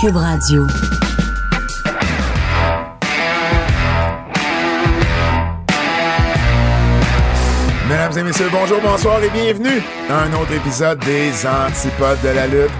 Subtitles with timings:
[0.00, 0.66] Cube Radio.
[7.88, 9.80] Mesdames et messieurs, bonjour, bonsoir et bienvenue
[10.10, 12.70] à un autre épisode des Antipodes de la lutte.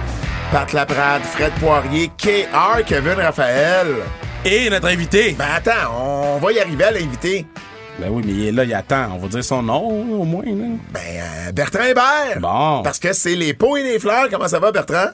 [0.51, 3.87] Pat Laprade, Fred Poirier, KR, Kevin Raphaël.
[4.45, 5.35] Et notre invité.
[5.39, 7.47] Ben attends, on va y arriver à l'invité.
[7.97, 9.13] Ben oui, mais il est là, il attend.
[9.15, 10.45] On va dire son nom, au moins.
[10.45, 10.65] Là.
[10.91, 12.39] Ben, euh, Bertrand Hébert.
[12.39, 12.83] Bon.
[12.83, 14.29] Parce que c'est les pots et les fleurs.
[14.29, 15.09] Comment ça va, Bertrand?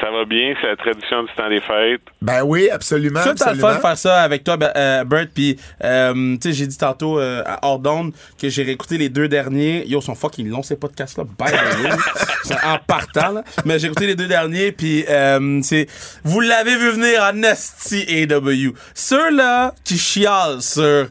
[0.00, 2.02] Ça va bien, c'est la tradition du temps des fêtes.
[2.22, 3.20] Ben oui, absolument.
[3.20, 5.26] Ça, t'as le fun de faire ça avec toi, Ben- euh, Bert.
[5.34, 9.26] Puis, euh, tu sais, j'ai dit tantôt euh, à Ordon que j'ai réécouté les deux
[9.28, 9.84] derniers.
[9.88, 11.24] Yo, sont fucking longs, ces podcasts-là.
[11.24, 11.90] By the way.
[12.44, 13.44] Ils sont en partant, là.
[13.64, 14.70] Mais j'ai écouté les deux derniers.
[14.72, 15.88] Puis, euh, c'est.
[16.22, 18.74] Vous l'avez vu venir en Nasty AW.
[18.94, 21.08] Ceux-là qui chialent sur.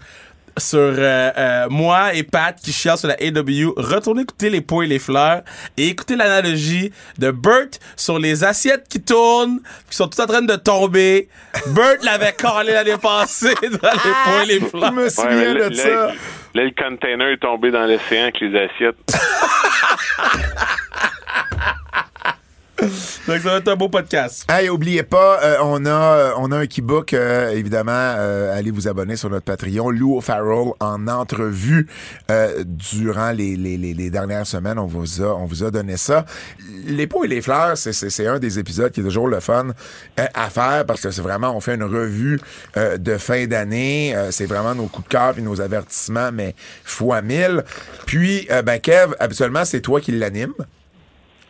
[0.57, 4.81] Sur euh, euh, moi et Pat qui chialent sur la AW, retournez écouter les pots
[4.81, 5.41] et les fleurs
[5.77, 10.41] et écoutez l'analogie de Bert sur les assiettes qui tournent, qui sont toutes en train
[10.41, 11.29] de tomber.
[11.67, 14.91] Bert l'avait collé l'année passée dans les pots et les Je fleurs.
[14.93, 15.87] me Ouais, souviens là, de ça.
[15.89, 16.07] là,
[16.55, 18.95] là, le container est tombé dans l'océan avec les assiettes.
[23.27, 24.45] Donc ça va être un beau podcast.
[24.49, 27.91] Hey, oubliez pas, euh, on a euh, on a un keybook, euh, évidemment.
[27.91, 29.89] euh, allez vous abonner sur notre Patreon.
[29.89, 31.87] Lou O'Farrell en entrevue
[32.29, 34.77] euh, durant les, les, les, dernières semaines.
[34.77, 36.25] On vous a on vous a donné ça.
[36.85, 39.69] Les pots et les fleurs, c'est un des épisodes qui est toujours le fun
[40.19, 42.39] euh, à faire parce que c'est vraiment on fait une revue
[42.75, 44.15] de fin d'année.
[44.31, 46.53] C'est vraiment nos coups de cœur puis nos avertissements, mais
[46.83, 47.63] fois mille.
[48.05, 50.53] Puis ben Kev, habituellement c'est toi qui l'anime.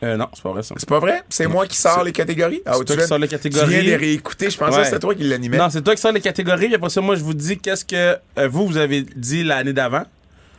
[0.03, 0.75] Euh, non, c'est pas vrai ça.
[0.77, 1.23] C'est pas vrai?
[1.29, 2.61] C'est moi qui sors les catégories?
[2.65, 3.65] Ah, c'est tu toi qui sors les catégories.
[3.65, 4.49] Tu viens les réécouter.
[4.49, 5.57] Je pensais que c'était toi qui l'animais.
[5.57, 6.67] Non, c'est toi qui sors les catégories.
[6.67, 7.95] Puis après ça, moi, je vous dis qu'est-ce que
[8.37, 10.03] euh, vous, vous avez dit l'année d'avant.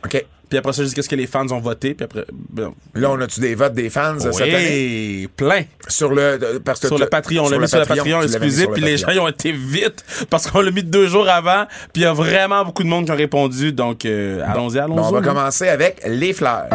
[0.03, 0.25] OK.
[0.49, 1.93] Puis après ça, je dis qu'est-ce que les fans ont voté.
[1.93, 5.19] Puis après, ben, Là, on a-tu des votes des fans euh, cette année?
[5.21, 5.61] oui, plein.
[5.87, 8.67] Sur le, de- parce que Sur le Patreon, on l'a mis sur le Patreon exclusif,
[8.73, 12.01] puis les gens ils ont été vite parce qu'on l'a mis deux jours avant, puis
[12.01, 14.97] il y a vraiment beaucoup de monde qui ont répondu, donc euh, allons-y, allons-y.
[14.97, 16.65] Bon, on va commencer avec les fleurs.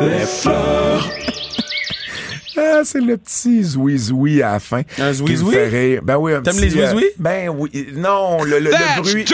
[0.00, 1.10] Les fleurs.
[2.62, 4.82] Ah, c'est le petit zoui-zoui à la fin.
[4.98, 5.54] Un zoui-zoui?
[5.54, 6.00] fait rire.
[6.02, 7.88] Ben oui, un T'aimes petit, les euh, ben oui.
[7.94, 9.24] Non, le, le, le bruit.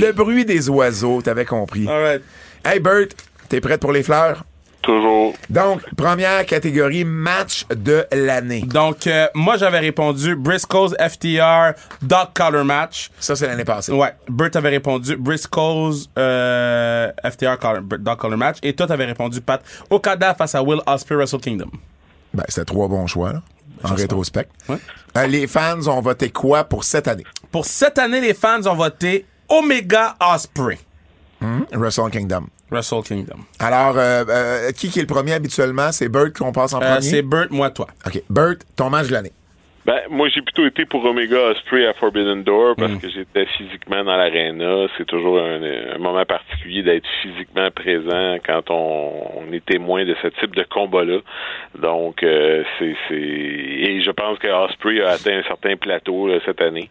[0.00, 1.86] Le bruit des oiseaux, t'avais compris.
[1.86, 2.22] Alright.
[2.64, 3.06] Hey, Bert,
[3.48, 4.44] t'es prête pour les fleurs?
[4.82, 5.34] Toujours.
[5.48, 8.62] Donc, première catégorie, match de l'année.
[8.62, 13.10] Donc, euh, moi, j'avais répondu Briscoe's FTR Dog Collar Match.
[13.20, 13.92] Ça, c'est l'année passée.
[13.92, 18.58] Ouais, Bert avait répondu Briscoe's euh, FTR collar, Dog Collar Match.
[18.64, 21.70] Et toi, t'avais répondu Pat Okada face à Will Ospreay Wrestle Kingdom.
[22.34, 23.42] Ben, c'était trois bons choix, là,
[23.84, 24.48] en rétrospect.
[24.68, 24.78] Ouais.
[25.16, 27.24] Euh, les fans ont voté quoi pour cette année?
[27.52, 30.78] Pour cette année, les fans ont voté Omega Ospreay
[31.72, 32.46] Wrestle Kingdom.
[32.72, 33.38] Wrestle Kingdom.
[33.58, 35.92] Alors, euh, euh, qui qui est le premier habituellement?
[35.92, 37.08] C'est Bert qu'on passe en Euh, premier?
[37.10, 37.86] c'est Bert, moi, toi.
[38.06, 38.22] OK.
[38.30, 39.32] Bert, ton match de l'année.
[39.84, 42.80] Ben, moi, j'ai plutôt été pour Omega Osprey à Forbidden Door Mm.
[42.80, 44.86] parce que j'étais physiquement dans l'aréna.
[44.96, 50.14] C'est toujours un, un moment particulier d'être physiquement présent quand on, on est témoin de
[50.22, 51.18] ce type de combat-là.
[51.78, 56.38] Donc, euh, c'est, c'est, et je pense que Osprey a atteint un certain plateau là,
[56.44, 56.88] cette année.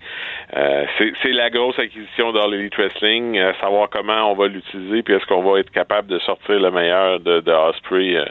[0.57, 5.01] Euh, c'est, c'est la grosse acquisition dans l'Elite Wrestling, à savoir comment on va l'utiliser,
[5.01, 8.25] puis est-ce qu'on va être capable de sortir le meilleur de, de Osprey euh,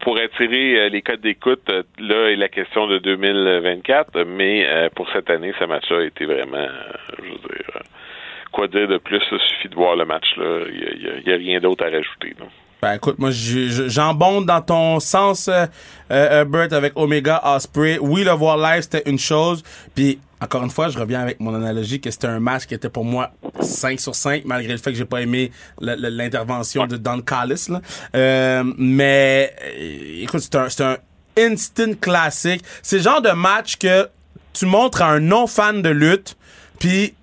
[0.00, 1.68] pour attirer euh, les codes d'écoute.
[1.68, 6.02] euh, là est la question de 2024, mais euh, pour cette année, ce match-là a
[6.04, 6.66] été vraiment,
[7.18, 7.82] je veux dire,
[8.52, 9.22] quoi dire de plus?
[9.30, 10.60] Il suffit de voir le match là.
[10.68, 12.34] Il y a, rien d'autre à rajouter.
[12.82, 15.66] Ben écoute, moi je- je- j'embonde dans ton sens, euh,
[16.10, 17.96] euh, Bert, avec Omega Osprey.
[18.00, 19.62] Oui, le voir live, c'était une chose.
[19.94, 22.88] Puis, encore une fois, je reviens avec mon analogie que c'était un match qui était
[22.88, 27.20] pour moi 5 sur 5, malgré le fait que j'ai pas aimé l'intervention de Don
[27.20, 27.66] Callis.
[27.68, 27.80] Là.
[28.16, 30.96] Euh, mais, euh, écoute, c'est un, un
[31.38, 32.64] instant classique.
[32.82, 34.08] C'est le genre de match que
[34.52, 36.36] tu montres à un non-fan de lutte,
[36.80, 37.14] puis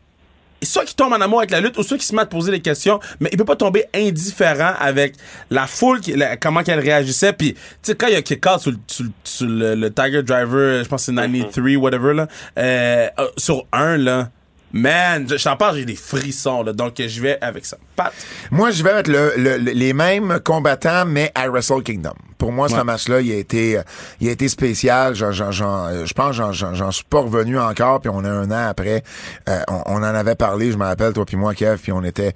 [0.63, 2.31] soit qui tombe en amour avec la lutte ou soit qui se met à te
[2.31, 5.15] poser des questions, mais il peut pas tomber indifférent avec
[5.49, 7.33] la foule, qui, la- comment qu'elle réagissait.
[7.33, 9.93] Puis, tu sais, quand il y a kick-out sur, le- sur, le- sur le, le
[9.93, 12.27] Tiger Driver, je pense que c'est 93, whatever, là,
[12.57, 14.29] euh, euh, sur un, là,
[14.73, 17.77] man, je je t'en parle, j'ai des frissons, là, donc je vais avec ça.
[17.95, 18.13] Pat?
[18.51, 22.13] Moi, je vais avec le- le- le- les mêmes combattants, mais à Wrestle Kingdom.
[22.37, 23.79] Pour moi, ce match-là, il a été,
[24.21, 25.13] il a été spécial.
[25.13, 27.99] J'en- j'en- j'en- euh, je pense, j'en- j'en j'en suis pas revenu encore.
[27.99, 29.03] Puis on a un an après,
[29.49, 30.71] euh, on, on en avait parlé.
[30.71, 32.33] Je me rappelle toi puis moi, Kev, puis on était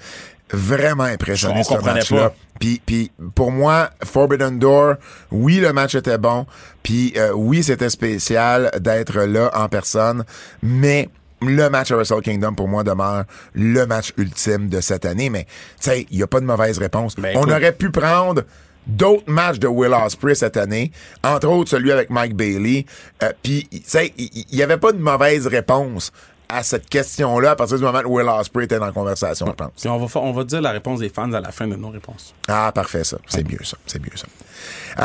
[0.51, 2.33] vraiment impressionnés On ce match-là.
[2.59, 4.95] puis pour moi, Forbidden Door,
[5.31, 6.45] oui, le match était bon.
[6.83, 10.25] Puis euh, oui, c'était spécial d'être là en personne,
[10.61, 11.07] mais
[11.49, 13.23] le match à Wrestle Kingdom, pour moi, demeure
[13.53, 15.29] le match ultime de cette année.
[15.29, 17.15] Mais, tu sais, il n'y a pas de mauvaise réponse.
[17.15, 18.43] Ben, On aurait pu prendre
[18.87, 20.91] d'autres matchs de Will Ospreay cette année,
[21.23, 22.85] entre autres celui avec Mike Bailey.
[23.23, 26.11] Euh, Puis, tu sais, il n'y avait pas de mauvaise réponse
[26.49, 29.53] à cette question-là à partir du moment où Will Ospreay était dans la conversation, je
[29.53, 29.71] pense.
[29.79, 31.89] Puis on va, on va dire la réponse des fans à la fin de nos
[31.89, 32.35] réponses.
[32.47, 33.17] Ah, parfait, ça.
[33.27, 33.77] C'est mieux, ça.
[33.87, 34.27] C'est mieux, ça.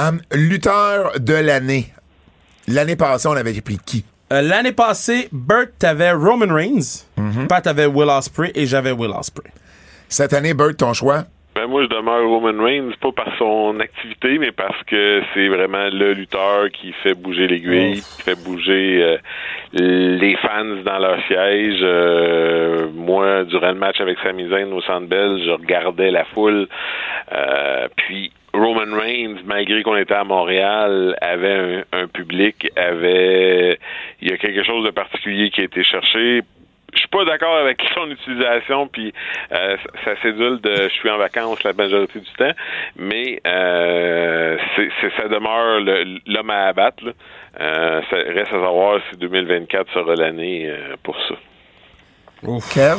[0.08, 1.93] Hum, lutteur de l'année.
[2.67, 4.05] L'année passée, on avait pris qui?
[4.33, 7.47] Euh, L'année passée, Bert, t'avais Roman Reigns, Mm-hmm.
[7.49, 9.51] Pat avait Will Ospreay et j'avais Will Ospreay.
[10.09, 11.25] Cette année, Bert, ton choix?
[11.55, 15.89] Ben moi, je demeure Roman Reigns, pas par son activité, mais parce que c'est vraiment
[15.91, 19.17] le lutteur qui fait bouger l'aiguille, qui fait bouger euh,
[19.73, 21.81] les fans dans leur siège.
[21.83, 26.69] Euh, moi, durant le match avec Sami Zayn au Centre Bell, je regardais la foule.
[27.33, 33.79] Euh, puis Roman Reigns, malgré qu'on était à Montréal, avait un, public, avait
[34.21, 36.43] il y a quelque chose de particulier qui a été cherché
[36.95, 39.13] je suis pas d'accord avec son utilisation, puis
[39.53, 42.53] euh, ça s'édule de je suis en vacances la majorité du temps,
[42.97, 44.57] mais euh,
[45.19, 45.81] ça demeure
[46.27, 47.05] l'homme à abattre.
[47.05, 47.13] là.
[47.61, 51.35] Euh, reste à savoir si 2024 sera l'année euh, pour ça.
[52.73, 52.99] Kev?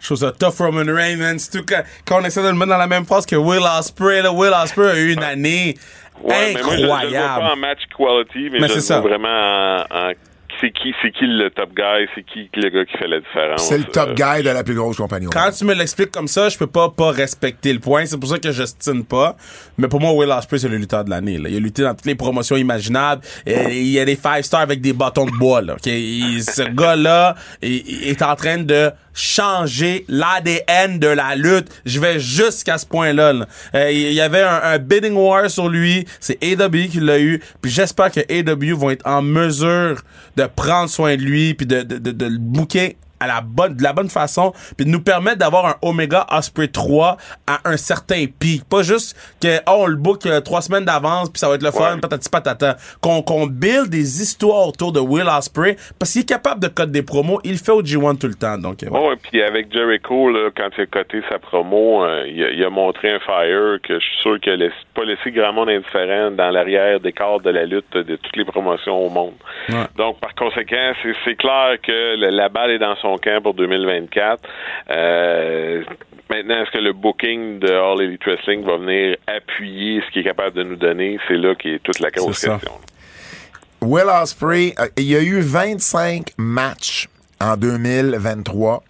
[0.00, 1.38] Je trouve ça tough Roman Reigns, man.
[1.38, 4.22] Surtout quand, quand on essaie de le mettre dans la même phrase que Will Ospreay,
[4.22, 5.76] là, Will Ospreay a eu une année
[6.22, 7.44] Ouais, mais moi, je, je le vois pas incroyable.
[7.44, 9.00] en match quality, mais, Mais je c'est le ça.
[9.00, 10.12] vois vraiment en, en-
[10.60, 13.68] c'est qui, c'est qui le top guy, c'est qui le gars qui fait la différence.
[13.68, 15.26] C'est le top Euh, guy de la plus grosse compagnie.
[15.32, 18.04] Quand tu me l'expliques comme ça, je peux pas pas respecter le point.
[18.06, 19.36] C'est pour ça que je stine pas.
[19.78, 21.38] Mais pour moi, Will Ospreay, c'est le lutteur de l'année.
[21.38, 21.48] là.
[21.48, 23.22] Il a lutté dans toutes les promotions imaginables.
[23.46, 25.62] Et il y a des five stars avec des bâtons de bois.
[25.62, 25.74] Là.
[25.74, 25.86] ok?
[25.86, 31.68] Il- ce gars-là il- il est en train de changer l'ADN de la lutte.
[31.84, 33.32] Je vais jusqu'à ce point-là.
[33.32, 33.46] là.
[33.74, 36.06] Euh, il y avait un, un bidding war sur lui.
[36.20, 37.40] C'est AW qui l'a eu.
[37.60, 40.00] Puis j'espère que AW vont être en mesure
[40.36, 43.76] de prendre soin de lui puis de, de, de, de le booker à la bonne,
[43.76, 47.76] de la bonne façon, puis de nous permettre d'avoir un Omega Osprey 3 à un
[47.76, 48.64] certain pic.
[48.68, 51.62] Pas juste que, oh, on le book euh, trois semaines d'avance, puis ça va être
[51.62, 52.00] le fun, Ouais.
[52.00, 52.76] patati patata.
[53.00, 56.92] Qu'on, qu'on build des histoires autour de Will Osprey, parce qu'il est capable de coder
[56.92, 59.00] des promos, il fait au G1 tout le temps, donc, euh, ouais.
[59.02, 62.50] Oh, et puis avec Jericho, là, quand il a coté sa promo, euh, il, a,
[62.50, 65.52] il a montré un fire que je suis sûr qu'il a laissé- pas laissé grand
[65.52, 69.34] monde indifférent dans l'arrière des cadres de la lutte de toutes les promotions au monde.
[69.68, 69.84] Ouais.
[69.96, 73.54] Donc, par conséquent, c'est, c'est clair que le- la balle est dans son camp pour
[73.54, 74.42] 2024.
[74.90, 75.82] Euh,
[76.28, 80.24] maintenant, est-ce que le booking de All Elite Wrestling va venir appuyer ce qu'il est
[80.24, 81.18] capable de nous donner?
[81.28, 82.72] C'est là qui est toute la grosse question.
[83.82, 87.08] Will Ospreay, euh, il y a eu 25 matchs
[87.40, 88.82] en 2023,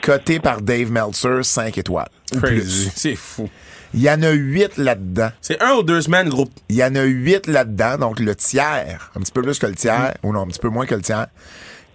[0.00, 2.08] cotés par Dave Meltzer, 5 étoiles.
[2.40, 2.90] Crazy.
[2.94, 3.48] C'est fou.
[3.94, 5.30] Il y en a 8 là-dedans.
[5.40, 6.50] C'est un ou deux semaines, groupe.
[6.70, 9.74] Il y en a 8 là-dedans, donc le tiers, un petit peu plus que le
[9.74, 11.26] tiers, ou non, un petit peu moins que le tiers,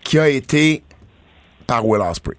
[0.04, 0.84] qui a été
[1.68, 2.38] par Will Ospreay.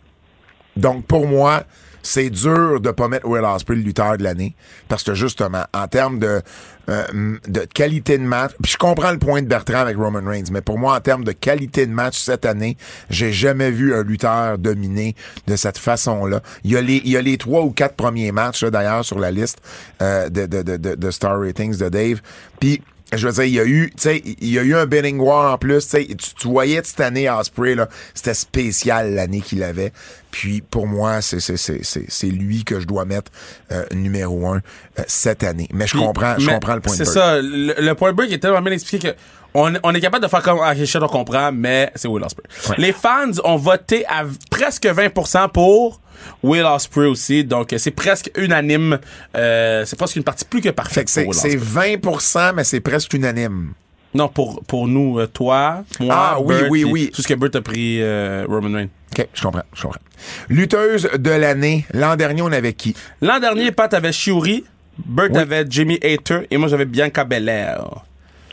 [0.77, 1.65] Donc, pour moi,
[2.03, 4.55] c'est dur de pas mettre Will Ospreay le lutteur de l'année,
[4.89, 6.41] parce que justement, en termes de,
[6.89, 7.05] euh,
[7.47, 10.63] de qualité de match, puis je comprends le point de Bertrand avec Roman Reigns, mais
[10.63, 12.77] pour moi, en termes de qualité de match cette année,
[13.11, 15.17] j'ai jamais vu un lutteur dominer
[15.47, 16.41] de cette façon-là.
[16.65, 19.19] Il y a les, il y a les trois ou quatre premiers matchs, d'ailleurs, sur
[19.19, 19.61] la liste
[20.01, 22.23] euh, de, de, de, de, de Star Ratings de Dave.
[22.61, 22.81] Puis,
[23.13, 25.19] je veux dire, il y a eu, tu sais, il y a eu un bidding
[25.19, 29.63] war en plus, tu sais, tu, voyais cette année Osprey là, c'était spécial l'année qu'il
[29.63, 29.93] avait.
[30.31, 33.33] Puis pour moi, c'est c'est c'est c'est c'est lui que je dois mettre
[33.73, 34.57] euh, numéro un
[34.99, 35.69] euh, cette année.
[35.73, 37.41] Mais je comprends, je comprends le point de C'est ça.
[37.41, 39.17] Le, le point de break est tellement bien expliqué que
[39.55, 42.77] on, on est capable de faire comme, ah, on comprend, mais c'est Will Ospreay.
[42.77, 46.01] Les fans ont voté à presque 20% pour
[46.43, 48.99] Will Ospreay aussi, donc c'est presque unanime.
[49.37, 51.97] Euh, c'est presque une partie plus que Fait parfaite c'est pour Will c'est Ospreay.
[51.97, 53.73] 20%, mais c'est presque unanime.
[54.15, 57.11] Non, pour, pour nous, euh, toi, moi, Ah, oui, Bert, oui, oui.
[57.15, 58.89] Tout ce que Bert a pris euh, Roman Reigns.
[59.19, 60.01] OK, je comprends, je comprends.
[60.49, 62.95] Lutteuse de l'année, l'an dernier, on avait qui?
[63.21, 64.65] L'an dernier, Pat avait Shiori,
[65.05, 65.39] Bert Oui.
[65.39, 68.05] avait Jimmy Hater et moi j'avais Bianca Belair.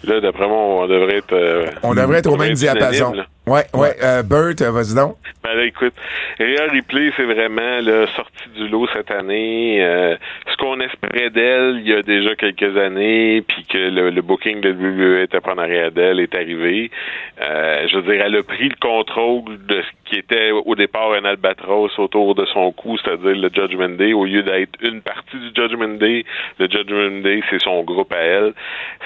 [0.07, 1.33] Là, d'après moi, on devrait être...
[1.33, 3.13] euh, On devrait être au même être diapason.
[3.13, 3.25] là.
[3.47, 5.17] Ouais, ouais, euh, Bert, euh, vas-y donc.
[5.43, 5.93] Ben là, écoute,
[6.39, 9.77] Rhea Ripley, c'est vraiment là, sortie du lot cette année.
[9.83, 10.15] Euh,
[10.51, 14.61] ce qu'on espérait d'elle il y a déjà quelques années, puis que le, le booking
[14.61, 16.89] de WWE était pas en arrière d'elle est arrivé.
[17.39, 21.13] Euh, je veux dire, elle a pris le contrôle de ce qui était au départ
[21.13, 25.37] un albatros autour de son cou, c'est-à-dire le Judgment Day, au lieu d'être une partie
[25.37, 26.25] du Judgment Day.
[26.57, 28.53] Le Judgment Day, c'est son groupe à elle.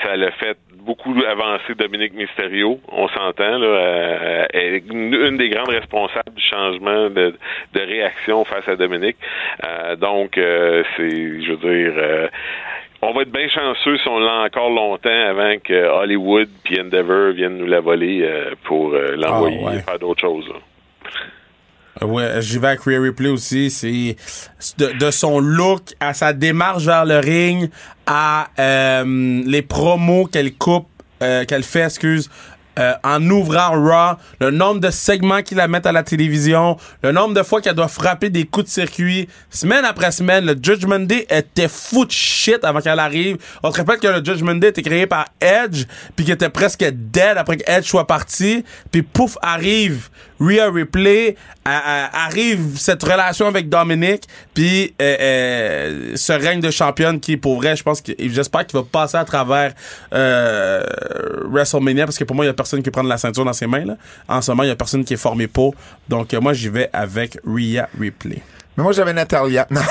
[0.01, 0.57] Ça l'a fait
[0.89, 7.11] beaucoup avancer Dominique Mysterio, on s'entend, là, euh, est une, des grandes responsables du changement
[7.11, 7.35] de,
[7.75, 9.17] de réaction face à Dominique.
[9.63, 11.09] Euh, donc, euh, c'est,
[11.43, 12.27] je veux dire, euh,
[13.03, 17.33] on va être bien chanceux si on l'a encore longtemps avant que Hollywood puis Endeavor
[17.33, 18.27] viennent nous la voler
[18.63, 19.79] pour l'envoyer Ah, ouais.
[19.81, 20.47] faire d'autres choses.
[20.49, 20.55] là.
[22.01, 23.69] Ouais, j'y vais avec Rhea Ripley aussi.
[23.69, 24.15] C'est
[24.77, 27.69] de, son look à sa démarche vers le ring,
[28.05, 30.87] à euh, les promos qu'elle coupe,
[31.21, 32.29] euh, qu'elle fait, excuse,
[32.77, 37.11] euh, en ouvrant Raw, le nombre de segments qu'il la met à la télévision, le
[37.11, 40.99] nombre de fois qu'elle doit frapper des coups de circuit, semaine après semaine, le Judgment
[40.99, 43.37] Day était fou de shit avant qu'elle arrive.
[43.63, 46.85] On se rappelle que le Judgment Day était créé par Edge, puis qu'il était presque
[46.89, 50.07] dead après que Edge soit parti, puis pouf, arrive
[50.39, 50.69] Rhea a-
[51.69, 54.23] arrive cette relation avec Dominic,
[54.53, 58.79] puis euh, euh, ce règne de championne qui, pour vrai, je pense que j'espère qu'il
[58.79, 59.73] va passer à travers
[60.13, 60.83] euh,
[61.45, 63.67] WrestleMania, parce que pour moi, il y a personne qui prend la ceinture dans ses
[63.67, 63.85] mains.
[63.85, 63.97] Là.
[64.27, 65.75] En ce moment, il y a personne qui est formé pour.
[66.07, 68.41] Donc, euh, moi, j'y vais avec Rhea Ripley.
[68.77, 69.67] Mais moi, j'avais Natalia.
[69.69, 69.81] Non,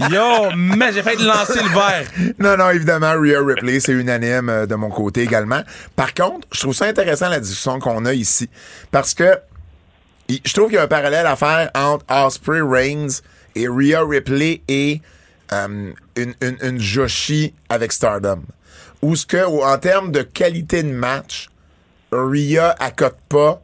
[0.10, 2.06] Yo, mais j'ai failli lancer le verre.
[2.38, 5.62] non, non, évidemment, Rhea Ripley, c'est unanime euh, de mon côté également.
[5.96, 8.48] Par contre, je trouve ça intéressant la discussion qu'on a ici.
[8.90, 9.36] Parce que
[10.44, 13.20] je trouve qu'il y a un parallèle à faire entre Osprey Reigns
[13.54, 15.00] et Rhea Ripley et
[15.52, 18.42] euh, une, une, Joshi avec Stardom.
[19.02, 21.48] Où ce que, en termes de qualité de match,
[22.12, 23.60] Rhea accote pas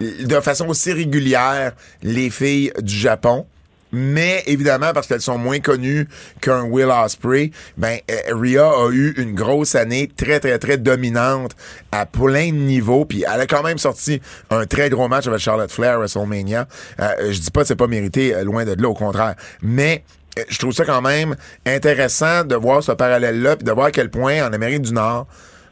[0.00, 3.46] de façon aussi régulière les filles du Japon.
[3.94, 6.08] Mais évidemment, parce qu'elles sont moins connues
[6.40, 11.52] qu'un Will Osprey, ben euh, Rhea a eu une grosse année très très très dominante
[11.92, 13.04] à plein de niveaux.
[13.04, 14.20] Puis elle a quand même sorti
[14.50, 16.66] un très gros match avec Charlotte Flair à WrestleMania.
[17.00, 19.34] Euh, je dis pas que c'est pas mérité, euh, loin de là, au contraire.
[19.62, 20.04] Mais
[20.38, 21.36] euh, je trouve ça quand même
[21.66, 25.26] intéressant de voir ce parallèle-là, puis de voir à quel point en Amérique du Nord,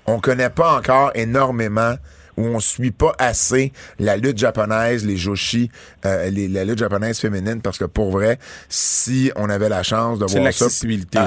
[0.06, 1.94] on connaît pas encore énormément
[2.36, 5.70] où on suit pas assez la lutte japonaise, les joshi,
[6.06, 10.18] euh, les, la lutte japonaise féminine, parce que pour vrai, si on avait la chance
[10.18, 10.64] de voir ça...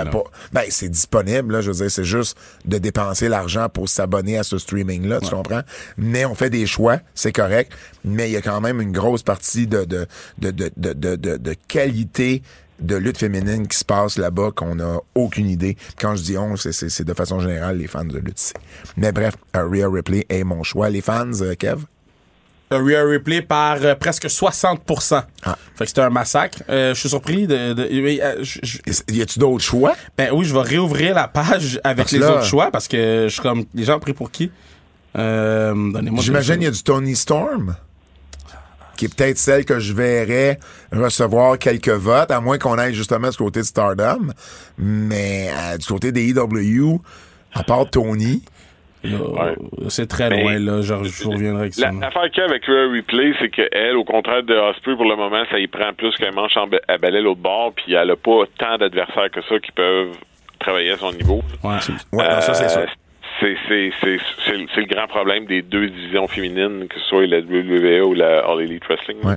[0.05, 0.11] là.
[0.51, 4.43] ben, c'est disponible, là, je veux dire, c'est juste de dépenser l'argent pour s'abonner à
[4.43, 5.61] ce streaming-là, tu comprends?
[5.97, 7.71] Mais on fait des choix, c'est correct,
[8.03, 10.07] mais il y a quand même une grosse partie de, de,
[10.39, 12.41] de, de, de, de- de qualité
[12.79, 15.77] de lutte féminine qui se passe là-bas qu'on a aucune idée.
[15.99, 18.39] Quand je dis on, c'est- de façon générale les fans de lutte.
[18.39, 18.53] ici.
[18.97, 20.89] Mais bref, Rhea Ripley est mon choix.
[20.89, 21.83] Les fans, euh, Kev?
[22.71, 25.23] Rhea Ripley par euh, presque 60%.
[25.43, 25.57] Ah.
[25.75, 26.63] Fait que c'était un massacre.
[26.67, 27.73] Euh, je suis surpris de...
[27.73, 27.87] de-
[28.43, 29.95] je- je- Y a-tu d'autres choix?
[30.17, 33.27] Ben oui, je vais réouvrir la page avec Parce les là- autres choix parce que
[33.29, 34.51] je suis comme les gens ont pris pour qui?
[35.17, 35.73] Euh.
[36.19, 37.75] J'imagine il y a du Tony Storm,
[38.95, 40.57] qui est peut-être celle que je verrais
[40.91, 44.31] recevoir quelques votes, à moins qu'on aille justement du côté de Stardom.
[44.77, 46.99] Mais euh, du côté des EW,
[47.53, 48.43] à part Tony,
[49.03, 49.55] Ouais.
[49.89, 50.81] C'est très Mais- loin là.
[50.81, 51.91] Je, je reviendrai avec ça.
[51.91, 55.05] La- L'affaire qu'il y a avec Rhea Replay, c'est qu'elle, au contraire de Osprey, pour
[55.05, 56.53] le moment, ça y prend plus qu'un manche
[56.87, 60.15] à balai l'autre bord, puis elle a pas tant d'adversaires que ça qui peuvent
[60.59, 61.43] travailler à son niveau.
[61.63, 61.75] Ouais.
[62.13, 62.95] ouais, non, ça c'est Euh, sûr.
[63.39, 67.27] C'est c'est- c'est- c'est le le grand problème des deux divisions féminines, que ce soit
[67.27, 69.17] la WWE ou la All Elite Wrestling.
[69.23, 69.35] Ouais.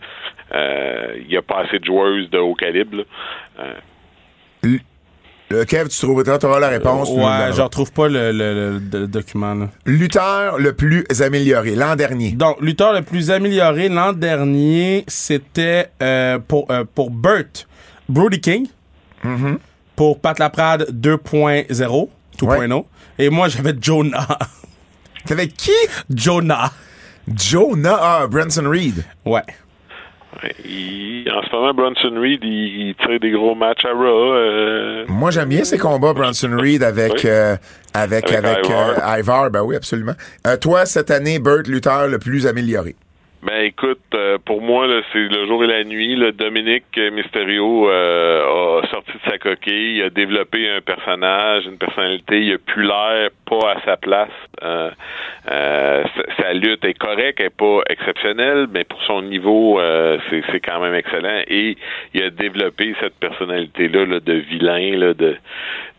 [0.55, 2.99] Euh, Il y a pas assez de joueuses de haut calibre.
[2.99, 3.05] là.
[3.61, 3.75] Euh,
[5.51, 7.09] Le Kev, tu trouveras, tu auras la réponse.
[7.09, 9.55] le Ouais, je retrouve pas le, le- le- le document.
[9.55, 9.69] Là.
[9.87, 12.33] Lutteur le plus amélioré, l'an dernier.
[12.33, 17.67] Donc, lutteur le plus amélioré l'an dernier, c'était euh, pour, euh, pour Burt,
[18.11, 18.67] Brody King.
[19.25, 19.57] Mm-hmm.
[19.97, 22.87] Pour Pat Laprade 2.0, 2.0.
[23.19, 24.27] Et moi, j'avais Jonah.
[25.27, 25.73] T'avais qui?
[26.15, 26.71] Jonah.
[27.35, 27.99] Jonah?
[28.01, 29.05] Ah, Branson Reed.
[29.27, 29.43] Ouais.
[30.65, 34.33] il- en ce moment, Bronson Reed, il, il tire des gros matchs à Raw.
[34.33, 37.21] euh, Moi, j'aime bien ces combats, Bronson Reed, avec, Oui.
[37.27, 37.57] euh,
[37.93, 38.89] avec, Avec avec, Ivar.
[39.11, 39.51] euh, Ivar.
[39.51, 40.15] Ben oui, absolument.
[40.47, 42.95] Euh, toi, cette année, Burt, lutteur le plus amélioré.
[43.41, 46.17] Ben écoute, euh, pour moi, c'est le jour et la nuit.
[46.17, 51.79] Là, Dominique Mysterio euh, a sorti de sa coquille, il a développé un personnage, une
[51.79, 54.29] personnalité, il a plus l'air pas à sa place.
[54.65, 54.91] Euh,
[55.53, 56.05] euh,
[56.37, 59.81] sa, lutte est correcte, elle est pas exceptionnelle, mais pour son niveau,
[60.31, 61.43] c'est, quand même excellent.
[61.47, 61.77] Et
[62.15, 65.37] il a développé cette personnalité-là là, de vilain, là, de,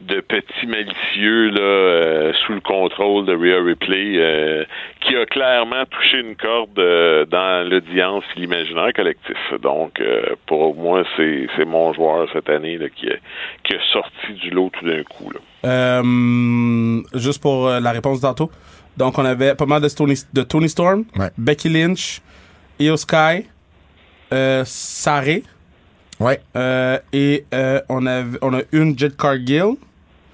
[0.01, 4.63] de petit malicieux là, euh, sous le contrôle de Rhea Ripley, euh,
[5.01, 9.36] qui a clairement touché une corde euh, dans l'audience et l'imaginaire collectif.
[9.62, 13.15] Donc, euh, pour moi, c'est, c'est mon joueur cette année là, qui, a,
[13.63, 15.32] qui a sorti du lot tout d'un coup.
[15.32, 15.39] Là.
[15.65, 18.50] Euh, juste pour la réponse tantôt.
[18.98, 21.29] Donc, on avait pas mal de Tony, de Tony Storm, Ouais.
[21.38, 22.22] Becky Lynch,
[22.79, 23.46] Io Sky,
[24.34, 25.44] euh, Saré,
[26.20, 26.39] Ouais.
[26.56, 29.75] euh, et euh, on, avait, on a une Jet Cargill,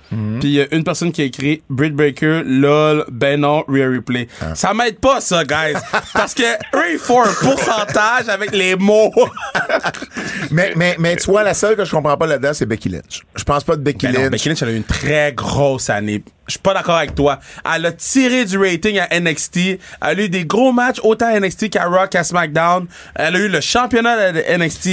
[0.10, 3.94] Puis il y a une personne qui a écrit Britt Breaker, lol, ben non, Real
[3.96, 4.28] Replay.
[4.54, 5.74] Ça m'aide pas, ça, guys.
[6.14, 9.12] parce que eux, ils font un pourcentage avec les mots.
[10.52, 13.24] Mais, mais, mais tu vois, la seule que je comprends pas là-dedans, c'est Becky Lynch.
[13.36, 14.32] Je pense pas de Becky Ben non, Lynch.
[14.32, 16.24] Becky Lynch, elle a eu une très grosse année.
[16.48, 17.40] Je suis pas d'accord avec toi.
[17.74, 19.58] Elle a tiré du rating à NXT.
[19.58, 22.88] Elle a eu des gros matchs autant à NXT qu'à Raw, qu'à SmackDown.
[23.16, 24.88] Elle a eu le championnat de NXT.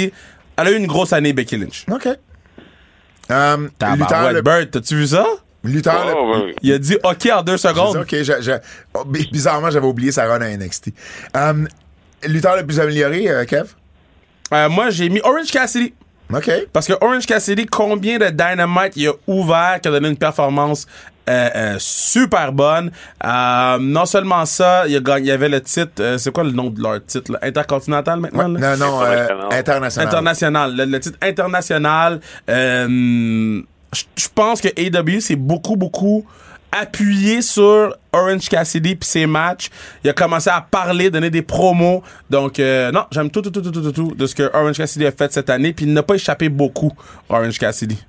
[0.56, 1.84] Elle a eu une grosse année, Becky Lynch.
[1.90, 2.08] OK.
[3.30, 3.56] Euh,
[3.96, 5.26] Luther, le, Bird, t'as-tu vu ça?
[5.64, 6.54] Luther, le- ouais.
[6.62, 7.96] Il a dit OK en deux Je secondes.
[7.98, 8.58] OK, je- je-
[8.94, 10.92] oh, bi- bizarrement, j'avais oublié sa run à NXT.
[11.36, 11.64] Euh,
[12.26, 13.66] Luther le plus amélioré, euh, Kev?
[14.52, 15.94] Euh, moi, j'ai mis Orange Cassidy.
[16.34, 16.50] OK.
[16.72, 20.86] Parce que Orange Cassidy, combien de Dynamite il a ouvert qui a donné une performance
[21.54, 22.90] euh, super bonne.
[23.24, 26.80] Euh, non seulement ça, il, y avait le titre, euh, c'est quoi le nom de
[26.82, 27.32] leur titre?
[27.32, 27.38] là?
[27.42, 28.48] Intercontinental maintenant?
[28.48, 28.76] là?
[28.76, 30.08] Non, non, euh, International.
[30.08, 30.76] international.
[30.76, 32.20] Le, le titre international.
[32.48, 33.62] euh,
[34.16, 36.24] je pense que AW s'est beaucoup, beaucoup
[36.72, 39.68] appuyé sur Orange Cassidy puis ses matchs.
[40.02, 42.02] Il a commencé à parler, donner des promos.
[42.30, 44.78] Donc, euh, non, j'aime tout, tout, tout, tout, tout, tout, tout de ce que Orange
[44.78, 45.74] Cassidy a fait cette année.
[45.74, 46.90] Puis il n'a pas échappé beaucoup,
[47.28, 48.02] Orange Cassidy.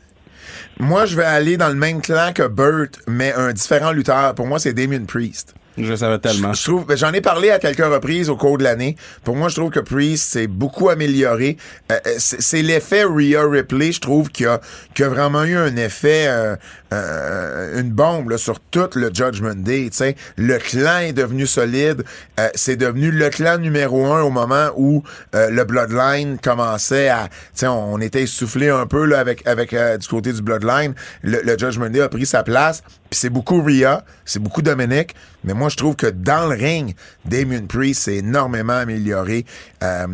[0.79, 4.35] Moi, je vais aller dans le même clan que Burt, mais un différent lutteur.
[4.35, 5.53] Pour moi, c'est Damien Priest.
[5.77, 6.53] Je savais tellement.
[6.53, 8.95] Je ben, j'en ai parlé à quelques reprises au cours de l'année.
[9.23, 11.57] Pour moi, je trouve que Priest s'est beaucoup amélioré.
[11.91, 14.61] Euh, euh, c'est l'effet Rhea Ripley, je trouve, qui a,
[14.93, 16.55] qui a vraiment eu un effet, euh,
[16.93, 19.87] euh, une bombe là, sur tout le Judgment Day.
[19.89, 20.15] tu sais.
[20.37, 22.03] Le clan est devenu solide.
[22.39, 25.03] Euh, c'est devenu le clan numéro un au moment où
[25.33, 27.29] euh, le Bloodline commençait à,
[27.63, 30.93] on, on était essoufflé un peu là avec avec du côté du Bloodline.
[31.23, 32.83] Le, le Judgment Day a pris sa place.
[33.13, 36.95] Puis c'est beaucoup Rhea, c'est beaucoup Dominic, mais moi je trouve que dans le ring,
[37.25, 39.45] Damien Priest s'est énormément amélioré.
[39.83, 40.07] Euh,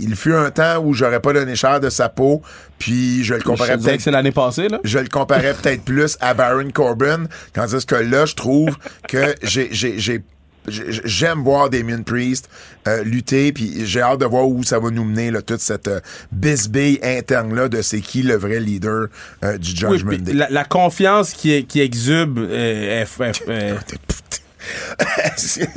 [0.00, 2.40] il fut un temps où j'aurais pas donné cher de sa peau,
[2.78, 4.80] puis je le comparais peut-être c'est l'année passée, là.
[4.82, 10.24] je le comparais peut-être plus à Baron Corbin, tandis que là, je trouve que j'ai-
[10.68, 12.48] j'aime voir Damien Priest
[12.88, 15.88] euh, lutter, puis j'ai hâte de voir où ça va nous mener, là, toute cette
[15.88, 16.00] euh,
[16.30, 19.06] bisbille interne-là de c'est qui le vrai leader
[19.44, 20.32] euh, du Judgment Day.
[20.32, 23.98] la, la confiance qui, qui exube euh, est- est- est-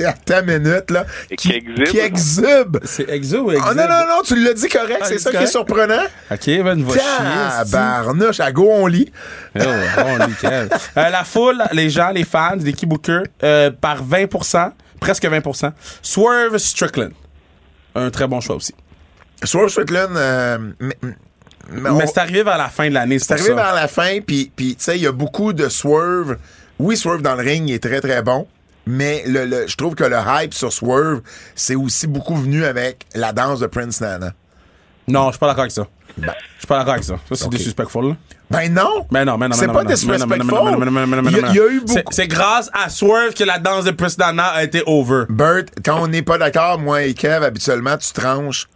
[0.06, 1.06] Attends une minute, là.
[1.36, 1.84] Qui exhibe.
[1.84, 2.78] Qui exhibe.
[2.84, 3.76] c'est exo ou Oh, exhibe?
[3.76, 6.02] non, non, non, tu l'as dit correct, Ah, c'est ça qui est surprenant.
[6.30, 7.02] OK, ben, va chier.
[7.58, 7.70] c'est-tu?
[7.72, 9.10] Tabarnouche, à go, on lit.
[9.58, 9.62] Oh,
[9.98, 10.68] on lit, Kev.
[10.96, 15.72] Euh, la foule, les gens, les fans, les Keybookers, euh, par 20%, presque 20%.
[16.02, 17.12] Swerve Strickland.
[17.94, 18.74] Un très bon choix aussi.
[19.42, 20.96] Swerve Strickland, euh, mais,
[21.70, 23.54] mais on- Mais c'est arrivé vers la fin de l'année, c'est arrivé ça.
[23.54, 26.36] vers la fin, puis puis, tu sais, il y a beaucoup de Swerve.
[26.78, 28.46] Oui, Swerve dans le ring, il est très, très bon.
[28.86, 31.20] Mais le, le, je trouve que le hype sur Swerve,
[31.54, 34.32] c'est aussi beaucoup venu avec la danse de Prince Nana.
[35.08, 35.86] Non, je suis pas d'accord avec ça.
[36.16, 36.32] Ben.
[36.54, 37.18] Je suis pas d'accord avec ça.
[37.28, 37.56] Ça, c'est okay.
[37.56, 38.08] disrespectful.
[38.08, 38.16] Là.
[38.50, 39.06] Ben non!
[39.10, 40.38] Ben non, ben non, C'est pas disrespectful.
[40.38, 42.00] Il y, a ben eu beaucoup.
[42.10, 45.24] C'est grâce à Swerve que la danse de Prince Nana a été over.
[45.28, 48.66] Bert, quand on n'est pas d'accord, moi et Kev, habituellement, tu tranches.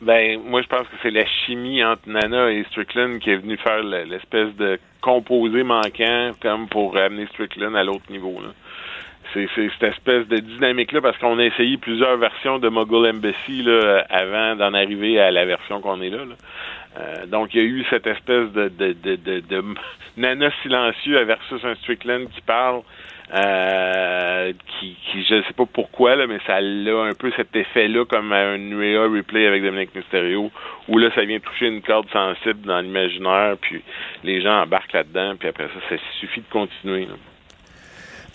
[0.00, 3.56] Ben, moi, je pense que c'est la chimie entre Nana et Strickland qui est venue
[3.58, 8.40] faire l'espèce de composé manquant comme pour amener Strickland à l'autre niveau.
[8.42, 8.48] Là.
[9.34, 14.04] C'est cette espèce de dynamique-là parce qu'on a essayé plusieurs versions de Mogul Embassy là,
[14.08, 16.24] avant d'en arriver à la version qu'on est là.
[16.98, 21.74] Euh, donc, il y a eu cette espèce de, de, de, de, silencieux versus un
[21.76, 22.82] Strickland qui parle.
[23.34, 28.54] Euh, qui, je sais pas pourquoi mais ça a un peu cet effet-là comme un
[28.54, 30.52] Rhea replay avec Dominic Mysterio
[30.86, 33.82] où là ça vient toucher une corde sensible dans l'imaginaire puis
[34.22, 37.08] les gens embarquent là-dedans puis après ça ça suffit de continuer.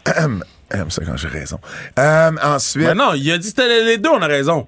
[0.74, 1.60] J'aime ça quand j'ai raison.
[2.00, 4.68] Euh, ensuite, Mais non, il a dit que c'était les deux, on a raison.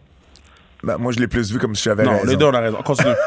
[0.84, 2.78] ben, moi, je l'ai plus vu comme si j'avais Non, les deux, on a raison.
[2.84, 3.14] Continue.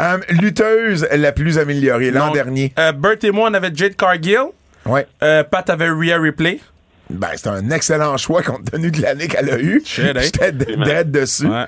[0.00, 2.72] Euh, lutteuse la plus améliorée l'an dernier.
[2.78, 4.38] Euh, Bert et moi, on avait Jade Cargill.
[4.86, 5.06] Ouais.
[5.22, 6.60] Euh, Pat avait Rhea Ripley.
[7.10, 9.82] Ben, c'est un excellent choix compte tenu de l'année qu'elle a eue.
[9.98, 10.12] Hein?
[10.20, 11.46] J'étais d- dead dessus.
[11.46, 11.64] Ouais.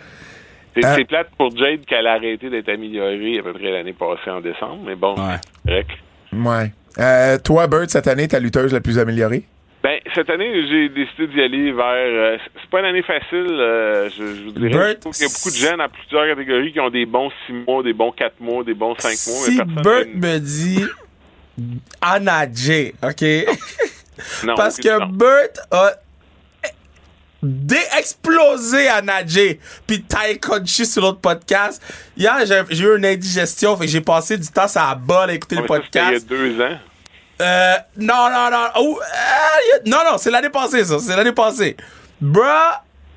[0.75, 4.31] C'est Euh, plate pour Jade qu'elle a arrêté d'être améliorée à peu près l'année passée
[4.31, 5.85] en décembre, mais bon, Ouais.
[6.33, 6.73] Ouais.
[6.99, 9.45] Euh, toi, Bert, cette année, ta lutteuse la plus améliorée?
[9.85, 11.85] Ben, cette année, j'ai décidé d'y aller vers.
[11.85, 14.71] euh, c'est pas une année facile, euh, je, je vous dirais.
[14.71, 17.05] Bert, Je trouve qu'il y a beaucoup de jeunes à plusieurs catégories qui ont des
[17.05, 19.17] bons 6 mois, des bons 4 mois, des bons 5 mois.
[19.45, 20.87] Si mais Bert me dit
[22.01, 23.25] Anna J, OK?
[24.45, 25.05] non, Parce que.
[25.13, 25.91] Bert a
[27.43, 29.59] déexplosé Anna J.
[29.87, 31.83] Puis Ty Conchi sur l'autre podcast.
[32.17, 35.29] Hier, j'ai j'ai eu une indigestion, fait que j'ai passé du temps à la balle
[35.29, 36.11] à écouter le ça, podcast.
[36.11, 36.79] Il y a deux ans.
[37.41, 38.67] Euh, non, non, non.
[38.77, 40.99] Oh, euh, non, non, c'est l'année passée, ça.
[40.99, 41.77] C'est l'année passée.
[42.21, 42.43] Bruh,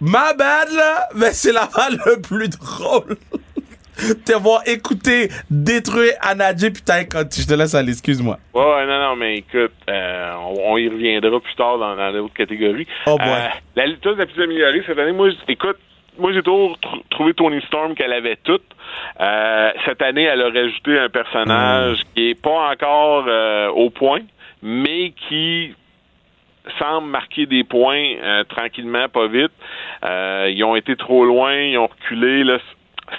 [0.02, 3.18] my bad, là, mais c'est la balle le plus drôle.
[4.26, 8.38] te voir écouter, détruire Anadji, putain, quand je te laisse aller, excuse-moi.
[8.54, 12.34] Ouais, non, non, mais écoute, euh, on, on y reviendra plus tard dans, dans l'autre
[12.36, 12.88] catégorie.
[13.08, 13.28] Oh boy.
[13.28, 15.78] Euh, la liteuse la plus améliorée cette année, moi, je- écoute,
[16.20, 18.64] moi j'ai toujours tr- trouvé Tony Storm qu'elle avait toute.
[19.20, 24.22] Euh, cette année, elle a rajouté un personnage qui est pas encore euh, au point,
[24.62, 25.74] mais qui
[26.80, 29.52] semble marquer des points euh, tranquillement, pas vite.
[30.04, 32.44] Ils ont été trop loin, ils ont reculé.
[32.44, 32.58] Là,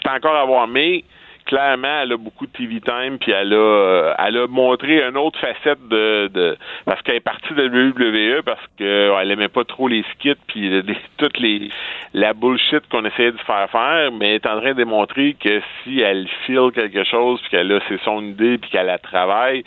[0.03, 1.05] c'est encore à voir, mais
[1.49, 5.17] clairement, elle a beaucoup de TV time, puis elle a, euh, elle a montré une
[5.17, 9.89] autre facette de, de parce qu'elle est partie de WWE parce qu'elle aimait pas trop
[9.89, 11.71] les skits puis les- toute les
[12.15, 15.61] la bullshit qu'on essayait de faire faire, mais elle est en train de démontrer que
[15.83, 19.65] si elle file quelque chose puis qu'elle a c'est son idée puis qu'elle la travaille,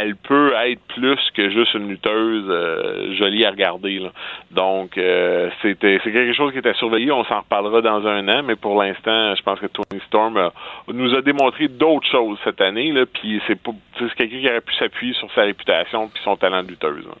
[0.00, 3.98] elle peut être plus que juste une lutteuse euh, jolie à regarder.
[3.98, 4.08] Là.
[4.52, 7.10] Donc euh, c'était c'est quelque chose qui était surveillé.
[7.12, 10.50] On s'en reparlera dans un an, mais pour l'instant, je pense que Tony Storm
[10.92, 12.92] nous a démontré d'autres choses cette année.
[12.92, 16.36] Là, puis c'est pas c'est quelqu'un qui aurait pu s'appuyer sur sa réputation puis son
[16.36, 17.04] talent de lutteuse.
[17.04, 17.14] là.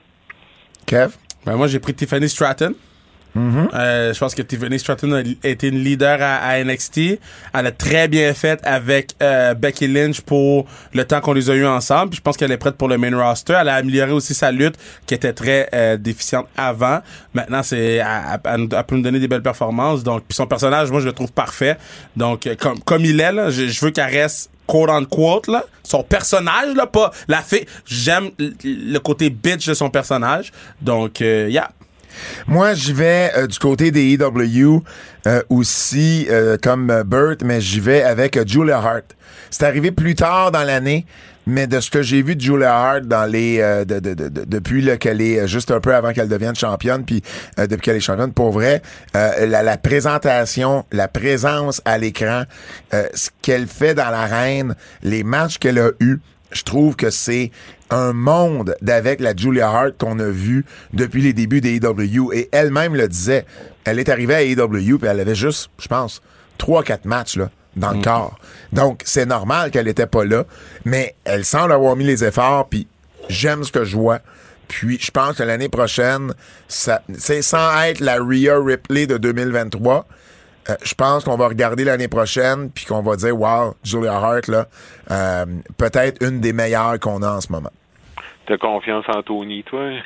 [0.86, 1.14] Kev?
[1.44, 2.74] Ben, moi, j'ai pris Tiffany Stratton.
[3.36, 7.18] Euh, je pense que Tiffany Stratton a été une leader à, NXT.
[7.54, 11.54] Elle a très bien fait avec euh, Becky Lynch pour le temps qu'on les a
[11.54, 12.10] eu ensemble.
[12.10, 13.54] Puis je pense qu'elle est prête pour le main roster.
[13.60, 17.00] Elle a amélioré aussi sa lutte qui était très euh, déficiente avant.
[17.34, 20.02] Maintenant, c'est elle, peut nous donner des belles performances.
[20.02, 21.76] Donc, puis son personnage, moi, je le trouve parfait.
[22.16, 26.74] Donc, comme comme il est là, je, veux qu'elle reste quote unquote là, son personnage
[26.74, 27.66] là, pas la fille.
[27.84, 30.52] J'aime le côté bitch de son personnage.
[30.80, 31.70] Donc, euh, yeah.
[32.46, 34.82] Moi, j'y vais euh, du côté des EW
[35.26, 39.16] euh, aussi, euh, comme euh, Burt, mais j'y vais avec euh, Julia Hart.
[39.50, 41.06] C'est arrivé plus tard dans l'année,
[41.46, 44.28] mais de ce que j'ai vu de Julia Hart dans les euh, de, de- de-
[44.28, 47.22] de- depuis qu'elle est euh, juste un peu avant qu'elle devienne championne, puis
[47.58, 48.82] euh, depuis qu'elle est championne, pour vrai,
[49.16, 52.42] euh, la, la présentation, la présence à l'écran,
[52.92, 56.18] ce qu'elle fait dans l'arène, les matchs qu'elle a eus,
[56.52, 57.50] je trouve que c'est
[57.90, 62.32] un monde d'avec la Julia Hart qu'on a vu depuis les débuts des AEW.
[62.32, 63.44] Et elle-même le disait.
[63.84, 66.20] Elle est arrivée à AEW puis elle avait juste, je pense,
[66.58, 68.38] trois, quatre matchs là, dans le corps.
[68.72, 70.44] Donc, c'est normal qu'elle était pas là,
[70.84, 72.88] mais elle semble avoir mis les efforts puis
[73.28, 74.20] j'aime ce que je vois.
[74.68, 76.34] Puis, je pense que l'année prochaine,
[76.66, 80.06] ça, c'est sans être la Rhea Ripley de 2023,
[80.68, 84.48] euh, je pense qu'on va regarder l'année prochaine puis qu'on va dire wow, Julia Hart
[84.48, 84.66] là,
[85.10, 85.46] euh,
[85.78, 87.72] peut-être une des meilleures qu'on a en ce moment.
[88.46, 89.90] T'as confiance en Tony, toi?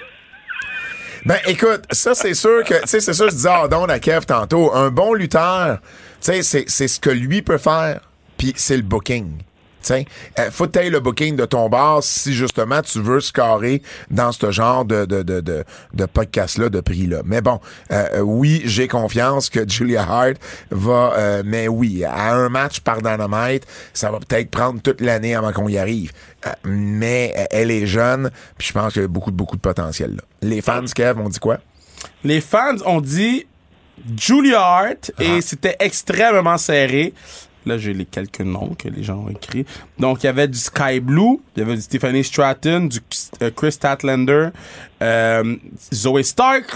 [1.26, 3.98] Ben écoute, ça c'est sûr que tu sais c'est ça je disais à Ardon à
[3.98, 5.86] Kev tantôt, un bon lutteur, tu
[6.20, 8.00] sais c'est c'est ce que lui peut faire,
[8.38, 9.42] puis c'est le booking.
[9.82, 10.04] Sais,
[10.38, 14.50] euh, faut que le booking de ton bar si justement tu veux scorer dans ce
[14.50, 15.64] genre de de de de,
[15.94, 17.22] de podcast là, de prix là.
[17.24, 20.36] Mais bon, euh, euh, oui, j'ai confiance que Julia Hart
[20.70, 25.34] va, euh, mais oui, à un match par Dynamite, ça va peut-être prendre toute l'année
[25.34, 26.12] avant qu'on y arrive.
[26.46, 30.16] Euh, mais elle est jeune, puis je pense qu'il y a beaucoup beaucoup de potentiel
[30.16, 30.22] là.
[30.42, 31.58] Les fans, Kev, on dit quoi?
[32.24, 33.46] Les fans ont dit
[34.16, 37.12] Julia Hart et c'était extrêmement serré.
[37.66, 39.66] Là, j'ai les quelques noms que les gens ont écrits.
[39.98, 43.00] Donc, il y avait du Sky Blue, il y avait du Tiffany Stratton, du
[43.42, 44.48] euh, Chris Statlander,
[45.02, 45.56] euh,
[45.92, 46.70] Zoe Stark,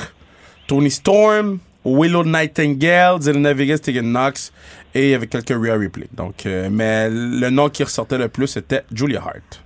[0.67, 4.53] Tony Storm, Willow Nightingale, Zelina Vegas, Tegan Knox
[4.95, 6.07] et il y avait quelques Rhea Ripley.
[6.13, 9.63] Donc, euh, mais le nom qui ressortait le plus, c'était Julia Hart.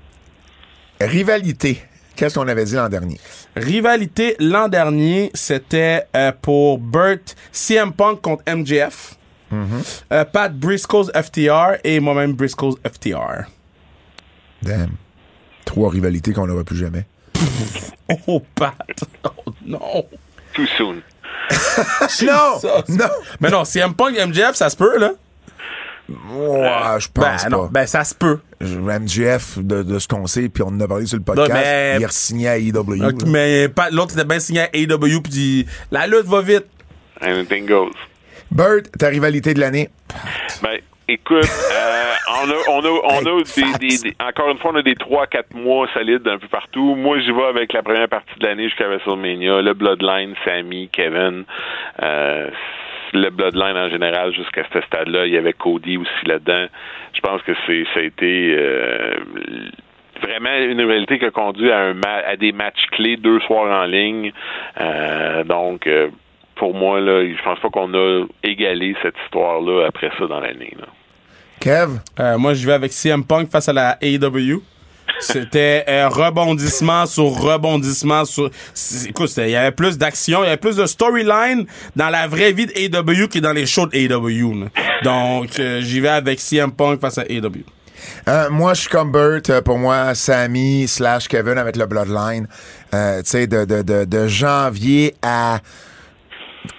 [1.00, 1.82] Rivalité.
[2.16, 3.20] Qu'est-ce qu'on avait dit l'an dernier?
[3.54, 9.17] Rivalité l'an dernier, c'était euh, pour Burt CM Punk contre MJF.
[9.52, 13.46] Euh, Pat Briscoe's FTR et moi-même Briscoe's FTR.
[14.62, 14.90] Damn.
[15.64, 17.06] Trois rivalités qu'on n'aura plus jamais.
[18.26, 18.74] Oh, Pat.
[19.24, 20.06] Oh, non.
[20.54, 21.02] Too soon.
[22.22, 22.58] Non!
[22.88, 23.04] Non!
[23.40, 25.12] Mais non, CM Punk MJF, ça se peut, là?
[26.08, 27.48] Ouais, je pense Ben pas.
[27.50, 28.38] non, ben ça se peut.
[28.62, 31.54] MJF, de, de ce qu'on sait, puis on en a parlé sur le podcast, Non,
[31.54, 33.26] mais- il a signé à AEW.
[33.26, 36.64] Mais Pat- l'autre était bien signé à AW puis dit la lutte va vite.
[37.20, 37.92] Anything goes.
[38.50, 39.88] Bert, ta rivalité de l'année?
[40.62, 44.72] Ben, écoute, euh, on a, on a, on a des, des- des- encore une fois,
[44.72, 46.94] on a des 3-4 mois solides un peu partout.
[46.94, 51.44] Moi, j'y vais avec la première partie de l'année jusqu'à WrestleMania, le Bloodline, Sammy, Kevin,
[52.02, 52.48] euh,
[53.12, 55.26] le Bloodline en général jusqu'à ce stade-là.
[55.26, 56.66] Il y avait Cody aussi là-dedans.
[57.14, 59.14] Je pense que c'est, ça a été euh,
[60.22, 63.82] vraiment une rivalité qui a conduit à, un ma- à des matchs clés deux soirs
[63.82, 64.32] en ligne.
[64.80, 66.08] Euh, donc, euh,
[66.58, 70.74] pour moi, là, je pense pas qu'on a égalé cette histoire-là après ça dans l'année.
[71.60, 71.98] Kev?
[72.20, 74.62] Euh, moi, je vais avec CM Punk face à la AEW.
[75.20, 78.50] C'était euh, rebondissement sur rebondissement sur.
[79.08, 81.66] Écoute, il y avait plus d'action, il y avait plus de storyline
[81.96, 84.60] dans la vraie vie de AW que dans les shows de AW.
[84.60, 84.66] là.
[85.02, 87.64] Donc, euh, j'y vais avec CM Punk face à AW.
[88.28, 89.40] Euh, moi, je suis comme Bert.
[89.50, 92.46] Euh, Pour moi, Sammy slash Kevin avec le Bloodline.
[92.94, 95.58] Euh, tu sais, de, de, de, de janvier à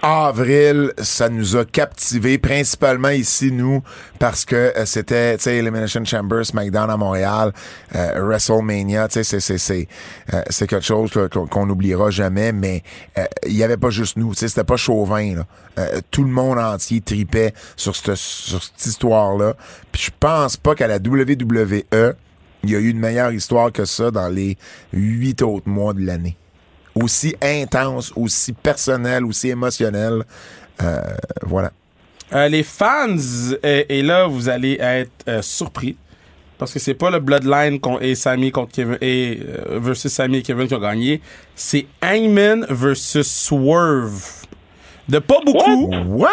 [0.02, 3.82] avril, ça nous a captivés, principalement ici, nous,
[4.18, 7.52] parce que euh, c'était, tu sais, Elimination Chamber, SmackDown à Montréal,
[7.94, 9.88] euh, WrestleMania, tu sais, c'est, c'est,
[10.34, 11.10] euh, c'est quelque chose
[11.50, 12.82] qu'on n'oubliera jamais, mais
[13.18, 15.46] euh, il y avait pas juste nous, tu sais, c'était pas chauvin, là.
[15.78, 19.54] Euh, tout le monde entier tripait sur cette, sur cette histoire-là.
[19.92, 22.14] Puis je pense pas qu'à la WWE,
[22.64, 24.58] il y a eu une meilleure histoire que ça dans les
[24.92, 26.36] huit autres mois de l'année
[26.94, 30.24] aussi intense, aussi personnel, aussi émotionnel.
[30.82, 31.00] Euh,
[31.42, 31.72] voilà.
[32.32, 33.16] Euh, les fans,
[33.62, 35.96] et là, vous allez être euh, surpris.
[36.58, 40.42] Parce que c'est pas le Bloodline et Sammy contre Kevin et euh, versus Sammy et
[40.42, 41.22] Kevin qui ont gagné.
[41.56, 44.44] C'est Hangman versus Swerve.
[45.08, 46.28] De pas beaucoup, What?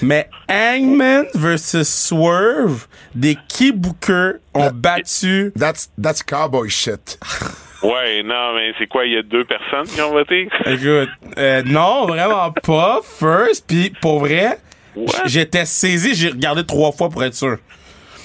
[0.00, 5.52] mais Hangman versus Swerve, des key bookers ont battu.
[5.58, 7.18] That's, that's cowboy shit.
[7.82, 10.48] Ouais, non, mais c'est quoi, il y a deux personnes qui ont voté?
[10.66, 13.00] Écoute, euh, non, vraiment pas.
[13.02, 14.58] First, puis pour vrai,
[15.26, 16.14] j'étais saisi.
[16.14, 17.56] J'ai regardé trois fois pour être sûr.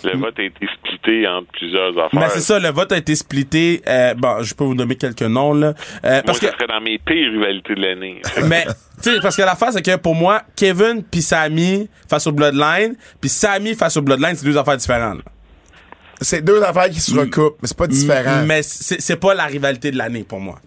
[0.03, 2.19] Le vote a été splitté entre plusieurs affaires.
[2.19, 3.81] Mais c'est ça, le vote a été splitté.
[3.87, 5.73] Euh, bon, je peux vous nommer quelques noms là.
[6.05, 8.21] Euh, Moi, parce que, serait dans mes pires rivalités de l'année.
[8.47, 8.65] mais
[9.01, 12.95] tu sais, parce que l'affaire c'est que pour moi, Kevin puis Sammy face au Bloodline,
[13.19, 15.17] puis Sammy face au Bloodline, c'est deux affaires différentes.
[15.17, 15.31] là.
[16.21, 18.43] C'est deux affaires qui se recoupent, mais c'est pas différent.
[18.45, 20.59] Mais c'est c'est pas la rivalité de l'année pour moi.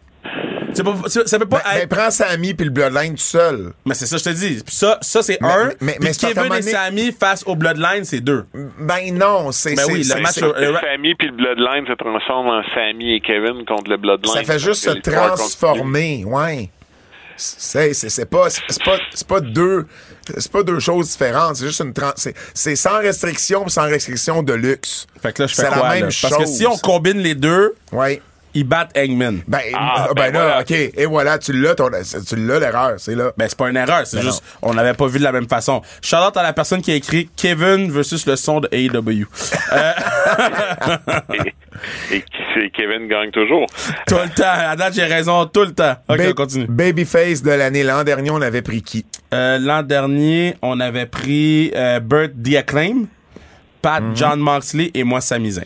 [0.73, 1.89] C'est pas, c'est- ça peut pas Ben, ben, être.
[1.89, 3.73] prends Sammy puis le Bloodline tout seul.
[3.85, 4.63] Mais c'est ça, je te dis.
[4.65, 5.71] Puis Ça, ça c'est Mais- un.
[5.81, 8.45] mais- mais Kevin et Sammy face au Bloodline, c'est deux.
[8.79, 13.17] Ben non, c'est Ben oui, le match- Sammy puis le Bloodline se transforme en Sammy
[13.17, 14.33] et Kevin contre le Bloodline.
[14.33, 16.71] ça fait juste se transformer, ouais.
[17.37, 18.47] C'est c'est c'est pas
[18.85, 19.87] pas c'est pas deux
[20.37, 21.93] c'est pas deux choses différentes, c'est juste une
[22.55, 25.07] c'est sans restriction, sans restriction de luxe.
[25.23, 26.11] Fait que là, je fais C'est la même là?
[26.23, 28.23] Parce que si on combine les deux, Ouais.
[28.55, 29.41] Ils battent Hangman.
[29.47, 30.61] Ben, Ah, euh, ben, ben là, voilà.
[30.61, 30.71] OK.
[30.73, 31.89] Et voilà, tu l'as, ton-
[32.27, 33.33] tu l'as, l'erreur, c'est là.
[33.37, 35.49] Ben, c'est pas une erreur, c'est Ben juste, on n'avait pas vu de la même
[35.49, 35.83] façon.
[36.03, 39.27] Shout out à la personne qui a écrit Kevin versus le son de AEW.
[41.33, 43.67] Et, et c'est Kevin gagne toujours.
[44.07, 44.45] tout le temps.
[44.47, 45.95] À date, j'ai raison tout le temps.
[46.09, 46.67] Ok, Ba- on continue.
[46.69, 47.83] Babyface de l'année.
[47.83, 49.07] L'an dernier, on avait pris qui?
[49.33, 53.07] Euh, L'an dernier, on avait pris euh, Burt The Acclaim,
[53.81, 54.17] Pat Mhm.
[54.17, 55.65] John Moxley et moi, Sami Zayn.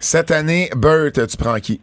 [0.00, 1.80] Cette année, Burt, tu prends qui?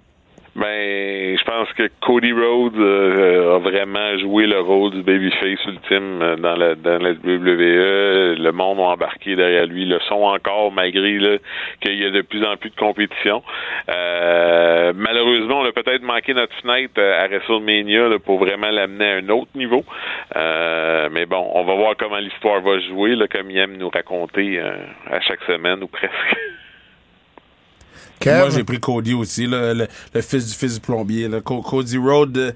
[0.55, 6.21] Ben, je pense que Cody Rhodes euh, a vraiment joué le rôle du babyface ultime
[6.21, 8.37] euh, dans la WWE.
[8.39, 9.85] Le monde a embarqué derrière lui.
[9.85, 11.19] Le son encore, malgré
[11.81, 13.43] qu'il y a de plus en plus de compétition.
[13.89, 19.27] Euh, malheureusement, on a peut-être manqué notre fenêtre à WrestleMania pour vraiment l'amener à un
[19.27, 19.83] autre niveau.
[20.33, 24.61] Mais bon, on va voir comment l'histoire va jouer, là, comme il aime nous raconter
[24.61, 26.13] à chaque semaine ou presque.
[28.39, 31.27] Moi, j'ai pris Cody aussi, là, le, le fils du fils du plombier.
[31.27, 31.41] Là.
[31.41, 32.51] Co- Cody Rhodes, euh,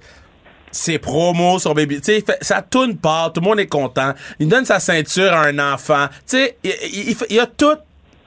[0.72, 2.00] ses promos sur Baby.
[2.02, 4.13] Tu sais, ça tourne pas, tout le monde est content.
[4.39, 6.08] Il donne sa ceinture à un enfant.
[6.10, 7.76] Tu sais, il, il- il il a tout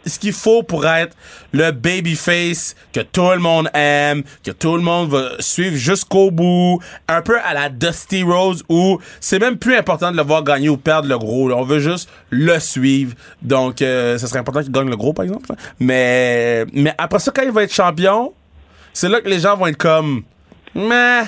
[0.06, 1.16] ce qu'il faut pour être
[1.52, 6.80] le babyface que tout le monde aime, que tout le monde va suivre jusqu'au bout,
[7.08, 10.68] un peu à la Dusty Rose où c'est même plus important de le voir gagner
[10.68, 11.50] ou perdre le gros.
[11.52, 13.14] On veut juste le suivre.
[13.42, 15.52] Donc, euh, ça serait important qu'il gagne le gros, par exemple.
[15.78, 18.32] Mais, mais après ça, quand il va être champion,
[18.92, 20.22] c'est là que les gens vont être comme,
[20.74, 21.22] mais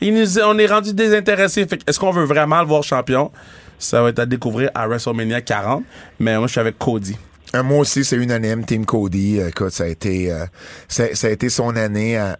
[0.00, 1.66] il nous, on est rendu désintéressé.
[1.86, 3.30] Est-ce qu'on veut vraiment le voir champion?
[3.78, 5.84] Ça va être à découvrir à WrestleMania 40.
[6.18, 7.16] Mais moi, je suis avec Cody.
[7.54, 8.64] Euh, moi aussi, c'est unanime.
[8.64, 10.46] Team Cody, euh, écoute, ça a été, euh,
[10.88, 12.38] ça, a été son année à,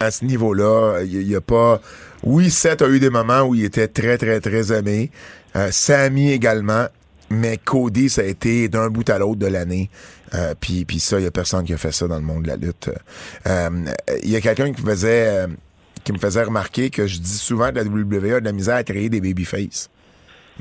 [0.00, 1.02] à ce niveau-là.
[1.04, 1.80] Il n'y a, pas.
[2.22, 5.10] Oui, Seth a eu des moments où il était très, très, très aimé.
[5.56, 6.86] Euh, Sammy également.
[7.28, 9.90] Mais Cody, ça a été d'un bout à l'autre de l'année.
[10.34, 12.44] Euh, puis, puis ça, il n'y a personne qui a fait ça dans le monde
[12.44, 12.88] de la lutte.
[14.22, 15.46] Il y a quelqu'un qui faisait
[16.06, 18.76] qui me faisait remarquer que je dis souvent que la WWE a de la misère
[18.76, 19.90] à créer des babyface.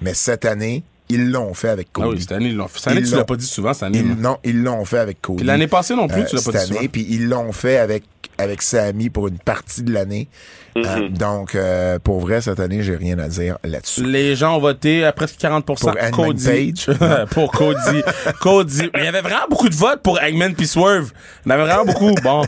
[0.02, 2.10] Mais cette année, ils l'ont fait avec Ah Cody.
[2.16, 2.80] oui, cette année, ils l'ont fait.
[2.80, 4.00] Cette année, Ils tu l'as pas dit souvent, cette année.
[4.00, 5.38] Ils- non, ils l'ont fait avec Cody.
[5.38, 6.80] Puis l'année passée non plus, euh, tu l'as pas cette dit souvent.
[6.80, 8.04] année, puis ils l'ont fait avec
[8.38, 10.28] avec Sammy pour une partie de l'année.
[10.76, 14.04] Euh, donc, euh, pour vrai, cette année, j'ai rien à dire là-dessus.
[14.04, 15.64] Les gens ont voté à presque 40%
[16.12, 16.74] Pour Cody.
[17.32, 18.02] pour Cody.
[18.42, 18.90] Cody.
[18.94, 21.12] Mais il y avait vraiment beaucoup de votes pour Hangman puis Swerve.
[21.46, 22.14] Il y en avait vraiment beaucoup.
[22.22, 22.44] Bon.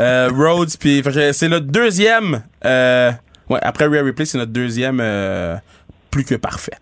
[0.00, 3.12] Euh, Rhodes puis c'est notre deuxième euh,
[3.50, 5.56] ouais, après Rhea Ripley, c'est notre deuxième euh,
[6.18, 6.72] plus que parfait.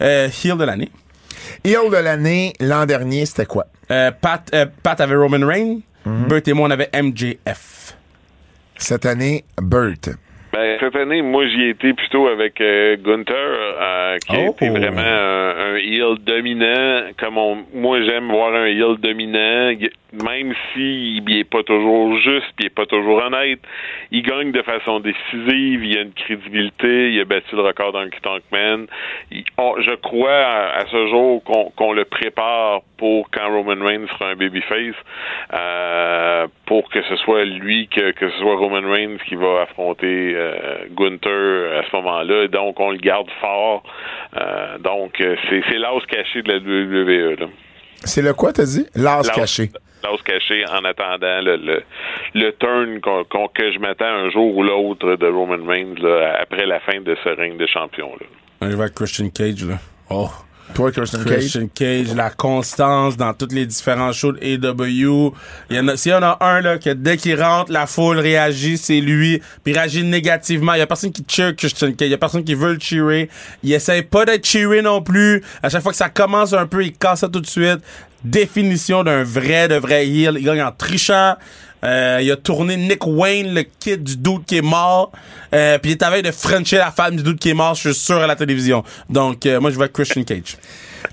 [0.00, 0.90] Euh, heel de l'année.
[1.62, 3.66] Heel de l'année, l'an dernier, c'était quoi?
[3.90, 5.80] Euh, Pat, euh, Pat avait Roman Reigns.
[6.04, 7.96] Bert et moi, on avait MJF.
[8.76, 10.10] Cette année, Burt.
[10.52, 14.50] Ben, cette année, moi, j'y ai été plutôt avec euh, Gunther, euh, qui a Oh.
[14.50, 17.02] été vraiment un, un heel dominant.
[17.20, 19.70] Comme on, moi, j'aime voir un heel dominant,
[20.24, 23.60] même s'il n'est pas toujours juste, il n'est pas toujours honnête.
[24.10, 28.08] Il gagne de façon décisive, il a une crédibilité, il a battu le record d'un
[28.20, 28.86] Tankman.
[29.30, 31.44] Il- on- je crois à, à ce jour
[31.76, 34.96] qu'on le prépare pour quand Roman Reigns sera un babyface,
[35.54, 40.34] euh, pour que ce soit lui, que, que ce soit Roman Reigns qui va affronter
[40.40, 42.48] euh, Gunther à ce moment-là.
[42.48, 43.82] Donc, on le garde fort.
[44.36, 47.40] Euh, donc, euh, c'est c'est l'as caché de la WWE.
[47.40, 47.46] Là.
[48.04, 48.86] C'est le quoi, t'as dit?
[48.94, 49.70] L'as L'as- caché.
[50.02, 51.82] L'as caché en attendant le, le,
[52.34, 56.38] le turn qu'on- qu'on- que je m'attends un jour ou l'autre de Roman Reigns là,
[56.40, 58.10] après la fin de ce règne de champion.
[58.18, 58.26] Là.
[58.62, 59.76] On y va avec Christian Cage, là.
[60.08, 60.28] Oh.
[60.74, 62.14] Christian Cage?
[62.14, 65.34] La constance dans tous les différents shows de AW.
[65.70, 67.86] Il y en a, s'il y en a un, là, que dès qu'il rentre, la
[67.86, 70.74] foule réagit, c'est lui, puis il réagit négativement.
[70.74, 72.08] Il y a personne qui cheer Christian Cage.
[72.08, 73.28] Il y a personne qui veut le cheerer.
[73.62, 75.42] Il essaie pas d'être cheeré non plus.
[75.62, 77.78] À chaque fois que ça commence un peu, il casse ça tout de suite.
[78.24, 80.36] Définition d'un vrai, de vrai heel.
[80.38, 81.36] Il gagne en trichant.
[81.84, 85.12] Euh, il a tourné Nick Wayne, le kid du doute qui est mort.
[85.54, 87.74] Euh, puis il est à veille de frencher la femme du doute qui est mort,
[87.74, 88.84] je suis sûr, à la télévision.
[89.08, 90.56] Donc, euh, moi, je vais avec Christian Cage.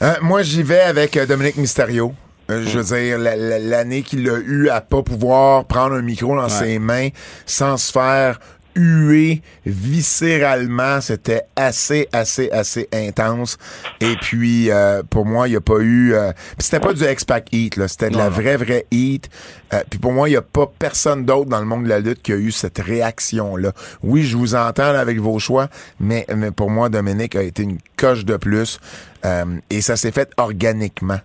[0.21, 2.13] Moi, j'y vais avec Dominique Mysterio.
[2.51, 6.01] Euh, Je veux dire, la- la- l'année qu'il a eu à pas pouvoir prendre un
[6.01, 7.09] micro dans ses mains
[7.45, 8.39] sans se faire
[8.77, 13.57] huer viscéralement, c'était assez, assez, assez intense.
[13.99, 16.13] Et puis, euh, pour moi, il n'y a pas eu...
[16.13, 17.87] euh, puis c'était pas du X-Pac Heat, là.
[17.87, 19.29] C'était de la vraie, vraie Heat.
[19.73, 21.99] Euh, puis pour moi, il n'y a pas personne d'autre dans le monde de la
[21.99, 23.73] lutte qui a eu cette réaction-là.
[24.03, 25.67] Oui, je vous entends là, avec vos choix,
[25.99, 28.79] mais, mais pour moi, Dominique a été une coche de plus.
[29.25, 31.19] Euh, et ça s'est fait organiquement.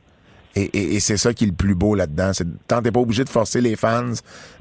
[0.55, 2.33] Et, et- et c'est ça qui est le plus beau là-dedans.
[2.33, 4.13] C'est tant t'es pas obligé de forcer les fans,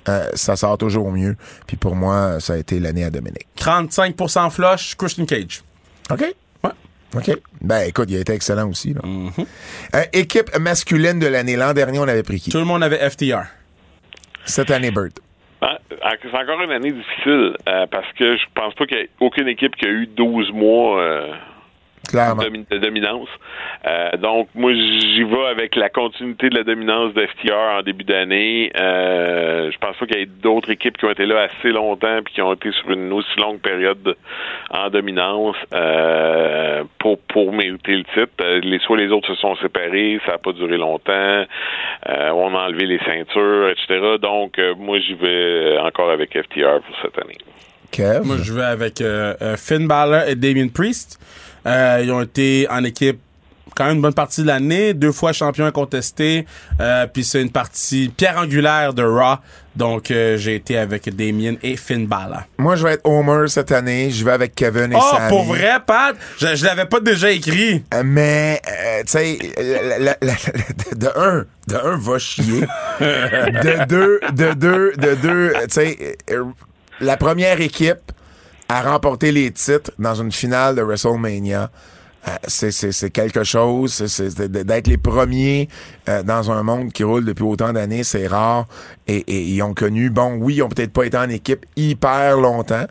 [0.10, 1.36] euh, ça sort toujours mieux.
[1.67, 3.47] Puis pour moi, ça a été l'année à Dominique.
[3.58, 5.62] 35% flush, Christian Cage.
[6.10, 6.23] OK?
[6.63, 6.69] Ouais.
[7.15, 7.32] OK.
[7.62, 8.93] Ben écoute, il a été excellent aussi.
[8.93, 9.01] Là.
[9.95, 11.56] Euh, équipe masculine de l'année.
[11.58, 12.49] L'an dernier, on avait pris qui?
[12.51, 13.43] Tout le monde avait FTR.
[14.45, 15.12] Cette année, Burt.
[15.62, 15.77] Ah,
[16.23, 19.47] C'est encore une année difficile euh, parce que je pense pas qu'il y ait aucune
[19.47, 21.34] équipe qui a eu 12 mois euh,
[22.09, 22.41] Clairement.
[22.43, 23.29] de dominance.
[23.87, 28.03] Euh, donc, moi, j'y vais avec la continuité de la dominance de FTR en début
[28.03, 28.71] d'année.
[28.77, 32.19] Euh, je pense pas qu'il y ait d'autres équipes qui ont été là assez longtemps
[32.25, 34.17] puis qui ont été sur une aussi longue période de-
[34.71, 38.27] en dominance euh, pour pour mériter le titre.
[38.41, 41.11] Euh, Les soit les autres se sont séparés, ça n'a pas duré longtemps.
[41.13, 44.17] Euh, on a enlevé les ceintures, etc.
[44.21, 47.37] Donc, euh, moi, j'y vais encore avec FTR pour cette année.
[47.91, 48.21] Kev?
[48.25, 49.03] Moi, je vais avec
[49.57, 51.19] Finn Balor et Damien Priest.
[51.65, 53.19] Euh, ils ont été en équipe
[53.76, 56.45] quand même une bonne partie de l'année, deux fois champion incontesté.
[56.82, 59.38] Euh, puis c'est une partie pierre angulaire de Raw.
[59.78, 62.41] Donc euh, j'ai été avec Damien et Finn Balor.
[62.58, 64.12] Moi, je vais être Homer cette année.
[64.12, 65.30] Je vais avec Kevin et Oh, Sammy.
[65.30, 66.17] pour vrai, Pat?
[66.38, 67.82] Je, je l'avais pas déjà écrit.
[67.93, 69.38] Euh, Mais, euh, tu sais,
[70.97, 72.62] de un, de un, va chier.
[73.00, 76.43] de deux, de deux, de deux, tu sais, euh,
[77.00, 78.12] la première équipe
[78.71, 81.69] à remporter les titres dans une finale de WrestleMania.
[82.27, 85.67] euh, c'est, quelque chose, c'est, d'être les premiers
[86.07, 88.67] euh, dans un monde qui roule depuis autant d'années, c'est rare.
[89.07, 92.38] Et, et ils ont connu, bon, oui, ils ont peut-être pas été en équipe hyper
[92.38, 92.86] longtemps,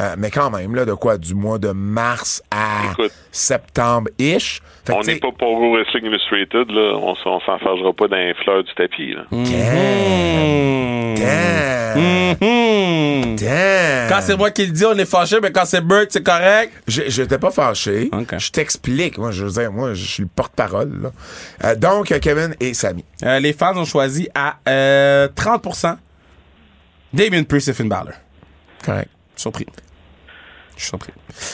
[0.00, 2.94] euh, mais quand même, là, de quoi, du mois de mars à
[3.30, 4.60] septembre-ish?
[4.90, 6.94] On n'est pas pour Pro Wrestling Illustrated, là.
[6.96, 9.24] On, on s'en chargera pas d'un fleur du tapis, là.
[9.30, 11.14] Hmm.
[11.14, 12.34] Damn.
[12.40, 13.36] Hmm.
[13.36, 14.08] Damn.
[14.08, 16.72] Quand c'est moi qui le dis, on est fâché, mais quand c'est Burt, c'est correct.
[16.86, 18.10] Je J'étais pas fâché.
[18.38, 19.16] Je t'explique.
[19.18, 20.90] Moi, je veux dire, moi, je suis le porte-parole.
[21.02, 21.10] là.
[21.64, 23.04] Euh, donc, Kevin et Samy.
[23.22, 25.96] Euh, les fans ont choisi à euh, 30%
[27.12, 28.14] Damien Priest et Finn Balor.
[28.84, 29.08] Correct.
[29.36, 29.66] Surpris.
[30.76, 31.12] Je suis surpris.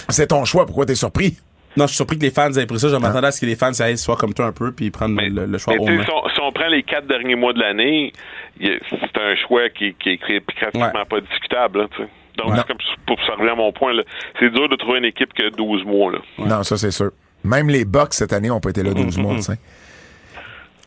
[0.08, 0.66] C'est ton choix.
[0.66, 1.36] Pourquoi t'es surpris?
[1.76, 2.88] Non, je suis surpris que les fans aient pris ça.
[2.88, 4.90] Je m'attendais à ce que les fans ça aille soient comme toi un peu puis
[4.90, 7.36] prennent Mais, le, le choix mais au si, on, si on prend les quatre derniers
[7.36, 8.12] mois de l'année,
[8.60, 11.04] c'est un choix qui, qui est pratiquement Ouais.
[11.08, 11.80] pas discutable.
[11.82, 11.86] Là.
[12.38, 12.56] Donc, Ouais.
[12.58, 13.92] c'est comme pour ça revient à mon point.
[14.40, 16.10] C'est dur de trouver une équipe qui a 12 mois.
[16.12, 16.18] Là.
[16.38, 17.10] Non, ça, c'est sûr.
[17.44, 19.58] Même les Bucks, cette année, ont pas été là 12 mois, tu sais.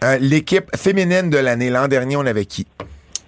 [0.04, 1.70] Euh, L'équipe féminine de l'année.
[1.70, 2.68] L'an dernier, on avait qui?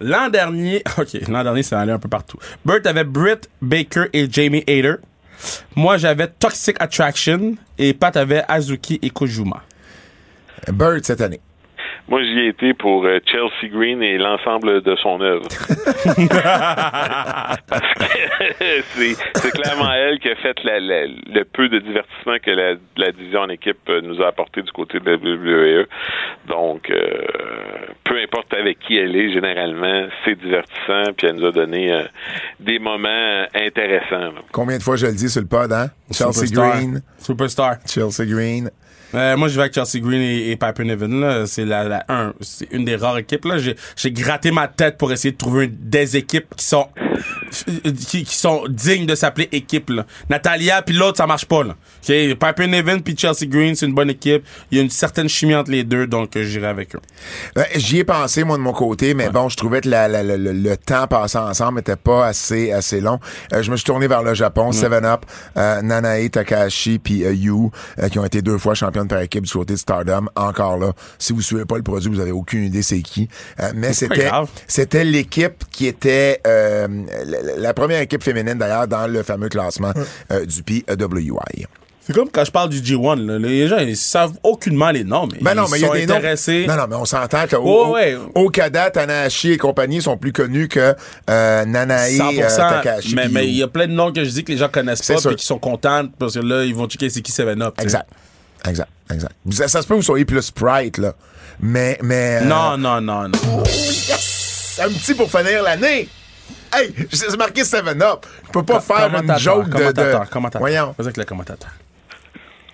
[0.00, 2.38] L'an dernier, ok, l'an dernier, c'est allé un peu partout.
[2.64, 4.96] Burt avait Britt Baker et Jamie Hayter.
[5.74, 9.62] Moi, j'avais Toxic Attraction et Pat avait Azuki et Kojuma.
[10.72, 11.40] Bird, cette année.
[12.08, 15.48] Moi, j'y ai été pour euh, Chelsea Green et l'ensemble de son œuvre.
[17.68, 23.40] Parce que c'est clairement elle qui a fait le peu de divertissement que la, division
[23.40, 25.86] en équipe euh, nous a apporté du côté de la WWE.
[26.46, 27.26] Donc, euh,
[28.04, 32.06] peu importe avec qui elle est, généralement, c'est divertissant, puis elle nous a donné
[32.60, 34.32] des moments intéressants.
[34.52, 35.90] Combien de fois je le dis sur le pod, hein?
[36.12, 37.02] Chelsea Green.
[37.18, 37.78] Superstar.
[37.84, 38.70] Chelsea Green.
[39.14, 41.46] Euh, moi, je vais avec Chelsea Green et, Piper Niven.
[41.46, 43.44] C'est la, la un, c'est une des rares équipes.
[43.44, 46.88] Là, j'ai gratté ma tête pour essayer de trouver des équipes qui sont
[48.08, 49.90] qui, qui sont dignes de s'appeler équipe.
[49.90, 50.06] Là.
[50.28, 51.62] Natalia puis l'autre, ça marche pas.
[51.64, 51.76] Là.
[52.02, 52.34] Okay?
[52.34, 54.44] Piper Niven puis Chelsea Green, c'est une bonne équipe.
[54.70, 57.00] Il y a une certaine chimie entre les deux, donc euh, j'irai avec eux.
[57.76, 60.76] J'y ai pensé moi de mon côté, mais bon, je trouvais que la, la, le
[60.76, 63.18] temps passé ensemble était pas assez assez long.
[63.52, 65.24] Euh, je me suis tourné vers le Japon, Seven Up,
[65.56, 67.70] euh, Nanae Takahashi puis Yu,
[68.10, 70.26] qui ont été deux fois champions par équipe du côté de Stardom.
[70.34, 73.28] Encore là, si vous suivez pas le produit, vous avez aucune idée c'est qui.
[73.60, 74.30] Euh, mais c'était
[74.66, 76.40] c'était l'équipe qui était
[77.36, 79.92] euh, la, première équipe féminine d'ailleurs dans le fameux classement
[80.32, 81.66] euh, du PWI.
[82.06, 85.38] C'est comme quand je parle du G1, les gens ils savent aucunement les noms, mais
[85.40, 86.64] ben non, ils mais sont y a des intéressés.
[86.68, 87.96] Non, non, mais on s'entend que oh,
[88.36, 90.94] Okada, Tanahashi et compagnie sont plus connus que
[91.28, 92.16] euh, Nanae,
[92.56, 93.16] Takahashi.
[93.32, 95.14] Mais il y a plein de noms que je dis que les gens connaissent pas
[95.14, 97.74] et qui sont contents parce que là, ils vont checker c'est qui Seven Up.
[97.80, 98.08] Exact.
[98.68, 99.34] Exact, exact.
[99.52, 101.14] Ça, se peut que vous soyez plus Sprite, là.
[101.60, 102.40] Mais, mais.
[102.42, 103.38] Euh, non, non, non, non.
[103.58, 104.80] Oh, yes!
[104.82, 106.08] Un petit pour finir l'année.
[106.76, 108.26] Hey, c'est marqué 7-Up.
[108.46, 109.72] Je peux pas faire une joke de.
[109.72, 110.60] Commentateur, commentateur.
[110.60, 110.94] Voyons.
[110.98, 111.70] Vas-y avec le commentateur.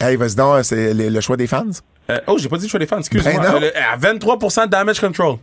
[0.01, 1.65] Hey, vas-y donc, c'est le, choix des fans?
[2.11, 3.35] Euh, oh, j'ai pas dit le choix des fans, excuse-moi.
[3.39, 5.37] Ben à 23% de damage control.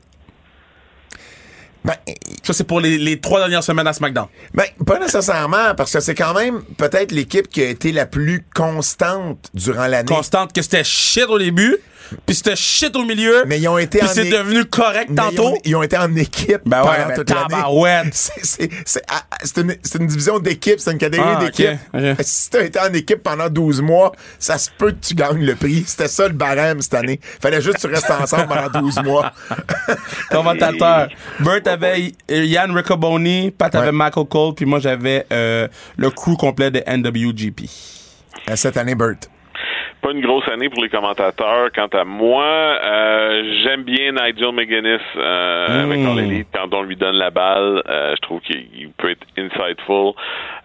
[1.86, 1.96] Ben,
[2.44, 4.28] ça, c'est pour les, les, trois dernières semaines à SmackDown.
[4.54, 8.46] Ben, pas nécessairement, parce que c'est quand même peut-être l'équipe qui a été la plus
[8.54, 10.14] constante durant l'année.
[10.14, 11.78] Constante que c'était shit au début,
[12.26, 13.44] puis c'était shit au milieu.
[13.46, 15.58] Mais ils ont été puis c'est devenu correct tantôt.
[15.66, 18.10] Ils ont, été en équipe ben ouais, pendant toute l'année.
[19.08, 21.70] Ah, c'est une, une, division d'équipe, c'est une catégorie ah, d'équipe.
[22.22, 25.56] Si t'as été en équipe pendant 12 mois, ça se peut que tu gagnes le
[25.56, 25.84] prix.
[25.86, 27.20] C'était ça le barème cette année.
[27.42, 29.32] Fallait juste que tu restes ensemble pendant 12 mois.
[30.30, 31.10] Commentateur.
[31.40, 36.72] Bert avait Yann Riccoboni, Pat avait Michael Cole, puis moi j'avais euh, le crew complet
[36.72, 37.62] de NWGP.
[38.56, 39.18] Cette année, Bert
[40.02, 41.70] pas une grosse année pour les commentateurs.
[41.74, 46.20] Quant à moi, euh, j'aime bien Nigel McGuinness euh, avec hmm.
[46.20, 47.84] Elite quand on lui donne la balle.
[47.88, 50.14] Euh, je trouve qu'il peut être insightful.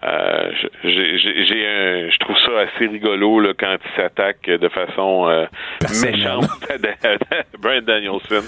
[0.03, 0.51] Euh,
[0.83, 5.45] j'ai un, je trouve ça assez rigolo là, quand il s'attaque de façon euh,
[6.03, 8.43] méchante à Brian Danielson.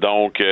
[0.00, 0.42] donc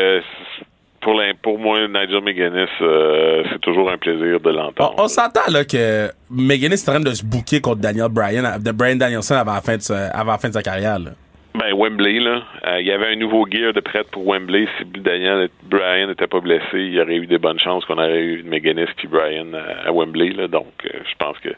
[1.05, 4.94] pour, pour moi, Nigel McGuinness, euh, c'est toujours un plaisir de l'entendre.
[4.98, 8.72] On, s'entend là que McGuinness est en train de se bouquer contre Daniel Bryan, de
[8.72, 10.98] Brian Danielson avant la fin de sa, avant la fin de sa carrière.
[10.98, 11.11] Là.
[11.55, 14.66] Ben Wembley là, euh, il y avait un nouveau gear de prête pour Wembley.
[14.76, 18.22] Si Daniel Bryan n'était pas blessé, il y aurait eu des bonnes chances qu'on aurait
[18.22, 20.48] eu McGuinness puis Bryan à, Wembley là.
[20.48, 21.50] Donc, euh, je pense que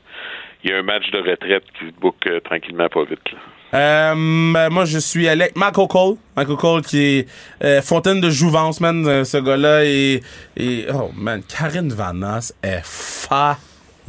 [0.67, 3.21] il y a un match de retraite qui se boucle tranquillement pas vite.
[3.33, 3.39] Là.
[3.75, 4.14] Euh,
[4.53, 6.17] ben, moi, je suis avec Michael Cole.
[6.37, 7.29] Michael Cole qui est
[7.62, 9.85] euh, fontaine de jouvence, man, euh, ce gars-là.
[9.85, 10.23] Et,
[10.57, 13.59] et, oh, man, Karine Vanas est fa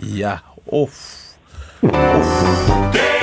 [0.01, 0.41] ya.
[0.71, 1.37] Ouf.
[1.83, 3.16] Ouf.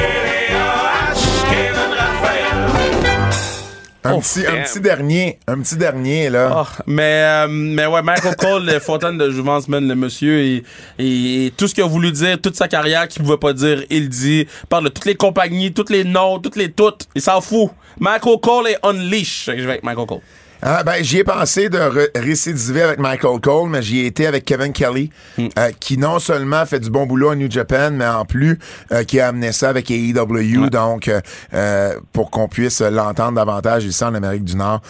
[4.06, 6.62] Un, petit, un petit dernier, un petit dernier, là.
[6.62, 10.62] Oh, mais, euh, mais ouais, Michael Cole, le fontaine de jouvence, man, le monsieur, et,
[10.98, 14.10] et, tout ce qu'il a voulu dire, toute sa carrière qu'il pouvait pas dire, il
[14.10, 14.46] dit.
[14.68, 17.08] parle de toutes les compagnies, toutes les noms, toutes les toutes.
[17.14, 17.70] Il s'en fout.
[17.98, 19.46] Michael Cole est unleash.
[19.46, 20.20] Je vais avec Michael Cole.
[20.66, 21.78] Ah, ben, j'y ai pensé de
[22.18, 25.48] récidiver avec Michael Cole, mais j'y ai été avec Kevin Kelly, hmm.
[25.58, 28.58] euh, qui non seulement fait du bon boulot à New Japan, mais en plus
[28.90, 31.10] euh, qui a amené ça avec AEW, donc
[31.52, 34.80] euh, pour qu'on puisse l'entendre davantage ici en Amérique du Nord.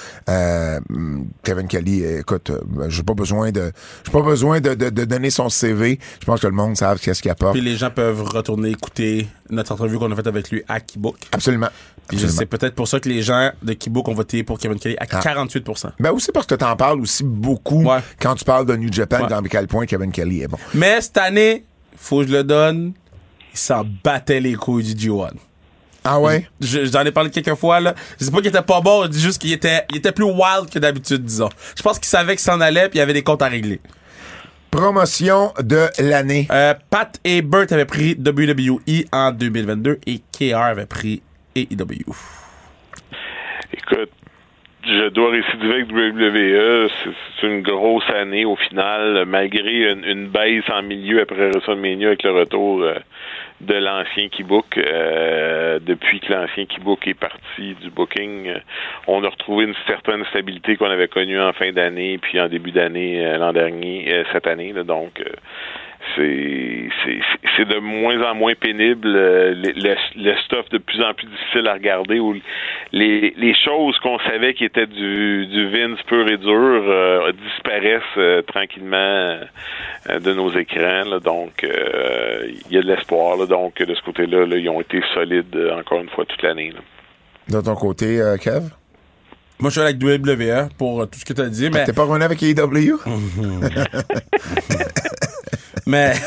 [1.43, 2.53] Kevin Kelly, écoute,
[2.87, 3.73] j'ai pas besoin de,
[4.07, 5.99] j'ai pas besoin de, de, de, donner son CV.
[6.21, 7.55] Je pense que le monde sait qu'est-ce qu'il apporte.
[7.55, 11.17] Puis les gens peuvent retourner écouter notre entrevue qu'on a faite avec lui à Keybook.
[11.33, 11.69] Absolument.
[12.13, 15.07] C'est peut-être pour ça que les gens de Keybook ont voté pour Kevin Kelly à
[15.07, 15.93] 48 ah.
[15.99, 17.87] Ben aussi parce que t'en parles aussi beaucoup
[18.21, 20.59] quand tu parles de New Japan, dans quel point Kevin Kelly est bon.
[20.75, 21.65] Mais cette année,
[21.97, 22.93] faut que je le donne,
[23.53, 25.31] il s'en battait les couilles du G1.
[26.07, 26.47] Ah ouais?
[26.61, 27.95] J'en ai parlé quelques fois, là.
[28.21, 30.79] Je sais pas qu'il était pas bon, juste qu'il était, il était plus wild que
[30.79, 31.49] d'habitude, disons.
[31.75, 33.81] Je pense qu'il savait qu'il s'en allait puis il y avait des comptes à régler.
[34.71, 36.47] Promotion de l'année.
[36.51, 41.23] Euh, Pat et Burt avaient pris WWE en 2022 et KR avait pris
[41.57, 42.13] AEW.
[43.73, 44.11] Écoute,
[44.87, 46.89] je dois récidiver avec WWE.
[47.41, 52.33] C'est une grosse année au final, malgré une, baisse en milieu après WrestleMania avec le
[52.33, 52.95] retour euh,
[53.61, 54.77] de l'ancien Keybook.
[54.77, 58.59] Euh, depuis que l'ancien Keybook est parti du booking, euh,
[59.07, 62.73] on a retrouvé une certaine stabilité qu'on avait connue en fin d'année puis en début
[62.73, 64.73] d'année l'an dernier, cette année.
[64.73, 65.23] Donc,
[66.17, 66.89] c'est
[67.57, 71.75] c'est de moins en moins pénible, le, le, stuff de plus en plus difficile à
[71.75, 72.35] regarder, où
[72.93, 78.03] les, les choses qu'on savait qui étaient du, du Vince pur et dur euh, disparaissent
[78.17, 81.19] euh, tranquillement euh, de nos écrans.
[81.21, 83.47] donc, il y a de l'espoir.
[83.47, 86.73] Donc, de ce côté-là, ils ont été solides encore une fois toute l'année.
[87.49, 88.71] De ton côté, Kev?
[89.61, 91.71] Moi, je suis avec WWE pour tout ce que tu as dit.
[91.73, 91.85] Mais...
[91.85, 92.99] T'es pas revenu avec AEW?
[95.87, 96.15] mais.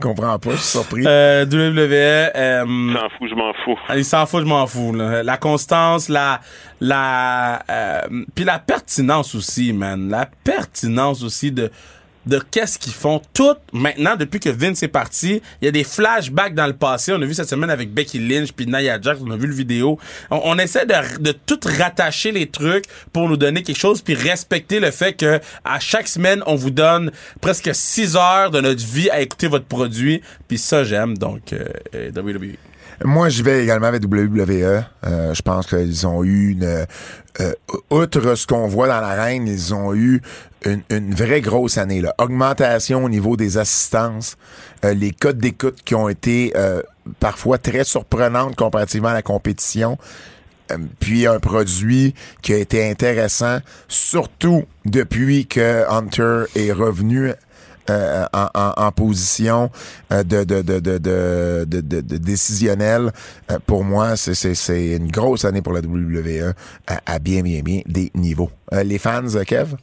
[0.00, 1.04] comprends pas, je suis surpris.
[1.06, 2.32] Euh, WWE.
[2.36, 3.78] Euh, s'en fout, je m'en fous.
[3.94, 4.92] Il s'en fout, je m'en fous.
[4.92, 6.40] La constance, la,
[6.80, 10.08] la, euh, puis la pertinence aussi, man.
[10.08, 11.70] La pertinence aussi de
[12.26, 13.20] de qu'est-ce qu'ils font.
[13.32, 17.12] Tout, maintenant, depuis que Vince est parti, il y a des flashbacks dans le passé.
[17.12, 19.54] On a vu cette semaine avec Becky Lynch puis Nia Jax, on a vu le
[19.54, 19.98] vidéo.
[20.30, 24.80] On, essaie de, de tout rattacher les trucs pour nous donner quelque chose puis respecter
[24.80, 27.10] le fait que à chaque semaine, on vous donne
[27.40, 30.22] presque 6 heures de notre vie à écouter votre produit.
[30.48, 31.16] Puis ça, j'aime.
[31.16, 31.64] Donc, euh,
[31.94, 32.56] euh WWE.
[33.04, 34.84] Moi, je vais également avec WWE.
[35.04, 36.86] Euh, je pense qu'ils ont eu une...
[37.40, 37.52] Euh,
[37.90, 40.22] outre ce qu'on voit dans l'arène, ils ont eu
[40.66, 42.00] une, une, vraie grosse année.
[42.00, 42.14] Là.
[42.18, 44.36] Augmentation au niveau des assistances,
[44.84, 46.52] euh, les codes d'écoute qui ont été
[47.20, 49.96] parfois très surprenantes comparativement à la compétition.
[50.98, 53.58] puis un produit qui a été intéressant,
[53.88, 57.32] surtout depuis que Hunter est revenu
[57.88, 59.70] euh, en, en, position
[60.12, 63.12] euh, de, de, de, de, de, de décisionnel.
[63.50, 66.52] Euh, pour moi, c'est une grosse année pour la WWE
[66.88, 68.50] à, bien, bien, bien des niveaux.
[68.72, 69.76] les fans, Kev?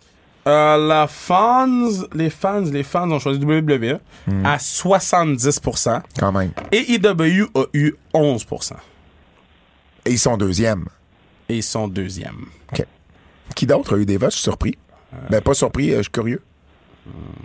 [0.46, 4.46] La fans, les fans, les fans ont choisi WWE hmm.
[4.46, 6.02] à 70%.
[6.20, 6.52] Quand même.
[6.72, 8.74] Et IW a eu 11%.
[10.06, 10.86] Et ils sont deuxièmes.
[11.50, 12.46] Et ils sont deuxièmes.
[12.72, 12.86] OK.
[13.56, 14.32] Qui d'autre a eu des votes?
[14.32, 14.78] Je suis surpris.
[15.30, 16.42] Ben, pas surpris, je suis curieux.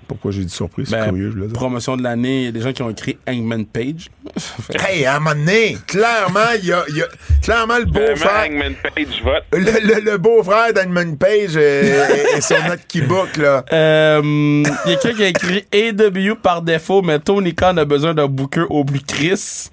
[0.06, 0.88] Pourquoi j'ai dit surprise?
[0.88, 2.90] C'est ben, curieux, je le Promotion de l'année, il y a des gens qui ont
[2.90, 4.08] écrit Hangman Page.
[4.88, 7.06] hey, à un moment donné, clairement, il y a, y a,
[7.42, 8.46] clairement le beau-frère.
[8.48, 9.44] Hangman Page vote.
[9.52, 13.64] Le, le, beau-frère d'Hangman Page est, sur notre keybook, là.
[13.72, 17.84] Euh, il y a quelqu'un qui a écrit AW par défaut, mais Tony Khan a
[17.84, 19.70] besoin d'un booker au plus Chris.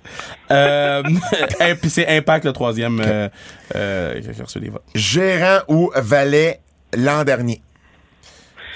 [0.51, 1.03] Euh,
[1.59, 3.29] et puis c'est Impact, le troisième, euh,
[3.75, 4.83] euh, qui a reçu les votes.
[4.93, 6.59] Gérant ou valet
[6.95, 7.61] l'an dernier?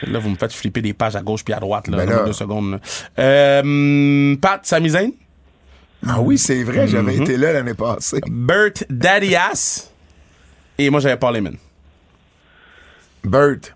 [0.08, 2.34] Là, vous me faites flipper des pages à gauche puis à droite, là, ben deux
[2.34, 2.80] secondes.
[3.18, 5.12] Euh, Pat Samizane?
[6.08, 7.22] Ah oui, c'est vrai, j'avais mm-hmm.
[7.24, 8.22] été là l'année passée.
[8.30, 9.92] Bert Daddyas.
[10.78, 11.58] Et moi, j'avais Paul Heyman.
[13.24, 13.76] Bert.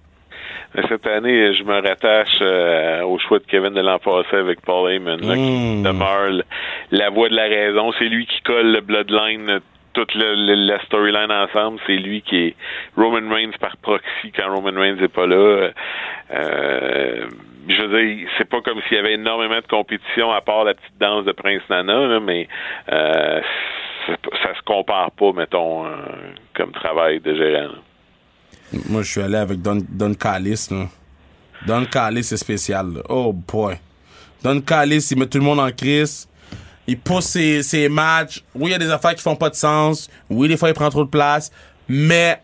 [0.90, 4.92] Cette année, je me rattache euh, au choix de Kevin de l'an passé avec Paul
[4.92, 5.84] Heyman, qui mm.
[5.84, 6.42] demeure
[6.92, 7.92] la voix de la raison.
[8.00, 9.60] C'est lui qui colle le bloodline
[9.94, 12.56] toute la storyline ensemble, c'est lui qui est
[12.98, 15.70] Roman Reigns par proxy quand Roman Reigns n'est pas là.
[16.32, 17.28] Euh,
[17.68, 20.74] je veux dire, c'est pas comme s'il y avait énormément de compétition à part la
[20.74, 22.48] petite danse de Prince Nana, mais
[22.92, 23.42] euh,
[24.08, 25.90] ça se compare pas, mettons, euh,
[26.56, 27.76] comme travail de gérant.
[28.90, 30.70] Moi, je suis allé avec Don, Don Callis.
[31.68, 32.88] Don Callis, c'est spécial.
[33.08, 33.76] Oh boy.
[34.44, 36.28] Don Callis, il met tout le monde en crise
[36.88, 38.44] il pousse ses, matchs.
[38.56, 40.10] Oui, il y a des affaires qui font pas de sens.
[40.30, 41.52] Oui, des fois, il prend trop de place.
[41.88, 42.40] Mais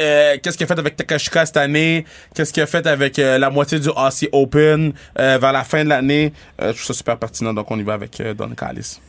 [0.00, 2.04] euh, qu'est-ce qu'il a fait avec Takashika cette année?
[2.34, 5.84] Qu'est-ce qu'il a fait avec euh, la moitié du Aussie Open euh, vers la fin
[5.84, 6.32] de l'année?
[6.58, 9.00] je trouve ça super pertinent, donc on y va avec Don Callis.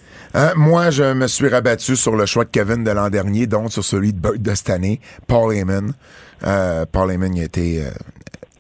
[0.56, 3.84] moi, je me suis rabattu sur le choix de Kevin de l'an dernier, donc sur
[3.84, 5.94] celui de, de cette année, Paul Heyman.
[6.92, 7.84] Paul Heyman il a été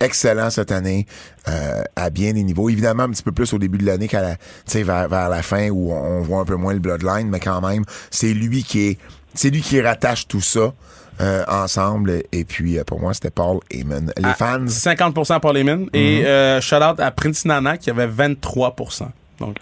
[0.06, 1.06] excellent cette année
[1.48, 2.70] euh, à bien des niveaux.
[2.70, 5.70] Évidemment, un petit peu plus au début de l'année qu'à la, vers, vers la fin
[5.70, 8.98] où on voit un peu moins le bloodline, mais quand même, c'est lui qui est,
[9.34, 10.74] c'est lui qui rattache tout ça.
[11.22, 12.24] Euh, ensemble.
[12.34, 14.12] Et puis euh, pour moi c'était Paul Heyman.
[14.18, 14.66] Les fans?
[14.66, 15.88] 50% Paul Heyman.
[15.94, 16.26] Et mhm.
[16.26, 19.08] euh, shout out à Prince Nana qui avait 23%
[19.40, 19.56] donc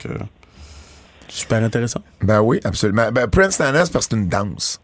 [1.28, 2.02] super intéressant.
[2.24, 3.12] Ben oui absolument.
[3.12, 4.82] Ben Prince Nana c'est parce que c'est une danse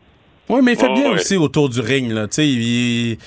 [0.49, 2.11] oui, mais il fait bien aussi autour du ring.
[2.11, 2.25] Là.
[2.35, 3.17] J'ai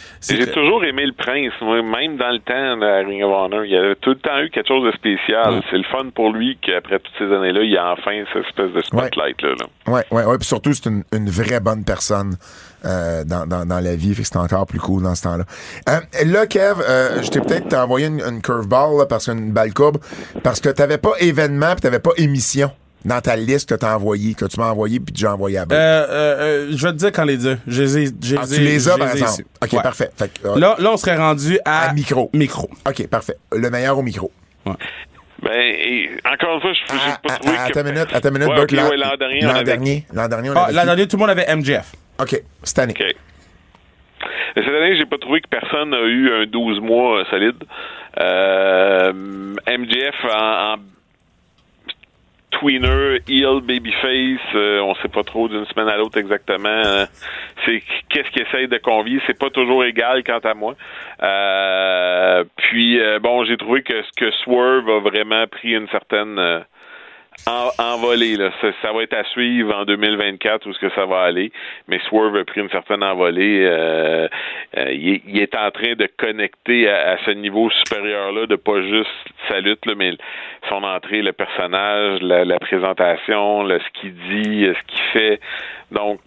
[0.53, 1.53] toujours aimé le prince.
[1.61, 4.17] Moi, même dans le temps de la Ring of Honor, il y avait tout le
[4.17, 5.63] temps eu quelque chose de spécial.
[5.71, 8.73] C'est le fun pour lui qu'après toutes ces années-là, il y a enfin cette espèce
[8.73, 9.55] de spotlight-là.
[9.87, 10.37] Oui, oui, oui.
[10.39, 12.37] Puis surtout, c'est une, une, vraie bonne personne.
[12.85, 15.45] Euh, dans, dans, dans, la vie, fait que c'est encore plus cool dans ce temps-là.
[15.89, 19.73] Euh, là, Kev, euh, je t'ai peut-être envoyé une, une curveball là, parce qu'une balle
[19.73, 19.99] courbe,
[20.43, 22.73] parce que t'avais pas événement, puis t'avais pas émission
[23.05, 25.63] dans ta liste que t'as envoyé, que tu m'as envoyé puis tu as envoyé à
[25.63, 27.59] euh, euh, euh, Je vais te dire quand les deux.
[27.67, 29.43] Je les ai, ah, tu les as, par exemple.
[29.63, 30.11] OK, parfait.
[30.57, 31.93] là, là, on serait rendu à...
[31.95, 32.31] micro.
[32.33, 32.69] Micro.
[32.89, 33.37] OK, parfait.
[33.53, 34.31] Le meilleur au micro.
[34.67, 34.75] Ouais.
[35.43, 37.79] Ben, et, encore une fois, je n'ai Ah, pas ah, trouvé ah, que...
[37.79, 39.65] Attends une minute, attends une minute, Ouais, ok, l'an ouais, l'an dernier, on l'an avait-
[39.65, 40.87] dernier, l'an dernier, on Ah, avait l'an qui?
[40.87, 41.93] dernier, tout le monde avait MJF.
[42.21, 42.95] OK, cette année.
[42.99, 43.15] OK.
[44.55, 47.57] Cette année, j'ai pas trouvé que personne n'a eu un 12 mois euh, solide.
[48.21, 49.13] Euh,
[49.67, 50.77] MJF en, en
[52.53, 56.69] tweener, heel, babyface, euh, on sait pas trop d'une semaine à l'autre exactement.
[56.69, 57.07] euh,
[57.65, 59.21] c'est qu'est-ce qu'il essaye de convier.
[59.27, 60.75] C'est pas toujours égal quant à moi.
[61.23, 66.65] Euh, puis euh, bon, j'ai trouvé que ce que Swerve a vraiment pris une certaine
[67.47, 67.71] en.
[68.03, 68.51] Là.
[68.61, 71.53] Ça, ça va être à suivre en 2024 où est-ce que ça va aller.
[71.89, 73.65] Mais Swerve a pris une certaine envolée.
[73.65, 74.29] Euh,
[74.77, 78.57] euh, il, est, il est en train de connecter à, à ce niveau supérieur-là, de
[78.57, 79.11] pas juste
[79.49, 80.13] sa lutte, là, mais
[80.69, 85.41] son entrée, le personnage, la, la présentation, le, ce qu'il dit, euh, ce qu'il fait.
[85.91, 86.21] Donc,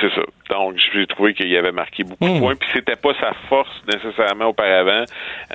[0.00, 0.22] c'est ça.
[0.50, 2.40] Donc, j'ai trouvé qu'il avait marqué beaucoup de Mm.
[2.40, 2.54] points.
[2.56, 5.04] Puis c'était pas sa force nécessairement auparavant,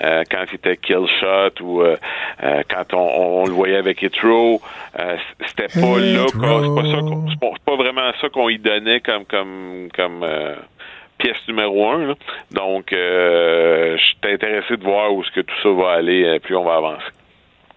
[0.04, 1.96] euh, quand il était kill shot ou euh,
[2.44, 4.62] euh, quand on, on le voyait avec Hitro.
[5.00, 5.18] Euh,
[5.48, 8.50] c'était pas là qu'on- c'est pas ça qu'on- c'est pas, c'est pas vraiment ça qu'on
[8.50, 10.56] y donnait comme comme comme euh,
[11.18, 12.08] pièce numéro un.
[12.08, 12.14] là.
[12.52, 16.56] Donc, euh, j'étais intéressé de voir où est-ce que tout ça va aller, euh, plus
[16.56, 17.06] on va avancer.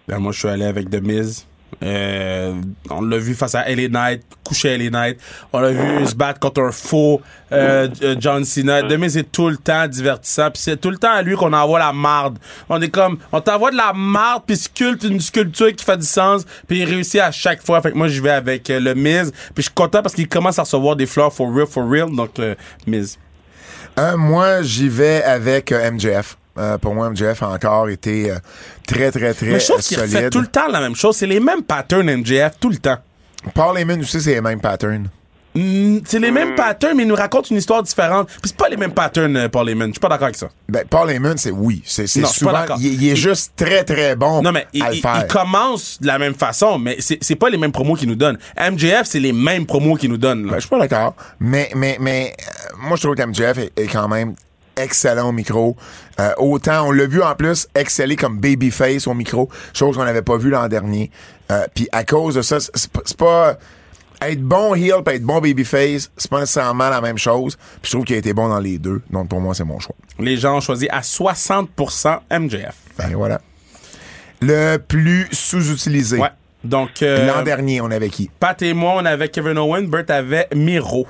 [0.08, 1.46] Ben, moi, je suis allé avec The Miz.
[1.82, 2.54] Euh,
[2.90, 5.18] on l'a vu face à LA Knight, coucher à LA Knight.
[5.52, 7.20] On l'a vu se battre contre un faux
[7.52, 8.82] euh, euh, John Cena.
[8.82, 10.50] The Miz est tout le temps divertissant.
[10.50, 12.38] Puis c'est tout le temps à lui qu'on envoie la marde.
[12.68, 16.06] On est comme, on t'envoie de la marde, puis sculpte une sculpture qui fait du
[16.06, 17.80] sens, puis il réussit à chaque fois.
[17.80, 19.32] Fait que moi, je vais avec euh, le Miz.
[19.32, 22.14] Puis je suis content parce qu'il commence à recevoir des fleurs for real, for real.
[22.14, 22.56] Donc, le
[22.86, 23.18] Miz.
[23.98, 26.36] Euh, moi, j'y vais avec euh, MJF.
[26.58, 28.38] Euh, pour moi, MJF a encore été euh,
[28.86, 30.14] très, très, très Mais je trouve qu'il solide.
[30.14, 31.16] refait tout le temps la même chose.
[31.16, 32.98] C'est les mêmes patterns MJF, tout le temps.
[33.54, 35.08] Paul Heyman aussi, c'est les mêmes patterns.
[35.54, 38.28] Mm, c'est les mêmes patterns, mais il nous raconte une histoire différente.
[38.28, 39.88] Puis c'est pas les mêmes patterns, euh, Paul Heyman.
[39.88, 40.48] Je suis pas d'accord avec ça.
[40.68, 41.82] Ben, Paul Heyman, c'est oui.
[41.84, 42.64] C'est souvent.
[42.78, 45.24] Il, est juste très, très bon Non, mais il, à le faire.
[45.24, 48.38] il commence de la même façon, mais c'est pas les mêmes promos qu'il nous donne.
[48.56, 50.46] MJF, c'est les mêmes promos qu'il nous donne.
[50.46, 51.14] Ben, je suis pas d'accord.
[51.40, 54.34] Mais, mais, mais euh, moi, je trouve que MJF est, est quand même
[54.82, 55.76] excellent au micro.
[56.18, 60.22] Euh, autant, on l'a vu en plus exceller comme babyface au micro, chose qu'on n'avait
[60.22, 61.10] pas vu l'an dernier.
[61.50, 63.58] Euh, Puis à cause de ça, c'est pas-.
[64.22, 67.56] Être bon heel pis être bon babyface, c'est pas nécessairement la même chose.
[67.56, 69.00] Puis je trouve qu'il a été bon dans les deux.
[69.10, 69.94] Donc pour moi, c'est mon choix.
[70.18, 72.74] Les gens ont choisi à 60% MJF.
[72.98, 73.40] Ben voilà.
[74.42, 76.18] Le plus sous-utilisé.
[76.18, 76.28] Ouais.
[76.64, 78.30] Donc, euh, L'an dernier, on avait qui?
[78.38, 81.06] Pat et moi, on avait Kevin Owen, Burt avait Miro.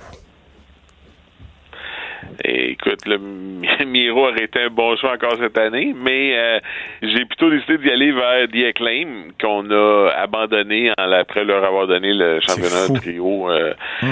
[2.44, 3.18] Et écoute, le
[3.86, 6.58] Miro aurait été un bon choix encore cette année, mais euh,
[7.02, 11.86] j'ai plutôt décidé d'y aller vers The Acclaim, qu'on a abandonné en- après leur avoir
[11.86, 13.50] donné le championnat de trio.
[13.50, 14.06] Euh, euh,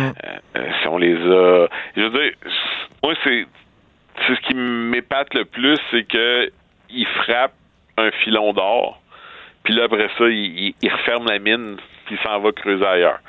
[0.56, 1.68] euh, si on les a...
[1.96, 2.32] Je veux dire,
[3.02, 3.46] moi, c'est
[4.26, 6.50] c'est ce qui m'épate le plus, c'est que
[6.90, 7.52] il frappe
[7.96, 9.00] un filon d'or,
[9.62, 11.76] puis là, après ça, il, il- il referme la mine,
[12.06, 13.20] puis il s'en va creuser ailleurs.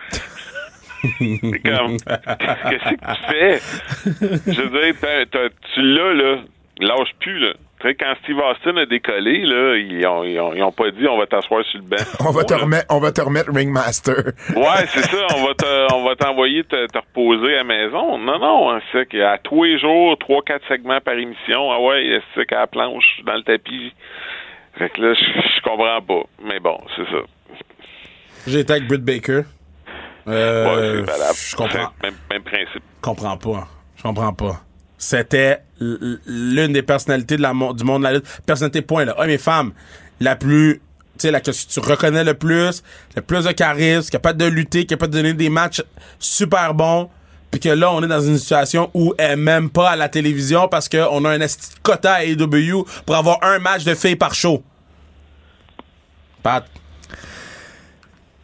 [1.02, 1.97] C'est comme,
[2.70, 3.60] qu'est-ce que tu fais?
[4.54, 6.36] Je veux dire, t'as- t'as- tu l'as, là,
[6.80, 7.54] lâche plus, là.
[7.82, 10.91] Tu sais, quand Steve Austin a décollé, là, ils ont, ils ont, ils ont pas
[10.91, 11.95] dit on va t'asseoir sur le banc.
[12.28, 14.34] On va, te remettre, on va te remettre Ringmaster.
[14.56, 15.28] Ouais, c'est ça.
[15.38, 18.18] On va te, on va t'envoyer te, te reposer à la maison.
[18.18, 21.72] Non, non, hein, c'est qu'à tous les jours, trois, quatre segments par émission.
[21.72, 23.93] Ah ouais, c'est qu'à la planche, dans le tapis?
[24.78, 26.24] Fait que là, je, je comprends pas.
[26.43, 27.22] Mais bon, c'est ça.
[28.45, 29.41] J'ai été avec Britt Baker.
[30.28, 31.05] Euh, Ouais,
[31.49, 31.91] je comprends.
[32.03, 32.84] Même, même principe.
[33.01, 33.67] comprends pas.
[33.97, 34.61] Je comprends pas.
[34.97, 38.26] C'était l'une des personnalités de la mo- du monde de la lutte.
[38.45, 39.15] Personnalité, point, là.
[39.17, 39.72] Hommes et femmes.
[40.20, 40.82] La plus,
[41.13, 42.84] tu sais, la que tu reconnais le plus,
[43.15, 45.82] le plus de charisme, capable de lutter, capable de donner des matchs
[46.20, 47.09] super bons.
[47.51, 50.07] Puis que là, on est dans une situation où elle est même pas à la
[50.09, 53.95] télévision parce qu'on a un esti de quota à AEW pour avoir un match de
[53.95, 54.61] filles par show.
[56.43, 56.65] Pat,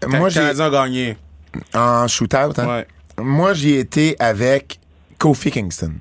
[0.07, 1.17] Moi, j'ai gagné.
[1.73, 2.67] En shootout, hein?
[2.67, 2.87] Ouais.
[3.17, 4.79] Moi, j'y ai été avec
[5.17, 5.93] Kofi Kingston.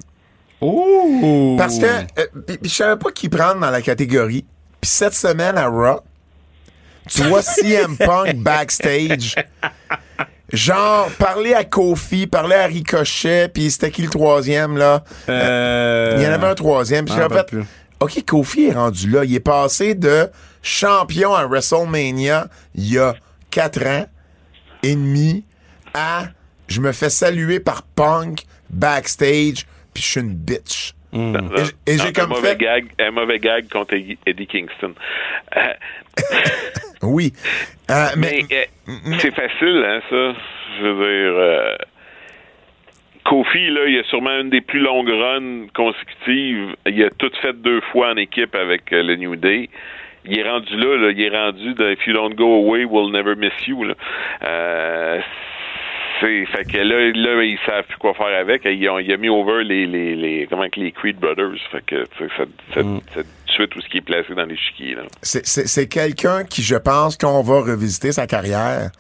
[0.61, 1.57] Ouh!
[1.59, 2.27] Parce que euh,
[2.63, 4.45] je savais pas qui prendre dans la catégorie.
[4.81, 6.01] Puis cette semaine à Raw,
[7.09, 9.35] tu vois CM Punk backstage.
[10.53, 15.03] Genre, parler à Kofi, parler à Ricochet, puis c'était qui le troisième, là?
[15.29, 17.05] Euh, Il y en avait un troisième.
[17.07, 17.65] Puis Ah, en fait, plus.
[18.01, 19.25] OK, Kofi est rendu là.
[19.25, 20.31] Il est passé de
[20.63, 23.15] champion à WrestleMania il y a
[23.51, 24.07] quatre ans
[24.85, 25.45] et demi
[25.95, 26.25] à
[26.69, 30.93] je me fais saluer par Punk backstage, puis je suis une bitch.
[31.13, 31.19] Et
[31.65, 34.95] j- et j'ai un comme mauvais fait- gag, un mauvais gag contre Eddie Kingston.
[35.57, 35.61] Euh,
[37.03, 37.33] Oui.
[37.91, 40.35] Euh, mais, mais c'est facile, hein, ça.
[40.81, 41.77] Je veux dire, euh,
[43.25, 46.75] Kofi, là, il a sûrement une des plus longues runs consécutives.
[46.87, 49.71] Il a tout fait deux fois en équipe avec euh, le New Day.
[50.27, 53.11] Il est rendu là, là, il est rendu de If you don't go away, we'll
[53.13, 53.85] never miss you.
[53.85, 53.95] Là.
[54.43, 55.21] Euh,
[56.21, 58.63] c'est fait que là, là ils savent plus quoi faire avec.
[58.65, 61.59] Ils ont, il a mis over les les, les comment que les Creed Brothers.
[61.73, 62.45] Fait que ça,
[62.75, 63.01] ça, Mm.
[63.17, 64.95] ça tout ce qui est placé dans l'échiquier.
[64.95, 65.03] là.
[65.23, 68.91] C'est- C'est c'est quelqu'un qui, je pense, qu'on va revisiter sa carrière,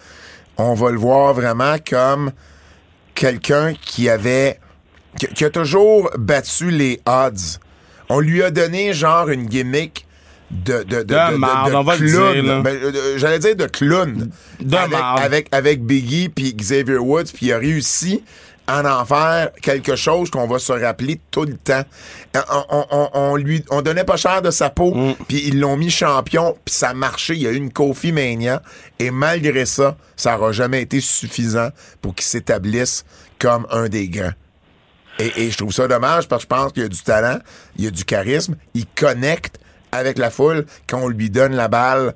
[0.59, 2.31] on va le voir vraiment comme
[3.15, 4.59] quelqu'un qui avait,
[5.19, 7.59] qui, qui a toujours battu les odds.
[8.09, 10.04] On lui a donné genre une gimmick
[10.51, 12.33] de de de, De marde, on va le clown.
[12.43, 12.63] dire.
[12.63, 14.31] Ben, euh, J'allais dire de clown.
[14.61, 15.21] De avec, marde.
[15.23, 18.23] avec avec Biggie puis Xavier Woods puis il a réussi
[18.67, 21.83] à en faire quelque chose qu'on va se rappeler tout le temps.
[22.37, 25.15] Euh, On, on- on- on lui on donnait pas cher de sa peau Mm.
[25.29, 27.35] puis ils l'ont mis champion puis ça a marché.
[27.35, 28.63] Il y a eu une Kofi Mania
[28.99, 31.69] et malgré ça, ça aura jamais été suffisant
[32.01, 33.05] pour qu'il s'établisse
[33.39, 34.33] comme un des grands.
[35.19, 37.39] Et, et je trouve ça dommage parce que je pense qu'il y a du talent,
[37.77, 39.59] il y a du charisme, il connecte
[39.95, 42.13] avec la foule quand on lui donne la balle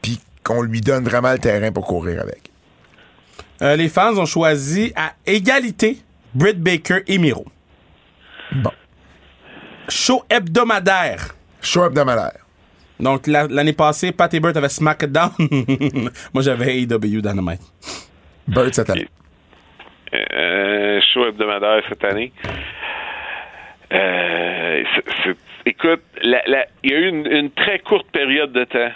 [0.00, 2.50] puis qu'on lui donne vraiment le terrain pour courir avec.
[3.62, 5.98] Euh, les fans ont choisi à égalité
[6.34, 7.44] Britt Baker et Miro.
[8.52, 8.72] Bon.
[9.88, 11.34] Show hebdomadaire.
[11.60, 12.38] Show hebdomadaire.
[12.98, 15.30] Donc, la- l'année passée, Pat Ebert avait SmackDown.
[16.32, 17.60] Moi, j'avais AEW Dynamite.
[18.48, 19.08] Bird cette année.
[20.14, 22.32] Euh, show hebdomadaire cette année.
[23.92, 24.82] Euh,
[25.66, 28.90] écoute, la- la- il y a eu une, une très courte période de temps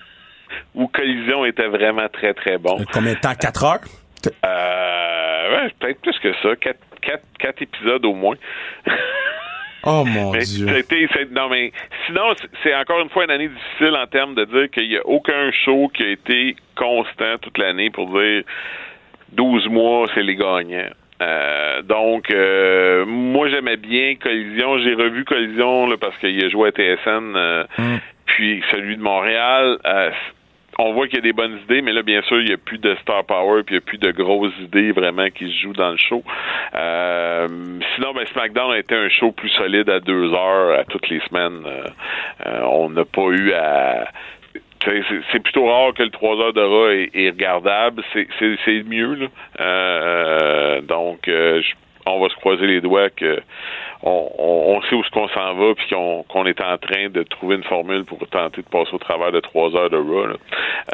[0.74, 2.80] où Collision était vraiment très très bon.
[2.80, 3.34] Euh, Combien de temps?
[3.34, 3.80] 4 heures?
[4.44, 8.36] Euh, ouais, peut-être plus que ça, quatre, quatre, quatre épisodes au moins.
[9.88, 10.66] Oh mon Mais Dieu.
[10.78, 11.70] été- non, mais
[12.06, 14.96] sinon, c'est- c'est encore une fois une année difficile en termes de dire qu'il n'y
[14.96, 18.42] a aucun show qui a été constant toute l'année pour dire
[19.30, 20.90] 12 mois, c'est les gagnants.
[21.22, 24.78] Euh, donc, euh, moi, j'aimais bien Collision.
[24.78, 27.64] J'ai revu Collision là, parce qu'il a joué à TSN, euh,
[28.26, 29.78] puis celui de Montréal.
[29.84, 30.10] euh,
[30.78, 32.58] on voit qu'il y a des bonnes idées, mais là, bien sûr, il n'y a
[32.58, 35.62] plus de star power, puis il n'y a plus de grosses idées vraiment qui se
[35.62, 36.22] jouent dans le show.
[36.74, 37.48] Euh,
[37.94, 41.20] sinon, ben, SmackDown a été un show plus solide à deux heures à toutes les
[41.20, 41.62] semaines.
[41.64, 41.84] Euh,
[42.46, 44.08] euh, on n'a pas eu à
[45.32, 48.02] c'est- plutôt rare que le 3 heures de Raw est, est regardable.
[48.12, 48.26] C'est-
[48.84, 49.14] mieux.
[49.14, 49.26] Là.
[49.60, 51.74] Euh, donc, euh, je-
[52.08, 53.40] on va se croiser les doigts que
[54.02, 57.22] on, on- on sait où ce qu'on s'en va puis qu'on est en train de
[57.24, 60.36] trouver une formule pour tenter de passer au travers de trois heures de Raw.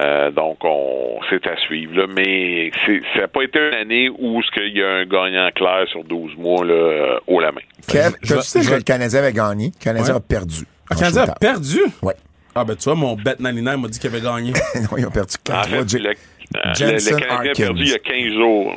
[0.01, 1.97] Euh, donc, on c'est à suivre.
[1.97, 2.07] Là.
[2.16, 5.51] Mais c'est- ça n'a pas été une année où ce qu'il y a un gagnant
[5.55, 7.61] clair sur 12 mois là, euh, haut la main.
[7.88, 9.66] Kev, je- tu sais je- que le Canadien avait gagné?
[9.78, 10.18] Le Canadien Ouais.
[10.18, 10.64] a perdu.
[10.90, 11.78] Le en Canadien a perdu?
[12.03, 12.14] Ouais.
[12.55, 14.53] Ah, ben tu vois, mon bet 99 m'a dit qu'il avait gagné.
[14.74, 16.12] non, ils ont perdu En 4 fait, le, euh,
[16.55, 18.74] le, Jensen le Canadien a perdu il y a 15 jours.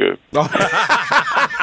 [0.00, 0.16] euh,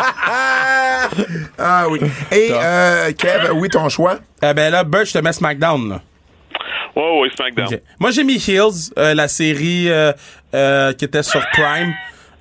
[0.02, 1.10] Ah,
[1.58, 2.00] ah oui.
[2.32, 4.20] Et euh, Kev, oui, ton choix?
[4.42, 6.02] Eh ben là, Bert, je te mets SmackDown, là.
[6.96, 7.80] Ouais, ouais, SmackDown.
[8.00, 10.12] Moi, j'ai mis Heels, euh, la série euh,
[10.54, 11.94] euh, qui était sur Prime.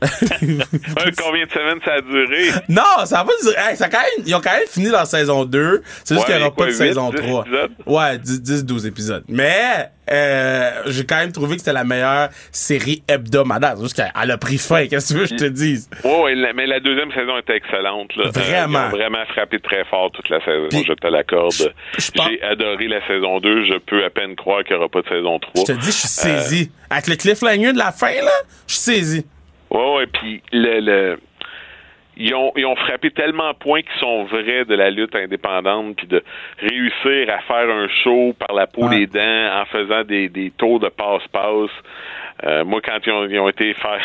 [0.02, 2.50] Ouais, combien de semaines ça a duré?
[2.68, 3.32] Non, ça pas.
[3.70, 5.82] Hey, a quand même, ils ont quand même fini leur saison 2.
[6.04, 7.42] C'est juste Ouais, qu'il n'y aura quoi, pas de huit, saison 10 3.
[7.46, 7.70] épisodes?
[7.86, 9.24] Ouais, 10-12 épisodes.
[9.28, 13.74] Mais euh, j'ai quand même trouvé que c'était la meilleure série hebdomadaire.
[13.76, 14.86] C'est juste qu'elle a pris fin.
[14.86, 15.90] Qu'est-ce que tu veux que je te dise?
[16.04, 18.14] Ouais, ouais, mais la deuxième saison était excellente.
[18.16, 18.30] Là.
[18.30, 18.78] Vraiment.
[18.78, 20.68] Euh, ils ont vraiment frappé très fort toute la saison.
[20.70, 21.52] Puis- je te l'accorde.
[21.98, 23.64] J'ai adoré la saison 2.
[23.64, 25.64] Je peux à peine croire qu'il n'y aura pas de saison 3.
[25.66, 26.70] Je te dis, je suis saisi.
[26.90, 28.30] Avec le cliffhanger de la fin, là,
[28.66, 29.26] je suis saisi.
[29.70, 31.18] Ouais, ouais, puis le, le-
[32.20, 35.96] ils ont, ils ont frappé tellement de points qui sont vrais de la lutte indépendante,
[35.96, 36.22] puis de
[36.58, 38.98] réussir à faire un show par la peau Ouais.
[39.00, 41.70] des dents en faisant des, des tours de passe-passe.
[42.44, 44.00] Euh, moi, quand ils ont, ils ont été faire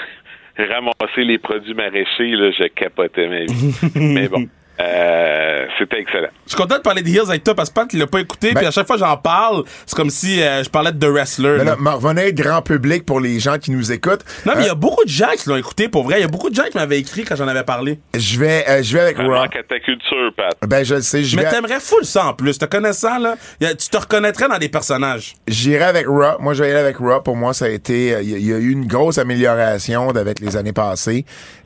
[0.57, 3.75] ramasser les produits maraîchers, là, je capotais ma vie.
[3.95, 4.45] Mais bon,
[4.79, 6.29] euh, c'était excellent.
[6.45, 8.19] Je suis content de parler de Heels avec toi parce que Pat, il l'a pas
[8.19, 8.49] écouté.
[8.53, 10.99] Ben- puis à chaque fois que j'en parle, c'est comme si euh, je parlais de
[10.99, 11.57] The Wrestler.
[11.59, 11.75] Mais là.
[12.13, 14.23] là, grand public pour les gens qui nous écoutent.
[14.45, 16.19] Non, mais il y Euh, a beaucoup de gens qui l'ont écouté pour vrai.
[16.19, 17.99] Il y a beaucoup de gens qui m'avaient écrit quand j'en avais parlé.
[18.17, 19.29] je vais, euh, je vais avec Raw.
[19.29, 20.55] manque à ta culture, Pat.
[20.67, 22.57] Ben, je le sais, je Mais t'aimerais full ça en plus.
[22.57, 25.33] Te connaissant, là, a- tu te reconnaîtrais dans des personnages.
[25.47, 26.39] j'irai avec Raw.
[26.39, 27.21] Moi, je vais y aller avec Raw.
[27.21, 30.55] Pour moi, ça a été, il y, y a eu une grosse amélioration avec les
[30.57, 31.25] années passées.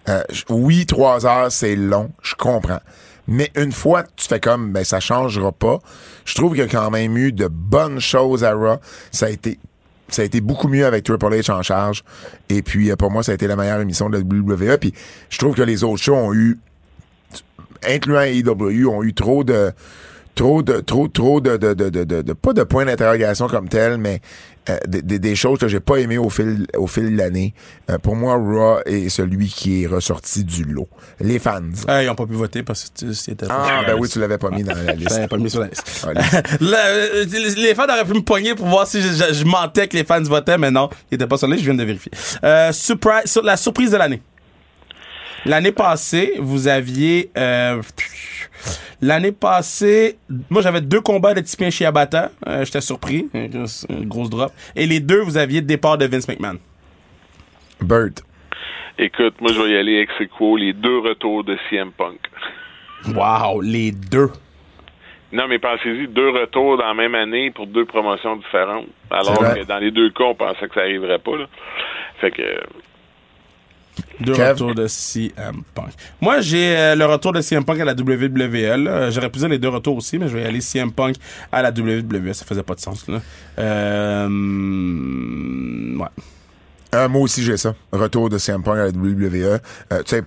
[0.09, 2.11] Euh, oui, trois heures, c'est long.
[2.21, 2.79] Je comprends.
[3.27, 5.79] Mais une fois tu fais comme, ben, ça changera pas.
[6.23, 8.77] Je trouve qu'il y a quand même eu de bonnes choses à Raw.
[9.11, 9.59] Ça a été,
[10.07, 12.03] ça a été beaucoup mieux avec Triple H en charge.
[12.47, 14.77] Et puis, euh, pour moi, ça a été la meilleure émission de la WWE.
[14.77, 14.93] Puis,
[15.29, 16.57] je trouve que les autres shows ont eu,
[17.85, 19.71] incluant AEW, ont eu trop de,
[20.35, 23.97] trop de, trop, trop de, de, de, de- de- pas de points d'interrogation comme tel,
[23.97, 24.21] mais
[24.69, 27.53] euh, des, des- des choses que j'ai pas aimées au fil, au fil de l'année.
[27.89, 30.87] Euh, pour moi, Raw est celui qui est ressorti du lot.
[31.19, 31.61] Les fans.
[31.89, 34.49] Euh, ils ont pas pu voter parce que c'était Ah, ben oui, tu l'avais pas
[34.49, 35.27] mis dans la liste.
[35.27, 36.05] Pas mis sur la liste.
[36.07, 36.13] Ah.
[36.13, 39.45] Là, euh, les les fans auraient pu me pogner pour voir si je, je- je
[39.45, 41.79] mentais que les fans votaient, mais non, ils étaient pas sur la liste, je viens
[41.79, 42.11] de vérifier.
[42.43, 44.21] Euh, surprise, sur la surprise de l'année.
[45.47, 47.29] L'année passée, vous aviez...
[47.37, 47.81] euh,
[49.01, 50.17] L'année passée,
[50.49, 52.31] moi j'avais deux combats de Tipien Chiabata.
[52.47, 54.51] Euh, J'étais surpris, une grosse, drop.
[54.75, 56.57] Et les deux, vous aviez le départ de Vince McMahon.
[57.79, 58.09] Bert.
[58.97, 62.17] Écoute, moi, je vais y aller ex aequo, les deux retours de CM Punk.
[63.13, 64.31] Wow, les deux.
[65.31, 68.87] Non, mais pensez-y, deux retours dans la même année pour deux promotions différentes.
[69.11, 71.37] Alors que dans les deux cas, on pensait que ça arriverait pas.
[71.37, 71.45] Là.
[72.19, 72.41] Fait que
[74.19, 74.49] Deux Kev?
[74.53, 75.91] retours de CM Punk.
[76.21, 78.83] Moi, j'ai euh, le retour de CM Punk à la WWE.
[78.83, 79.09] là.
[79.11, 81.15] J'aurais pu dire les deux retours aussi, mais je vais aller CM Punk
[81.51, 82.33] à la WWE.
[82.33, 83.07] Ça faisait pas de sens.
[83.07, 83.21] Là.
[83.59, 84.27] Euh,
[85.97, 86.07] ouais.
[86.95, 87.75] Euh, moi aussi, j'ai ça.
[87.91, 89.59] Retour de CM Punk à la WWE.
[89.91, 90.23] Euh, tu sais,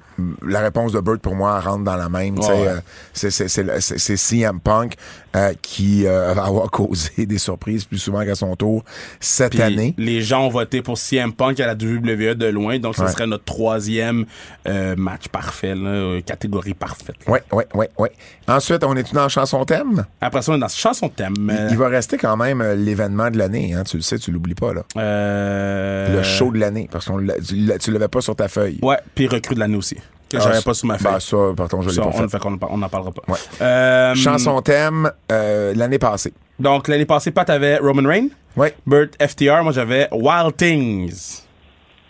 [0.47, 2.39] la réponse de Burt, pour moi, rentre dans la même.
[2.39, 2.69] Ouais, ouais.
[2.69, 2.81] euh,
[3.15, 4.95] c'est CM Punk
[5.37, 8.85] euh, qui euh, va avoir causé des surprises plus souvent qu'à son tour
[9.21, 9.95] cette Puis année.
[9.99, 13.09] les gens ont voté pour CM Punk à la WWE de loin, donc ce Ouais.
[13.13, 14.27] serait notre troisième
[14.67, 17.17] euh, match parfait, là, euh, catégorie parfaite.
[17.27, 17.33] là.
[17.33, 18.13] Ouais, ouais, ouais, ouais.
[18.49, 20.05] Ensuite, on est dans chanson thème?
[20.21, 21.35] Après ça, on est dans chanson thème.
[21.71, 24.55] Il va rester quand même euh, l'événement de l'année, hein, tu le sais, tu l'oublies
[24.55, 24.83] pas, là.
[24.97, 28.79] euh, Le show de l'année, parce l'a- tu l'avais pas sur ta feuille.
[28.83, 29.97] Ouais, puis recrue de l'année aussi,
[30.31, 31.13] que Ah, j'avais ça- pas sur ma feuille.
[31.13, 32.29] Ben, ça, pardon, je l'ai pas on, fait.
[32.29, 33.23] fait qu'on on n'en parlera pas.
[33.29, 33.39] Ouais.
[33.61, 36.33] Euh, Chanson thème, euh, l'année passée.
[36.59, 38.29] Donc, l'année passée, Pat avait Roman Reigns.
[38.57, 38.75] Ouais.
[38.87, 41.43] Burt FTR, moi j'avais Wild Things.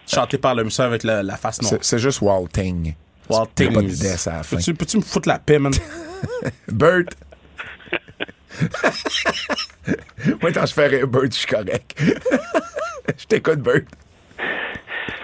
[0.07, 1.75] Chanté par le monsieur avec la, la face noire.
[1.83, 2.21] C'est juste.
[2.21, 3.75] Wild Il y a Things.
[3.75, 4.57] pas de à la fin.
[4.73, 5.73] Peux-tu, me foutre la paix, man?
[6.69, 7.05] Bert.
[10.43, 11.95] Moi, quand je fais Bert, je suis correct.
[13.19, 13.83] je t'écoute, Bert.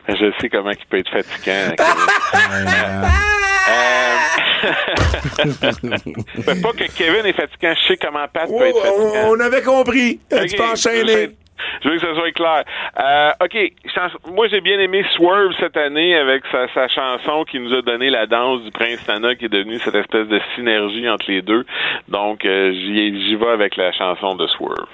[0.08, 1.74] Je sais comment il peut être fatigant.
[6.44, 9.28] C'est pas que Kevin est fatigant, je sais comment Pat peut être fatigant.
[9.30, 10.20] on avait compris.
[10.30, 11.36] Tu peux Je enchaîner.
[11.82, 12.64] Je veux que ça soit clair.
[12.98, 17.82] Euh, OK, moi j'ai bien aimé Swerve cette année avec sa, chanson qui nous a
[17.82, 21.42] donné la danse du Prince Nana qui est devenue cette espèce de synergie entre les
[21.42, 21.64] deux.
[22.08, 24.88] Donc euh, j'y vais avec la chanson de Swerve.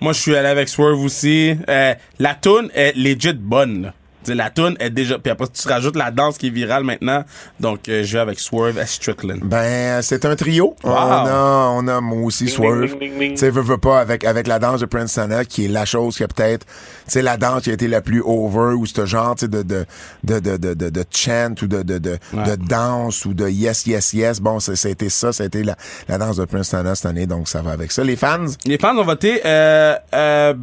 [0.00, 1.54] moi je suis allé avec Swerve aussi.
[1.68, 3.92] Euh, la tune est legit bonne.
[4.26, 4.26] Là.
[4.26, 5.18] Tu sais, La tune est déjà.
[5.18, 7.24] Puis après, tu rajoutes la danse qui est virale maintenant.
[7.60, 9.40] Donc, euh, je vais avec Swerve à Strickland.
[9.44, 10.74] Ben, c'est un trio.
[10.84, 10.96] On Wow.
[10.96, 12.96] a, on a moi aussi Ding, Swerve.
[12.98, 15.84] Tu sais, veux, veux pas, avec, avec la danse de Prince Sana, qui est la
[15.84, 16.72] chose qui a peut-être, tu
[17.08, 19.62] sais, la danse qui a été la plus over, ou ce genre, tu sais, de,
[19.62, 19.84] de,
[20.24, 22.44] de, de, de, de, de chant, ou de, de, de, Ouais.
[22.44, 24.40] de danse, ou de yes, yes, yes.
[24.40, 25.76] Bon, ça, ça a été ça, ça a été la,
[26.08, 28.02] la danse de Prince Sana cette année, donc ça va avec ça.
[28.04, 28.46] Les fans?
[28.64, 30.54] Les fans ont voté euh, euh,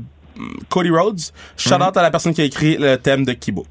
[0.70, 1.20] Cody Rhodes.
[1.58, 3.68] Shout out à la personne qui a écrit le thème de Keybook.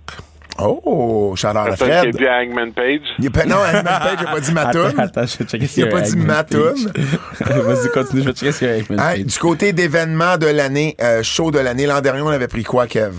[0.59, 2.17] Oh, shout out à Personne qui a Fred.
[2.17, 3.01] dit Hangman Page.
[3.19, 4.87] Il a pas, non, Hangman Page, il a pas dit ma toune.
[4.87, 6.59] Attends, attends, je vais checker Il a pas dit Hangman ma Page.
[6.61, 6.93] toune.
[7.63, 9.33] Vas-y, continue, je vais checker s'il y a Hangman Hey, Page.
[9.33, 12.87] du côté d'événements de l'année, euh, show de l'année, l'an dernier, on avait pris quoi,
[12.87, 13.15] Kev?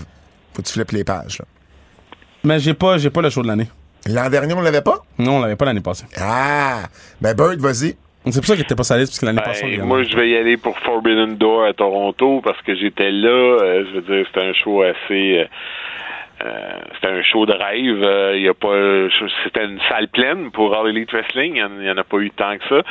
[0.54, 1.40] Faut que tu flippes les pages.
[1.40, 1.46] là.
[2.44, 3.68] Mais j'ai pas, j'ai pas le show de l'année.
[4.06, 5.00] L'an dernier, on l'avait pas?
[5.18, 6.06] Non, on l'avait pas l'année passée.
[6.18, 6.82] Ah!
[7.20, 7.96] Ben, Bird, vas-y.
[8.26, 10.30] C'est pour ça qu'il était pas salé, parce que l'année Ben, passée, moi, je vais
[10.30, 13.30] y aller pour Forbidden Door à Toronto parce que j'étais là.
[13.30, 15.40] Euh, je veux dire, c'était un show assez.
[15.40, 15.46] euh,
[16.44, 18.04] euh, c'était un show de rêve.
[18.04, 19.08] Euh, Il y a pas.
[19.44, 21.56] C'était une salle pleine pour All Elite Wrestling.
[21.56, 22.82] Il n'y en, a pas eu tant que ça.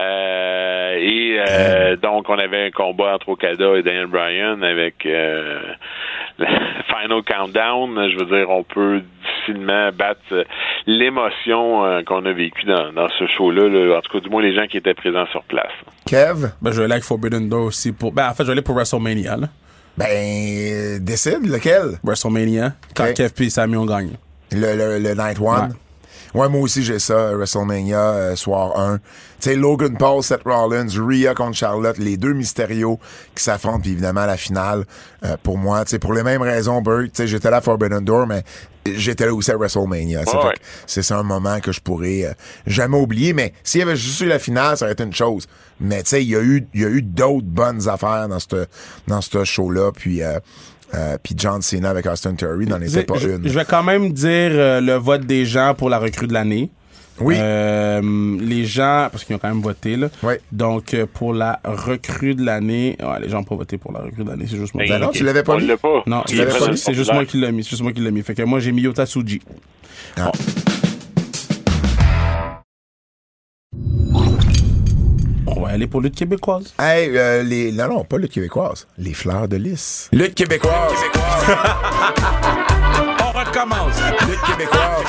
[0.00, 5.60] Euh, et euh, donc, on avait un combat entre Okada et Daniel Bryan avec euh,
[6.38, 6.46] le
[6.86, 8.10] Final Countdown.
[8.10, 10.46] Je veux dire, on peut difficilement battre
[10.86, 13.68] l'émotion euh, qu'on a vécue dans, dans ce show-là.
[13.68, 13.98] là.
[13.98, 15.72] En tout cas, du moins les gens qui étaient présents sur place.
[16.06, 16.52] Kev?
[16.60, 18.12] Ben, je vais aller avec Forbidden Door aussi pour.
[18.12, 19.48] Ben, en fait, je vais aller pour WrestleMania, là.
[19.96, 21.98] Ben, euh, décide lequel?
[22.02, 22.74] WrestleMania.
[22.94, 23.14] Quand Ok.
[23.14, 24.12] Kev et Sammy ont gagné.
[24.50, 25.70] Le, le, le Night One?
[25.70, 25.76] Ouais.
[26.34, 28.98] Moi aussi, j'ai ça, euh, WrestleMania, euh, soir 1.
[29.42, 32.98] Tu sais, Logan Paul, Seth Rollins, Rhea contre Charlotte, les deux Mysterio
[33.34, 34.84] qui s'affrontent, puis évidemment, la finale,
[35.24, 37.60] euh, pour moi, tu sais, pour les mêmes raisons, Burt, tu sais, j'étais là à
[37.60, 38.44] Forbidden Door, mais
[38.86, 40.20] j'étais là aussi à WrestleMania.
[40.20, 40.54] Ouais, ouais.
[40.86, 42.32] C'est ça un moment que je pourrais euh,
[42.66, 45.46] jamais oublier, mais s'il y avait juste eu la finale, ça aurait été une chose.
[45.80, 48.38] Mais tu sais, il y a eu, il y a eu d'autres bonnes affaires dans
[48.38, 48.66] ce
[49.08, 50.22] dans ce show-là, puis
[50.94, 53.48] euh, puis John Cena avec Austin Theory n'en était pas je, une.
[53.48, 56.70] je vais quand même dire euh, le vote des gens pour la recrue de l'année.
[57.20, 57.34] Oui.
[57.38, 58.00] Euh,
[58.40, 60.08] les gens, parce qu'ils ont quand même voté, là.
[60.22, 60.40] Ouais.
[60.50, 64.00] Donc, euh, pour la recrue de l'année, ouais, les gens ont pas voté pour la
[64.00, 64.82] recrue de l'année, c'est juste moi.
[64.88, 65.14] Ben non, Ok.
[65.14, 65.58] tu l'avais pas.
[66.06, 68.10] Non, l'avais pas mis, c'est juste moi qui l'ai mis, c'est juste moi qui l'ai
[68.10, 68.22] mis.
[68.22, 69.40] Fait que moi, j'ai mis Yota Tsuji.
[70.16, 70.32] Ah.
[74.14, 74.51] On
[75.62, 76.74] Va aller pour lutte québécoise.
[76.80, 78.88] Hey, euh, les, non, non, pas lutte québécoise.
[78.98, 80.08] Les fleurs de lys.
[80.10, 80.74] Lutte québécoise.
[83.20, 83.94] On recommence.
[84.26, 85.04] lutte québécoise.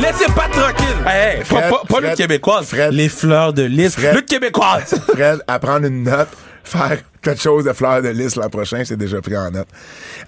[0.00, 0.86] Laissez pas tranquille.
[1.06, 2.66] Hey, Fred, pas, pas, pas Fred, lutte québécoise.
[2.68, 2.92] Fred.
[2.94, 3.94] Les fleurs de lys.
[3.94, 4.14] Fred.
[4.14, 4.94] Lutte québécoise.
[5.12, 6.28] Fred, à prendre une note,
[6.64, 9.68] faire quelque chose de fleur de lys l'an prochain, c'est déjà pris en note.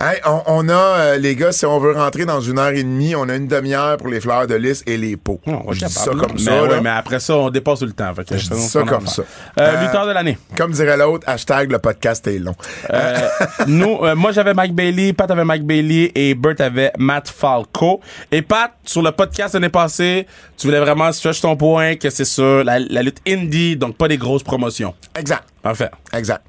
[0.01, 2.83] Hey, on, on a, euh, les gars, si on veut rentrer dans une heure et
[2.83, 5.41] demie, on a une demi-heure pour les fleurs de lys et les pots.
[5.47, 6.39] Non, est Je dis ça comme là.
[6.39, 6.51] ça.
[6.51, 6.63] Mais, là.
[6.75, 8.15] ouais, mais après ça, on dépasse tout le temps.
[8.15, 9.23] Fait que Je dis ça comme ça.
[9.59, 10.39] Euh, Euh, lutteur de l'année.
[10.57, 12.55] Comme dirait l'autre, hashtag le podcast est long.
[12.93, 13.29] Euh,
[13.67, 18.01] nous, euh, moi j'avais Mike Bailey, Pat avait Mike Bailey et Bert avait Matt Falco.
[18.33, 20.27] Et Pat, sur le podcast l'année passée,
[20.57, 22.25] tu voulais vraiment stretch ton point que c'est
[22.65, 24.95] la, la lutte indie, donc pas des grosses promotions.
[25.17, 25.45] Exact.
[25.63, 25.91] Parfait.
[26.13, 26.43] Exact.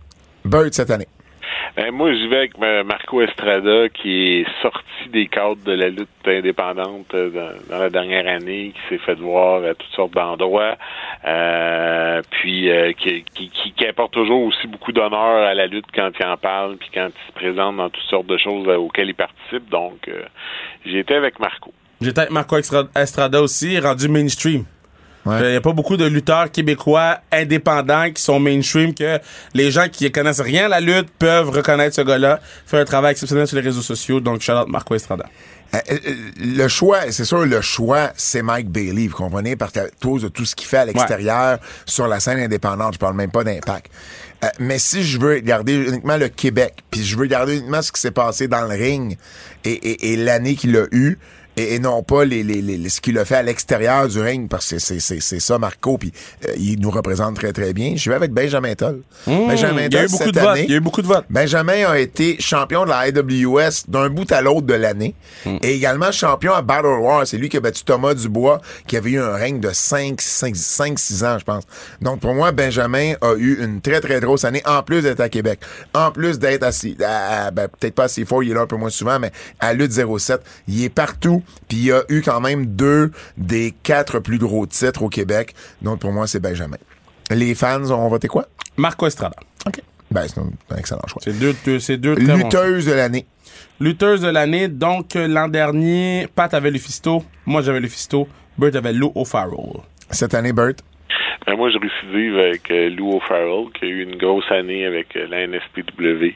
[0.45, 1.07] Bird cette année.
[1.75, 6.09] Ben, moi, j'y vais avec Marco Estrada, qui est sorti des cadres de la lutte
[6.25, 10.75] indépendante euh, dans, dans la dernière année, qui s'est fait voir à toutes sortes d'endroits,
[11.25, 15.85] euh, puis euh, qui, qui, qui, qui apporte toujours aussi beaucoup d'honneur à la lutte
[15.95, 19.09] quand il en parle, puis quand il se présente dans toutes sortes de choses auxquelles
[19.09, 19.69] il participe.
[19.69, 20.23] Donc, euh,
[20.85, 21.71] j'ai été avec Marco.
[22.01, 24.65] J'étais avec Marco Estrada aussi, rendu mainstream.
[25.26, 25.51] Il Ouais.
[25.51, 29.19] n'y a pas beaucoup de lutteurs québécois indépendants qui sont mainstream que
[29.53, 32.39] les gens qui connaissent rien à la lutte peuvent reconnaître ce gars-là.
[32.65, 34.19] Fait un travail exceptionnel sur les réseaux sociaux.
[34.19, 35.26] Donc, shout out Marco Estrada.
[35.74, 35.97] Euh, euh,
[36.38, 40.28] le choix, c'est sûr, le choix, c'est Mike Bailey, vous comprenez, parce qu'à cause de
[40.28, 43.89] tout ce qu'il fait à l'extérieur sur la scène indépendante, je parle même pas d'impact.
[44.43, 47.91] Euh, mais si je veux garder uniquement le Québec, puis je veux garder uniquement ce
[47.93, 49.17] qui s'est passé dans le ring
[49.63, 51.17] et, et, et l'année qu'il a eu,
[51.64, 54.49] et, et non pas les, les, les, ce qu'il a fait à l'extérieur du ring,
[54.49, 56.12] parce que c'est, c'est, c'est ça, Marco, puis
[56.47, 57.93] euh, il nous représente très, très bien.
[57.95, 59.01] Je vais avec Benjamin Toll.
[59.28, 60.47] Benjamin Mmh, il y a eu Toll, beaucoup cette votes.
[60.47, 61.26] année, Il y a eu beaucoup de votes.
[61.30, 66.12] Benjamin a été champion de la IWS d'un bout à l'autre de l'année et également
[66.12, 67.26] champion à Battle War.
[67.28, 70.55] C'est lui qui a battu Thomas Dubois qui avait eu un règne de 5, 5,
[70.55, 71.64] 5 6 ans, je pense.
[72.01, 75.30] Donc pour moi, Benjamin a eu une très très grosse année en plus d'être à
[75.30, 75.59] Québec.
[75.93, 78.68] En plus d'être assis, à, à- ben, peut-être pas assez fort, il est là un
[78.68, 81.43] peu moins souvent, mais à lutte 07, il est partout.
[81.68, 85.56] Puis il a eu quand même deux des quatre plus gros titres au Québec.
[85.82, 86.78] Donc pour moi, c'est Benjamin.
[87.30, 88.47] Les fans ont voté quoi?
[88.78, 89.38] Marco Estrada.
[89.66, 89.82] OK.
[90.12, 91.22] Ben, c'est un, excellent choix.
[91.24, 92.36] C'est deux, deux- c'est deux très bons.
[92.36, 93.26] Lutteuse de l'année.
[93.80, 94.68] Lutteuse de l'année.
[94.68, 97.24] Donc, euh, l'an dernier, Pat avait Lufisto.
[97.45, 98.28] Moi, j'avais Lufisto.
[98.58, 99.80] Bert avait Lou O'Farrell.
[100.10, 100.74] Cette année, Bert?
[101.45, 105.15] Ben, moi, je récidive avec euh, Lou O'Farrell, qui a eu une grosse année avec
[105.15, 106.36] euh, la NSPW,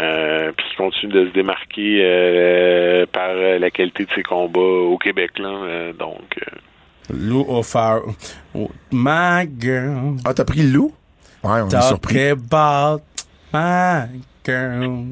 [0.00, 4.60] euh, puis qui continue de se démarquer euh, par euh, la qualité de ses combats
[4.60, 5.38] au Québec.
[5.38, 6.56] Là, euh, donc, euh,
[7.12, 8.14] Lou O'Farrell.
[8.54, 10.16] Oh, my girl.
[10.24, 10.92] Ah, t'as pris le loup?
[11.42, 12.18] Ouais, on est surpris.
[12.28, 13.02] About
[13.52, 15.06] my girl.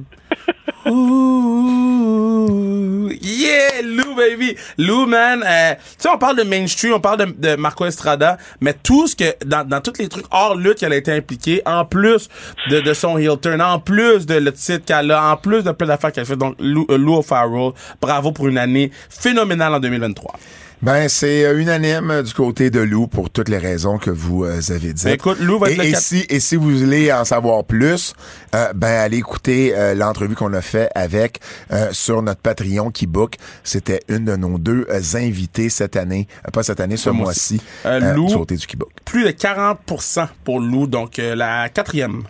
[1.79, 4.57] Ooh, yeah, Lou, baby.
[4.77, 5.43] Lou, man.
[5.47, 9.07] euh, tu sais, on parle de mainstream, on parle de, de Marco Estrada, mais tout
[9.07, 12.29] ce que, dans, dans tous les trucs hors lutte qu'elle a été impliquée, en plus
[12.71, 15.73] de, de son heel turn, en plus de le titre qu'elle a, en plus de
[15.73, 16.37] plein d'affaires qu'elle fait.
[16.37, 20.35] Donc, Lou, euh, Lou O'Farrell, bravo pour une année phénoménale en 2023.
[20.81, 24.45] Ben, c'est euh, unanime euh, du côté de Lou pour toutes les raisons que vous
[24.45, 25.05] euh, avez dites.
[25.05, 27.64] Ben, écoute, Lou va être et, le et si, et si vous voulez en savoir
[27.64, 28.14] plus,
[28.55, 31.41] euh, ben, allez écouter euh, l'entrevue qu'on a fait avec
[31.72, 33.35] euh, sur notre Patreon qui book.
[33.64, 37.61] C'était une de nos deux invités cette année, pas cette année, ce mois-ci.
[37.85, 38.91] du côté du Keybook.
[39.05, 42.22] Plus de 40% pour Lou, donc euh, la quatrième,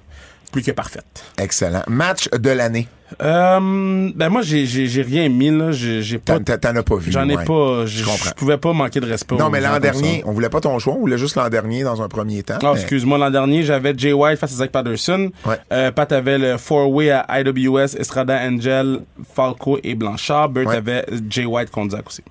[0.51, 1.05] plus que parfaite.
[1.39, 1.83] Excellent.
[1.89, 2.89] Match de l'année.
[3.23, 7.11] Euh, ben moi j'ai rien mis là, j'ai pas T'en as pas vu.
[7.11, 7.45] j'en ai ouais.
[7.45, 8.05] pas Je
[8.37, 9.37] pouvais pas manquer de respect.
[9.37, 12.03] Non, mais l'an dernier, on voulait pas ton choix, on voulait juste l'an dernier dans
[12.03, 12.59] un premier temps.
[12.63, 15.31] Ah, mais- excuse-moi, l'an dernier, j'avais Jay White face à Zach Patterson.
[15.47, 15.57] Ouais.
[15.73, 19.01] Euh, Pat avait le four-way à IWS, Estrada Angel,
[19.35, 20.51] Falco et Blanchard.
[20.51, 20.77] Bert Ouais.
[20.77, 22.23] avait Jay White contre Zach aussi.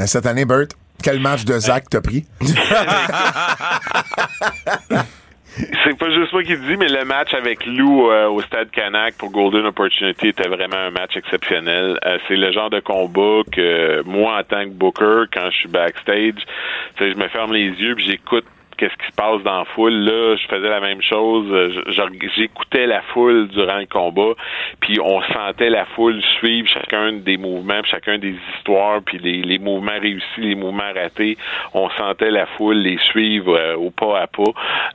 [0.00, 0.66] Euh, Cette année, Bert,
[1.00, 2.24] quel match de Zach t'as pris?
[5.84, 8.70] c'est pas juste moi qui le dis, mais le match avec Lou euh, au Stade
[8.70, 11.98] Canac pour Golden Opportunity était vraiment un match exceptionnel.
[12.04, 15.68] Euh, c'est le genre de combat que moi, en tant que booker, quand je suis
[15.68, 16.44] backstage,
[16.98, 18.46] je me ferme les yeux puis j'écoute
[18.76, 19.92] qu'est-ce qui se passe dans la foule.
[19.94, 21.72] Là, je faisais la même chose.
[22.36, 24.34] J'écoutais la foule durant le combat,
[24.80, 29.98] puis on sentait la foule suivre chacun des mouvements, chacun des histoires, puis les, mouvements
[30.00, 31.36] réussis, les mouvements ratés.
[31.72, 34.42] On sentait la foule les suivre euh, au pas à pas.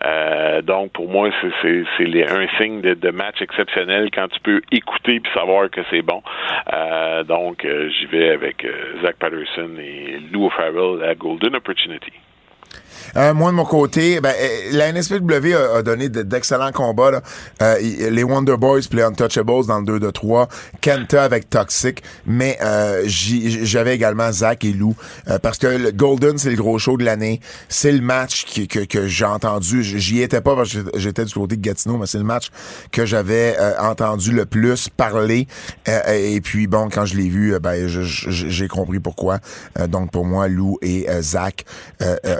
[0.05, 1.29] Euh, donc, pour moi,
[1.61, 1.85] c'est-
[2.29, 6.21] un signe de, de match exceptionnel quand tu peux écouter puis savoir que c'est bon.
[6.73, 12.11] Euh, donc, euh, j'y vais avec euh, Zach Patterson et Lou Farrell à Golden Opportunity.
[13.15, 17.11] Euh, moi, de mon côté, ben, euh, la NSPW a, a donné de- d'excellents combats.
[17.11, 17.21] là.
[17.61, 20.47] Euh, les Wonder Boys puis les Untouchables dans le 2 de 3.
[20.81, 22.03] Kenta avec Toxic.
[22.25, 24.95] Mais euh, j'avais également Zach et Lou.
[25.29, 27.39] euh, parce que le Golden, c'est le gros show de l'année.
[27.67, 29.83] C'est le match que, que j'ai entendu.
[29.83, 32.49] J'y étais pas parce que j'étais du côté de Gatineau, mais c'est le match
[32.91, 35.47] que j'avais euh, entendu le plus parler.
[36.07, 39.39] Et puis, bon, quand je l'ai vu, ben, j'ai compris pourquoi.
[39.87, 41.65] Donc, pour moi, Lou et Zach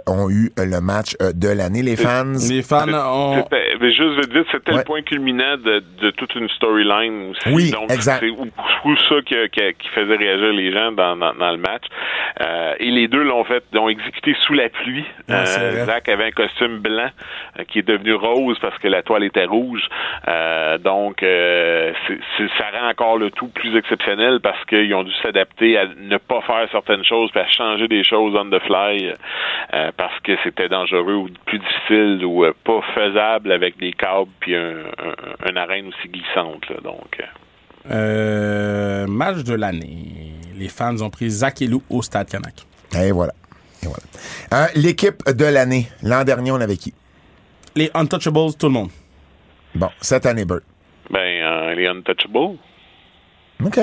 [0.07, 1.81] ont eu euh, le match euh, de l'année.
[1.81, 2.33] Les fans...
[2.47, 3.45] Les fans ont.
[3.80, 4.77] Mais juste vite, vite, c'était Ouais.
[4.80, 7.49] le point culminant de, de toute une storyline aussi.
[7.53, 8.19] Oui, Donc, exact.
[8.21, 11.84] C'est beaucoup ça qui, qui- qui faisait réagir les gens dans, dans, dans le match.
[12.41, 15.03] Euh, et les deux l'ont fait, l'ont exécuté sous la pluie.
[15.27, 15.86] Ouais, c'est vrai.
[15.86, 17.09] Zach avait un costume blanc
[17.59, 19.84] euh, qui est devenu rose parce que la toile était rouge.
[20.27, 25.03] Euh, donc, euh, c'est- c'est- ça rend encore le tout plus exceptionnel parce qu'ils ont
[25.03, 28.59] dû s'adapter à ne pas faire certaines choses, puis à changer des choses on the
[28.63, 29.13] fly
[29.73, 34.32] euh, parce que c'était dangereux ou plus difficile ou euh, pas faisable avec des câbles
[34.39, 36.67] puis un, un, une arène aussi glissante.
[36.70, 36.78] là.
[36.84, 37.22] donc,
[37.91, 40.34] euh, match de l'année.
[40.57, 42.65] Les fans ont pris Zach et Lou au Stade Canac.
[42.95, 43.34] Et voilà.
[43.82, 44.03] Et voilà.
[44.53, 45.88] Euh, L'équipe de l'année.
[46.03, 46.93] L'an dernier, on avait qui?
[47.76, 48.89] Les Untouchables, tout le monde.
[49.74, 50.59] Bon, cette année, Bert.
[51.09, 52.57] ben, euh, les Untouchables.
[53.63, 53.80] OK.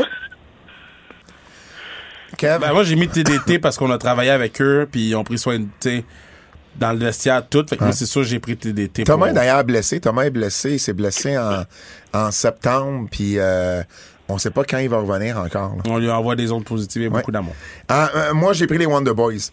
[2.37, 2.59] Kev?
[2.61, 5.39] Ben, moi, j'ai mis TDT parce qu'on a travaillé avec eux, puis ils ont pris
[5.39, 5.67] soin de,
[6.79, 7.65] dans le vestiaire, tout.
[7.69, 9.05] Fait que moi, c'est sûr, j'ai pris TDT.
[9.05, 10.01] Thomas pour- est d'ailleurs blessé.
[10.01, 10.73] Thomas est blessé.
[10.73, 11.65] Il s'est blessé en,
[12.13, 13.83] en septembre, puis euh,
[14.29, 15.77] on sait pas quand il va revenir encore.
[15.77, 15.83] là.
[15.89, 17.55] On lui envoie des ondes positives et beaucoup d'amour.
[17.89, 19.51] Ah, euh, moi, j'ai pris les Wonder Boys.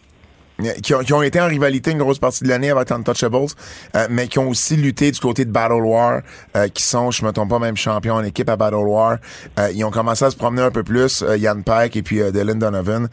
[0.61, 3.47] Euh, Qui ont, qui ont été en rivalité une grosse partie de l'année avec Untouchables,
[3.95, 6.21] euh, mais qui ont aussi lutté du côté de Battle War,
[6.55, 9.17] euh, qui sont, je me trompe pas, même champions en équipe à Battle War.
[9.59, 12.21] Euh, ils ont commencé à se promener un peu plus, euh, Yann Pike et puis
[12.21, 13.09] euh, Dylan Donovan.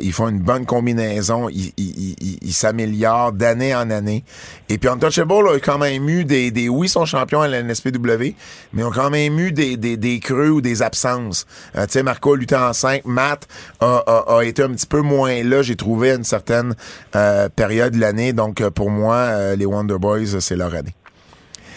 [0.00, 4.24] Ils font une bonne combinaison, ils, s'améliorent d'année en année.
[4.68, 7.62] Et puis Untouchable a quand même eu des, des oui, ils sont champions à la
[7.62, 8.34] NSPW,
[8.72, 11.46] mais ont quand même eu des, des, des creux ou des absences.
[11.74, 13.46] Tu sais, Marco a lutté en 5, Matt
[13.80, 16.75] a, a, a été un petit peu moins là, j'ai trouvé une certaine
[17.14, 18.32] euh, période de l'année.
[18.32, 20.94] Donc euh, pour moi, euh, les Wonder Boys, c'est leur année.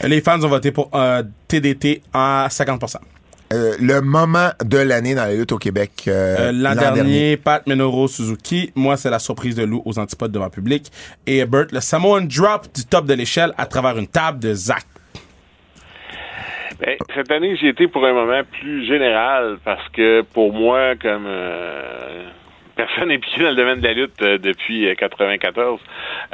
[0.04, 2.96] Les fans ont voté pour euh, TDT à 50%.
[3.52, 5.92] Euh, le moment de l'année dans la lutte au Québec.
[6.08, 8.72] euh, Euh, L'an dernier, Pat Minoru Suzuki.
[8.76, 10.92] Moi, c'est la surprise de Lou aux antipodes devant le public.
[11.26, 14.86] Et Bert, le Samoan drop du top de l'échelle à travers une table de Zach.
[16.80, 21.26] Ben, cette année, j'ai été pour un moment plus général parce que pour moi, comme
[21.28, 22.30] euh,
[22.80, 25.80] personne impliquée dans le domaine de la lutte euh, depuis euh, 94,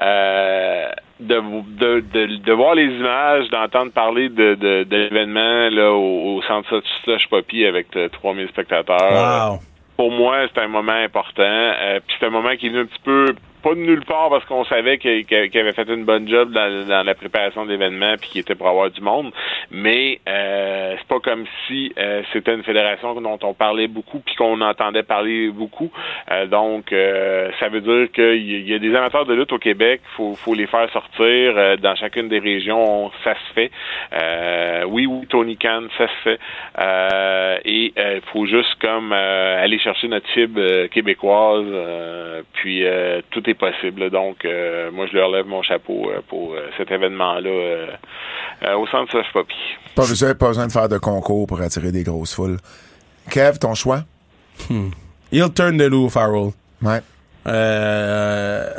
[0.01, 0.87] euh,
[1.19, 1.41] de,
[1.79, 7.27] de, de, de voir les images, d'entendre parler de, l'événement là au, au centre Slush
[7.29, 9.51] Poppy avec euh, 3000 spectateurs.
[9.51, 9.59] Wow.
[9.97, 11.43] Pour moi, c'est un moment important.
[11.43, 13.33] Euh, Puis c'est un moment qui est venu un petit peu
[13.65, 17.15] pas de nulle part parce qu'on savait qu'il avait fait une bonne job dans, la
[17.15, 19.31] préparation de l'événement puis qu'il était pour avoir du monde.
[19.71, 24.35] Mais euh, c'est pas comme si euh, c'était une fédération dont on parlait beaucoup puis
[24.35, 25.89] qu'on entendait parler beaucoup.
[26.31, 30.01] Euh, donc euh, ça veut dire qu'il y, a- des amateurs de lutte au Québec.
[30.15, 33.09] Faut faut les faire sortir euh, dans chacune des régions.
[33.23, 33.71] Ça se fait.
[34.13, 36.39] Euh, oui, oui, Tony Khan, ça se fait.
[37.65, 41.65] Et il faut juste comme aller chercher notre euh, québécoise.
[42.53, 42.83] puis
[43.31, 44.09] tout est possible.
[44.09, 47.87] Donc, euh, moi, je leur lève mon chapeau euh, pour euh, cet événement-là euh,
[48.63, 49.55] euh, au centre Soft Poppy.
[49.95, 52.57] Pas besoin, pas besoin de faire de concours pour attirer des grosses foules.
[53.29, 54.03] Kev, ton choix?
[55.31, 56.51] Heel turn de Lou Farrell.
[56.81, 57.01] Ouais.
[57.47, 58.69] Euh,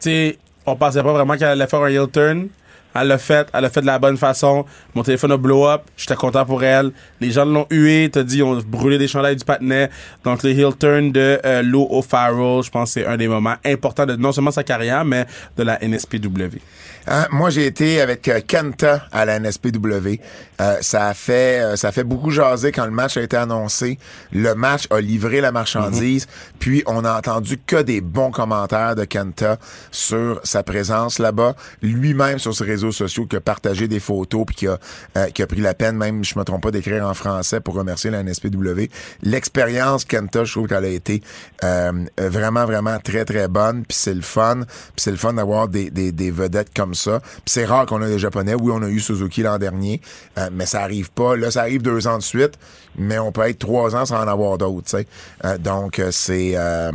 [0.00, 2.48] tu sais, on pensait pas vraiment qu'elle allait faire un heel turn.
[2.94, 4.64] Elle l'a fait, elle l'a fait de la bonne façon.
[4.94, 5.82] Mon téléphone a blow up.
[5.96, 6.92] J'étais content pour elle.
[7.20, 8.08] Les gens l'ont hué.
[8.12, 9.90] T'as dit, ont brûlé des chandails du patinet.
[10.24, 14.06] Donc, le heel turn de euh, Lou O'Farrell, je pense c'est un des moments importants
[14.06, 15.26] de non seulement sa carrière, mais
[15.56, 16.58] de la NSPW.
[17.06, 20.20] Hein, moi, j'ai été avec euh, Kenta à la NSPW.
[20.60, 23.36] Euh, ça a fait euh, ça a fait beaucoup jaser quand le match a été
[23.36, 23.98] annoncé.
[24.32, 26.26] Le match a livré la marchandise,
[26.58, 29.58] puis on a entendu que des bons commentaires de Kenta
[29.90, 31.54] sur sa présence là-bas.
[31.82, 34.78] Lui-même sur ses réseaux sociaux qui a partagé des photos puis qui a
[35.16, 37.74] euh, qui a pris la peine même je me trompe pas d'écrire en français pour
[37.74, 38.88] remercier la NSPW.
[39.22, 41.22] L'expérience Kenta, je trouve qu'elle a été
[41.62, 45.68] euh, vraiment vraiment très très bonne, puis c'est le fun, puis c'est le fun d'avoir
[45.68, 47.20] des, des, des vedettes comme ça.
[47.20, 48.54] Puis c'est rare qu'on a des japonais.
[48.54, 50.00] Oui, on a eu Suzuki l'an dernier,
[50.38, 51.36] euh, mais ça arrive pas.
[51.36, 52.52] Là, ça arrive deux ans de suite,
[52.96, 54.84] mais on peut être trois ans sans en avoir d'autres.
[54.90, 55.06] tu sais.
[55.44, 56.90] Euh, donc euh, c'est euh,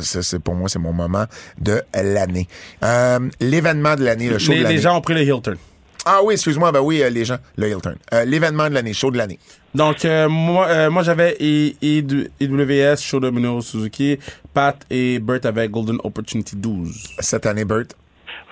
[0.00, 1.26] c'est pour moi c'est mon moment
[1.60, 2.48] de l'année.
[2.84, 4.76] Euh, L'événement de l'année, le show Les, de l'année.
[4.76, 5.56] les gens ont pris le heel turn.
[6.04, 7.76] Ah oui, excuse-moi, ben oui, euh, les gens, le.
[8.12, 9.38] Euh, L'événement de l'année, show de l'année.
[9.72, 14.18] Donc, euh, moi, euh, moi j'avais IWS, Show Domino Suzuki,
[14.52, 16.90] Pat et Bert avec Golden Opportunity 12.
[17.20, 17.84] Cette année, Bert?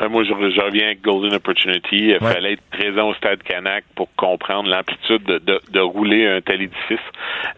[0.00, 1.96] Ouais, moi, je, je reviens avec Golden Opportunity.
[1.96, 2.32] Il Ouais.
[2.32, 6.62] fallait être présent au stade Canac pour comprendre l'amplitude de, de, de rouler un tel
[6.62, 6.98] édifice.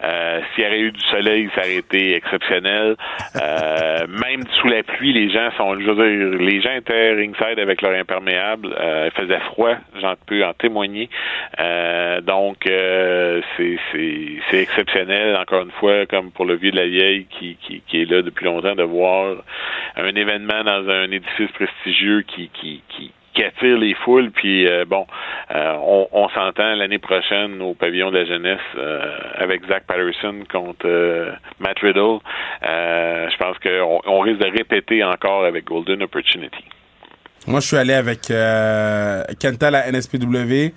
[0.03, 2.95] Euh, S'il y avait eu du soleil, ça aurait été exceptionnel.
[3.41, 7.59] Euh, même sous la pluie, les gens sont, je veux dire, les gens étaient ringside
[7.59, 8.75] avec leur imperméable.
[8.79, 11.09] Euh, il faisait froid, j'en peux en témoigner.
[12.23, 12.57] Donc,
[14.51, 18.01] c'est exceptionnel, encore une fois, comme pour le vieux de la vieille qui, qui, qui
[18.01, 19.35] est là depuis longtemps, de voir
[19.95, 24.31] un événement dans un édifice prestigieux qui, qui, qui, attire les foules.
[24.31, 25.05] Puis euh, bon,
[25.53, 25.75] euh,
[26.11, 29.01] on, s'entend l'année prochaine au pavillon de la jeunesse euh,
[29.35, 32.19] avec Zach Patterson contre Matt Riddle.
[32.61, 36.63] Je pense qu'on on risque de répéter encore avec Golden Opportunity.
[37.47, 38.21] Moi, je suis allé avec
[39.39, 40.71] Kenta, la NSPW.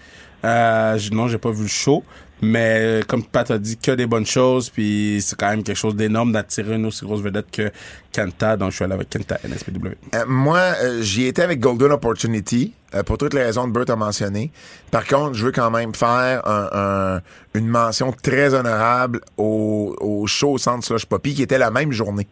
[0.45, 2.05] Euh, non, j'ai pas vu le show.
[2.43, 4.69] Mais euh, comme Pat a dit, que des bonnes choses.
[4.71, 7.71] Puis c'est quand même quelque chose d'énorme d'attirer une aussi grosse vedette que
[8.13, 8.57] Kenta.
[8.57, 9.89] Donc je suis allé avec Kenta, NSPW.
[10.15, 13.89] Euh, moi, euh, j'y étais avec Golden Opportunity, euh, pour toutes les raisons que Bert
[13.89, 14.51] a mentionnées.
[14.91, 16.69] Par contre, je veux quand même faire un-
[17.17, 17.21] un-
[17.59, 21.93] une mention très honorable au, au show au Centre Slush Poppy, qui était la même
[21.93, 22.27] journée.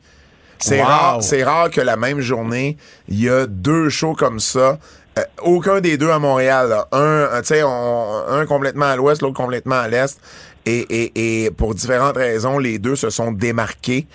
[0.58, 0.86] C'est Wow.
[0.86, 2.76] rare, c'est rare que la même journée,
[3.08, 4.78] il y a deux shows comme ça.
[5.18, 6.68] Euh, aucun des deux à Montréal.
[6.70, 6.88] là.
[6.92, 10.18] Un, euh, tu sais, un complètement à l'ouest, l'autre complètement à l'est.
[10.66, 14.06] Et, et, et pour différentes raisons, les deux se sont démarqués.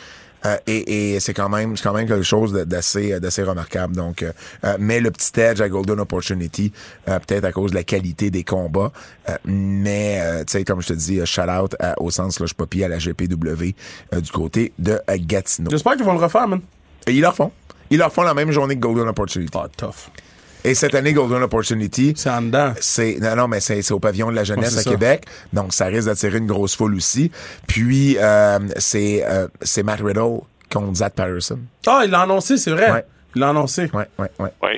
[0.46, 4.24] Euh, et et c'est quand même c'est quand même quelque chose d'assez d'assez remarquable donc
[4.24, 4.32] euh,
[4.80, 6.72] mais le petit edge à Golden Opportunity
[7.10, 8.94] euh, peut-être à cause de la qualité des combats
[9.28, 12.54] euh, mais euh, tu sais comme je te dis shout out à- au sens Slush
[12.54, 13.76] Poppy à la GPW
[14.14, 16.62] euh, du côté de Gatineau J'espère qu'ils vont le refaire, man.
[17.06, 17.52] et ils leur font
[17.90, 20.10] ils leur font la même journée que Golden Opportunity Ah, tough.
[20.64, 22.73] Et cette année Golden Opportunity C'est en dedans.
[22.81, 24.90] c'est non non mais c'est c'est au pavillon de la jeunesse Ouais, à ça.
[24.91, 27.31] Québec donc ça risque d'attirer une grosse foule aussi
[27.68, 30.40] puis euh, c'est euh, c'est Matt Riddle
[30.72, 32.91] contre Zach Patterson Ah, il l'a annoncé, c'est vrai.
[32.91, 33.06] Ouais.
[33.36, 33.90] Il l'a annoncé.
[33.94, 34.69] ouais ouais ouais Oui.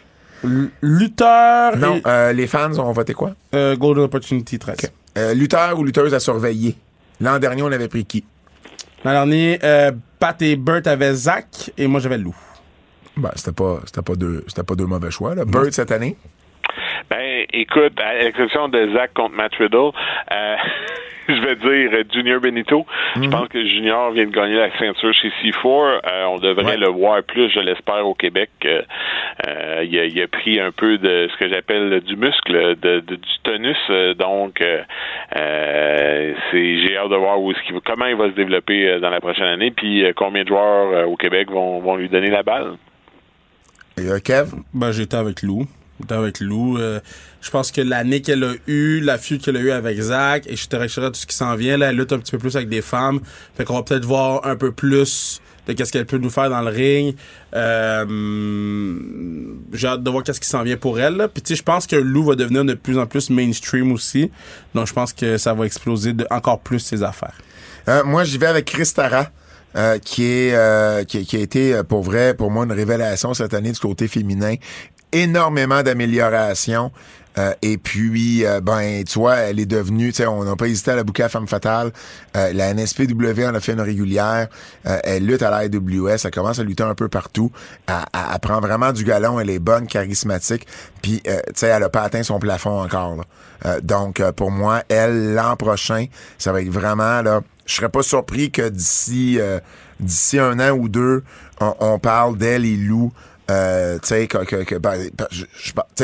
[0.44, 3.32] L- Lutteur Non, et euh, les fans ont voté quoi?
[3.54, 4.78] euh, Golden Opportunity 13.
[5.18, 6.76] Euh, lutteur ou lutteuse à surveiller?
[7.20, 8.24] L'an dernier, on avait pris qui?
[9.04, 12.36] L'an dernier, euh, Pat et Bert avaient Zach et moi j'avais Lou.
[13.18, 15.44] Ben, c'était pas, c'était pas deux, c'était pas deux mauvais choix, là.
[15.46, 16.16] Bird cette année?
[17.10, 19.92] Ben, écoute, à l'exception de Zach contre Matt Riddle,
[20.32, 20.56] euh,
[21.28, 22.86] je vais dire euh, Junior Benito.
[23.22, 25.66] Je pense que Junior vient de gagner la ceinture chez C4.
[25.66, 26.78] Euh, on devrait Ouais.
[26.78, 28.50] le voir plus, je l'espère, au Québec.
[28.66, 33.00] Euh, il, a, il a pris un peu de ce que j'appelle du muscle, de,
[33.02, 33.78] de- du tonus.
[34.18, 34.64] donc,
[35.34, 37.52] c'est j'ai hâte de voir où
[37.86, 41.50] comment il va se développer dans la prochaine année, puis combien de joueurs au Québec
[41.50, 42.74] vont, vont lui donner la balle?
[43.98, 44.52] Et euh, Kev?
[44.74, 45.68] Ben, j'étais avec Lou.
[46.00, 46.78] J'étais avec Lou.
[46.78, 47.00] Euh,
[47.42, 50.56] je pense que l'année qu'elle a eue, la feud qu'elle a eue avec Zach, et
[50.56, 52.70] je te tout ce qui s'en vient, là, elle lutte un petit peu plus avec
[52.70, 53.20] des femmes.
[53.56, 56.62] Fait qu'on va peut-être voir un peu plus de qu'est-ce qu'elle peut nous faire dans
[56.62, 57.16] le ring.
[57.54, 58.96] Euh,
[59.74, 61.18] j'ai hâte de voir qu'est-ce qui s'en vient pour elle.
[61.18, 61.28] là.
[61.28, 64.32] Puis tu sais, je pense que Lou va devenir de plus en plus mainstream aussi.
[64.74, 67.38] Donc je pense que ça va exploser de, encore plus ses affaires.
[67.88, 69.30] Euh, moi, j'y vais avec Chris Tara.
[69.76, 73.34] Euh, qui est euh, qui, qui a été euh, pour vrai pour moi une révélation
[73.34, 74.56] cette année du côté féminin
[75.12, 76.92] énormément d'améliorations
[77.38, 80.68] Euh, et puis, euh, ben, tu vois, elle est devenue, tu sais, on n'a pas
[80.68, 81.94] hésité à la bouquer à Femme Fatale.
[82.36, 84.50] Euh, la NSPW en a fait une régulière.
[84.86, 86.18] Euh, elle lutte à la AWS.
[86.26, 87.50] Elle commence à lutter un peu partout.
[87.88, 89.40] Elle, elle- elle prend vraiment du galon.
[89.40, 90.68] Elle est bonne, charismatique.
[91.02, 93.16] Puis, tu sais, elle a pas atteint son plafond encore.
[93.16, 93.80] là.
[93.80, 96.08] Donc, pour moi, elle, l'an prochain,
[96.38, 99.60] ça va être vraiment, là, je serais pas surpris que d'ici euh,
[100.00, 101.24] d'ici un an ou deux,
[101.60, 103.12] on, parle d'elle et Lou.
[103.48, 103.54] Tu
[104.04, 104.28] sais,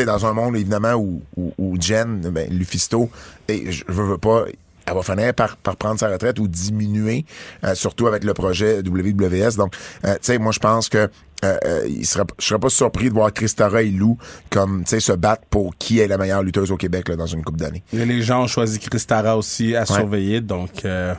[0.06, 3.10] dans un monde évidemment où, où, où Jen, ben, Lufisto,
[3.48, 4.46] et je veux, veux pas,
[4.88, 7.26] elle va finir par, par prendre sa retraite ou diminuer,
[7.64, 9.58] euh, surtout avec le projet WWS.
[9.58, 9.74] Donc,
[10.06, 13.10] euh, tu sais, moi je pense que euh, euh, il serait, je serais pas surpris
[13.10, 14.18] de voir Christara et Lou
[14.50, 17.28] comme, tu sais, se battre pour qui est la meilleure lutteuse au Québec là, dans
[17.28, 17.84] une coupe d'années.
[17.94, 21.14] Les gens ont choisi Christara aussi à surveiller, donc euh,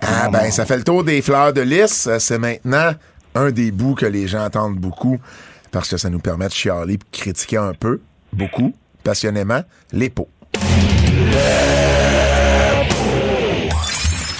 [0.00, 2.06] Ah ben, ça fait le tour des fleurs de lys.
[2.06, 2.94] Euh, C'est maintenant
[3.34, 5.18] un des bouts que les gens attendent beaucoup
[5.70, 8.00] parce que ça nous permet de chialer et critiquer un peu,
[8.32, 8.72] beaucoup,
[9.02, 9.62] passionnément,
[9.92, 10.28] les pots.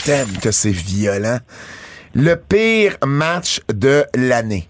[0.04, 1.38] T'aimes que c'est violent.
[2.14, 4.68] Le pire match de l'année.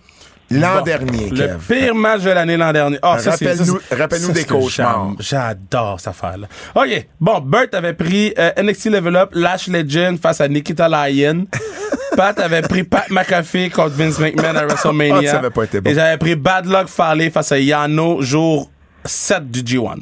[0.51, 1.59] L'an Bon, dernier, Le Kev.
[1.69, 2.99] pire match de l'année l'an dernier.
[3.03, 5.13] Ah, ça, c'est- Rappelle-nous- rappelle-nous des cauchemars.
[5.19, 6.47] J'adore cette affaire-là.
[6.75, 7.07] OK.
[7.21, 11.47] Bon, Bert avait pris euh, NXT Level Up, Lash Legend face à Nikita Lyon.
[12.17, 15.17] Pat avait pris Pat McAfee contre Vince McMahon à WrestleMania.
[15.29, 15.91] Ah, ça avait pas été bon.
[15.91, 18.71] Et j'avais pris Bad Luck Farley face à Yano, jour
[19.05, 19.99] 7 du G1.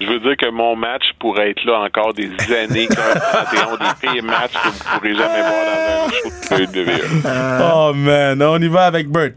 [0.00, 4.24] Je veux dire que mon match pourrait être là encore des années comme des pires
[4.24, 7.60] matchs que vous pourrez jamais voir dans un show de WWE.
[7.74, 9.34] Oh man, on y va avec Burt.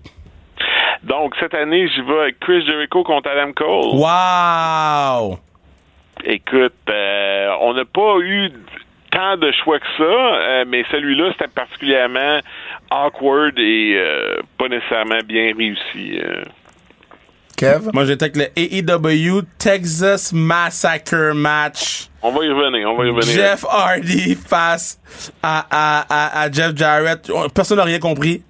[1.03, 3.95] Donc, cette année, j'y vais avec Chris Jericho contre Adam Cole.
[3.95, 5.39] Wow!
[6.23, 8.51] Écoute, euh, on n'a pas eu
[9.11, 12.39] tant de choix que ça, euh, mais celui-là, c'était particulièrement
[12.91, 16.19] awkward et euh, pas nécessairement bien réussi.
[17.57, 17.89] Kev?
[17.91, 22.07] Moi, j'étais avec le AEW Texas Massacre match.
[22.21, 23.33] On va y revenir, on va y revenir.
[23.33, 24.99] Jeff Hardy face
[25.41, 27.29] à, à, à, à Jeff Jarrett.
[27.53, 28.43] Personne n'a rien compris.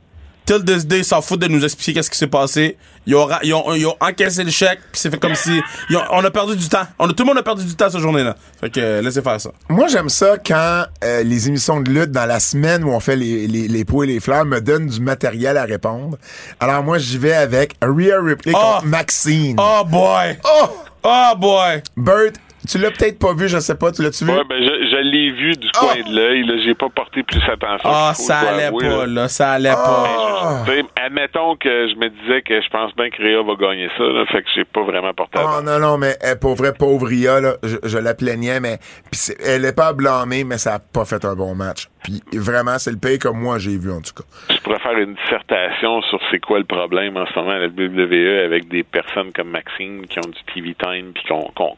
[0.48, 2.78] Till this day, ils s'en foutent de nous expliquer qu'est-ce qui s'est passé.
[3.06, 5.62] Ils ont, ils ont, ils ont encaissé le chèque, puis c'est fait comme si...
[5.94, 6.88] ont- on a perdu du temps.
[7.00, 8.36] On a, tout le monde a perdu du temps cette journée-là.
[8.62, 9.52] Fait que euh, laissez faire ça.
[9.70, 13.18] Moi, j'aime ça quand euh, les émissions de lutte dans la semaine où on fait
[13.18, 16.18] les, les, les pots et les fleurs me donnent du matériel à répondre.
[16.62, 18.58] Alors moi, j'y vais avec Rhea Ripley Oh!
[18.60, 19.58] contre Maxine.
[19.60, 20.38] Oh boy!
[20.46, 20.70] Oh!
[21.04, 21.84] Oh boy!
[21.98, 22.32] Bert,
[22.68, 24.32] tu l'as peut-être pas vu, je sais pas, tu l'as-tu vu?
[24.32, 25.80] Ouais, ben, je, je l'ai vu du Ah!
[25.80, 26.62] coin de l'œil.
[26.64, 27.90] J'ai pas porté plus attention.
[27.92, 29.06] Ah, ça allait avouer, pas, là.
[29.08, 29.28] là.
[29.28, 30.64] Ça allait Ah!
[30.66, 30.66] pas.
[30.66, 33.90] Tu sais, admettons que je me disais que je pense bien que Rhea va gagner
[33.98, 35.64] ça, là, fait que j'ai pas vraiment porté Oh attention.
[35.64, 38.78] non, non, mais eh, pour vrai, pauvre Ria, là, je, je la plaignais, mais
[39.12, 41.88] pis elle est pas blâmée, mais ça a pas fait un bon match.
[42.04, 44.24] Puis vraiment, c'est le pays comme moi j'ai vu, en tout cas.
[44.54, 47.68] Je pourrais faire une dissertation sur c'est quoi le problème en ce moment à la
[47.68, 51.24] WWE avec des personnes comme Maxine qui ont du TV time puis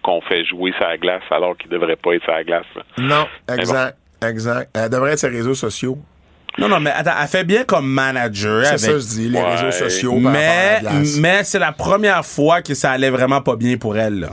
[0.03, 2.65] qu'on fait jouer sa glace alors qu'ils devraient pas être sa glace.
[2.75, 2.83] là.
[2.97, 4.69] Non, exact, exact.
[4.75, 5.97] Elle devrait être sur les réseaux sociaux.
[6.57, 8.63] Non, non, mais attends, elle fait bien comme manager.
[8.63, 8.79] C'est avec...
[8.79, 9.55] ça, je dis, les Ouais.
[9.55, 13.11] réseaux sociaux par rapport à Mais, la mais c'est la première fois que ça allait
[13.11, 14.21] vraiment pas bien pour elle.
[14.21, 14.29] là.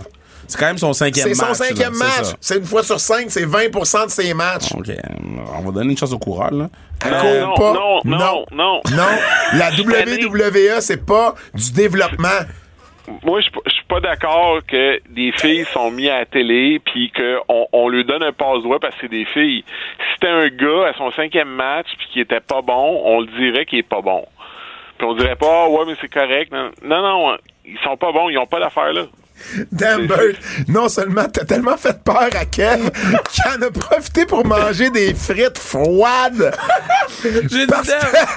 [0.49, 1.49] C'est quand même son cinquième C'est match.
[1.57, 2.35] son cinquième là, c'est match.
[2.41, 4.73] C'est une fois sur cinq, c'est 20% de ses matchs.
[4.73, 4.87] OK,
[5.59, 6.69] on va donner une chance au coureur, là.
[7.05, 7.73] Elle Non, court non, pas.
[7.73, 8.81] non, non, non.
[8.93, 9.09] Non,
[9.55, 12.29] la WWE, c'est pas du développement.
[13.25, 17.69] Moi, je suis pas d'accord que des filles sont mises à la télé puis qu'on
[17.73, 19.65] on lui donne un passe-droit parce que c'est des filles.
[19.99, 23.27] Si c'était un gars à son cinquième match puis qui était pas bon, on le
[23.27, 24.25] dirait qu'il est pas bon.
[24.99, 26.53] Puis on dirait pas, Ah, ouais, mais c'est correct.
[26.53, 29.03] Non, non, non, ils sont pas bons, ils ont pas d'affaire là.
[29.73, 30.37] Damn Bert,
[30.69, 32.91] non seulement t'as tellement fait peur à Kev
[33.31, 36.55] qu'il en a profité pour manger des frites froides.
[37.23, 37.73] J'ai dit,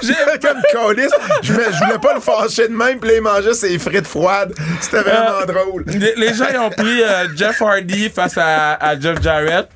[0.02, 1.02] j'ai comme colis,
[1.42, 4.54] je, voulais pas le fâcher de même, puis il mangeait ses frites froides.
[4.80, 5.84] C'était vraiment drôle.
[5.86, 9.68] Les, les gens ils ont pris euh, Jeff Hardy face à, à Jeff Jarrett.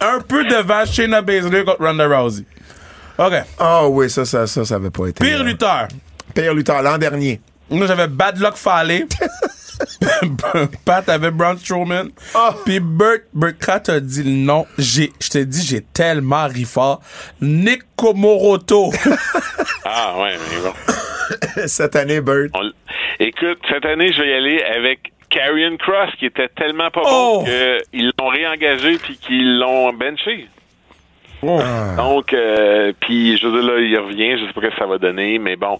[0.00, 2.44] Un peu devant Shayna Baszler contre Ronda Rousey.
[3.18, 3.32] OK.
[3.58, 5.24] Ah oui, ça, ça, ça, ça avait pas été.
[5.24, 5.88] Pire euh, lutteur.
[6.34, 7.40] Pire lutteur, l'an dernier.
[7.70, 9.06] Moi, j'avais Bad Luck Fale.
[10.84, 12.10] Pat avait Braun Strowman.
[12.34, 12.54] Ah.
[12.64, 16.64] Puis Burt, Burt, quand t'as dit le nom, j'ai, je t'ai dit, j'ai tellement ri
[16.64, 17.00] fort.
[17.40, 18.92] Nick Komoroto.
[19.84, 21.66] Ah ouais, mais bon.
[21.66, 22.46] Cette année, Bert.
[22.54, 22.70] On
[23.18, 27.44] Écoute, cette année, je vais y aller avec Karrion Cross qui était tellement pas Oh!
[27.44, 30.48] bon qu'ils l'ont réengagé puis qu'ils l'ont benché.
[31.42, 31.60] Oh.
[31.96, 34.86] Donc, euh, puis je veux dire, là, il revient, je sais pas ce que ça
[34.86, 35.78] va donner, mais bon,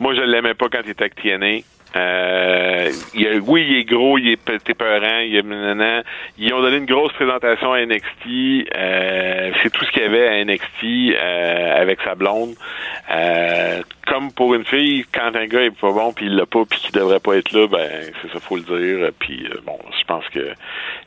[0.00, 1.62] moi, je l'aimais pas quand il était avec TNA.
[1.96, 6.02] Euh, il a- oui, il est gros, il est pe- épeurant, il est nanana.
[6.38, 8.66] Ils ont donné une grosse présentation à NXT.
[8.74, 12.54] Euh, c'est tout ce qu'il y avait à NXT euh, avec sa blonde.
[13.12, 16.64] Euh, comme pour une fille, quand un gars est pas bon puis il l'a pas
[16.68, 17.88] puis qu'il devrait pas être là, ben
[18.22, 19.10] c'est ça, faut le dire.
[19.18, 20.52] Puis euh, bon, je pense que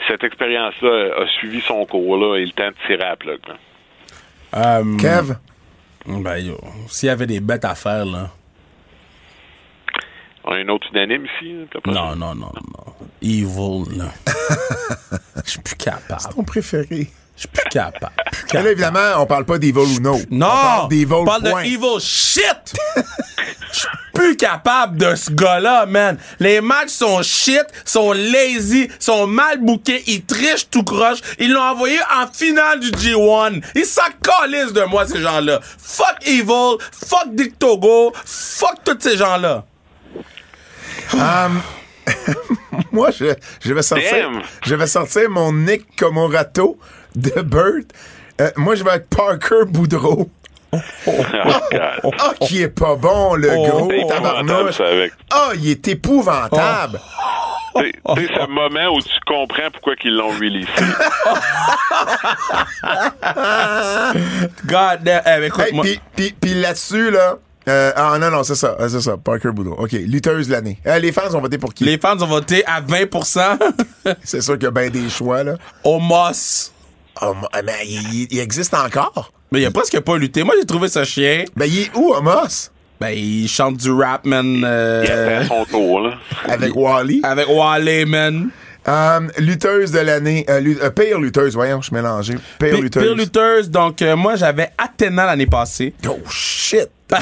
[0.07, 3.39] cette expérience-là a suivi son cours là et le temps de tirer à la plug.
[3.47, 3.55] là.
[4.79, 5.33] Euh, Kev?
[6.05, 6.57] Ben, yo,
[6.87, 8.29] s'il y avait des bêtes à faire, là.
[10.49, 11.53] On a une autre unanime ici.
[11.75, 12.93] hein, Non, non, non, non.
[13.21, 14.05] Evil, là.
[15.45, 16.21] Je suis plus capable.
[16.33, 17.09] Ton préféré.
[17.35, 18.13] Je suis plus capable.
[18.47, 20.17] Plus là, évidemment, on parle pas d'Evil ou no.
[20.31, 20.47] Non!
[20.47, 21.63] On parle d'Evil, on parle point.
[21.63, 22.75] de evil shit!
[23.71, 26.17] Je suis plus capable de ce gars-là, man.
[26.39, 31.19] Les matchs sont shit, sont lazy, sont mal bookés, ils trichent tout croche.
[31.37, 33.61] Ils l'ont envoyé en finale du G1.
[33.75, 35.59] Ils s'en de moi, ces gens-là.
[35.77, 39.65] Fuck Evil, fuck Dick Togo, fuck tous ces gens-là.
[41.13, 41.61] Um,
[42.91, 43.33] moi, je,
[43.63, 44.41] je vais sortir, Damn.
[44.65, 46.77] je vais sortir mon Nick Comorato
[47.15, 47.85] de Burt.
[48.39, 50.29] Euh, moi, je vais avec Parker Boudreau.
[50.73, 50.79] Oh,
[51.71, 52.13] God.
[52.19, 53.67] Ah, qui est pas bon, le Oh.
[53.87, 54.81] gros tabarnouche.
[55.31, 56.99] Ah, il est épouvantable.
[57.75, 60.67] C'est un moment où tu comprends pourquoi ils l'ont releasé.
[64.65, 65.21] God damn.
[65.25, 65.49] Eh,
[66.17, 67.37] Hey, puis là-dessus, là.
[67.67, 68.75] Euh, ah non, non, c'est ça.
[68.79, 69.17] euh, C'est ça.
[69.17, 69.75] Parker Boudreau.
[69.77, 69.91] OK.
[69.91, 70.79] Lutteuse de l'année.
[70.85, 71.83] Euh, les fans ont voté pour qui?
[71.83, 73.57] les fans ont voté à 20%
[74.23, 75.55] C'est sûr qu'il y a bien des choix, là.
[75.83, 76.71] au Moss.
[77.21, 77.33] Oh,
[77.65, 79.31] mais il, existe encore.
[79.51, 80.43] Mais il a presque pas lutté.
[80.43, 81.45] Moi, j'ai trouvé ça chien.
[81.55, 82.69] Ben, il est où, Amos?
[82.99, 84.63] Ben, il chante du rap, man.
[84.63, 86.13] euh, Il attend son tour, là.
[86.47, 87.21] Avec Wally.
[87.23, 88.49] avec Wally, man.
[88.89, 90.45] Euh, lutteuse de l'année.
[90.49, 92.35] Euh, euh, pire lutteuse, voyons, je suis mélangé.
[92.57, 93.03] Pire Pire lutteuse.
[93.03, 95.93] pire lutteuse, donc euh, moi j'avais Athena l'année passée.
[96.07, 96.89] Oh shit!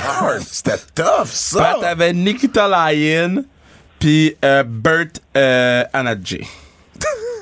[0.51, 1.59] C'était tough, ça!
[1.79, 3.45] Pat avait Nikita Lyon,
[3.99, 6.41] puis euh, Bert euh, Anadji.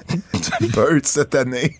[0.61, 1.77] Bird cette année.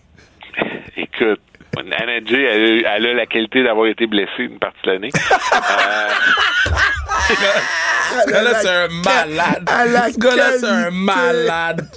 [0.96, 1.40] Écoute,
[1.76, 4.90] Anna Jay, elle, a eu- elle a la qualité d'avoir été blessée une partie de
[4.92, 5.10] l'année.
[7.26, 9.68] Ce gars-là, c'est un malade.
[10.12, 11.88] Ce gars-là, c'est un malade.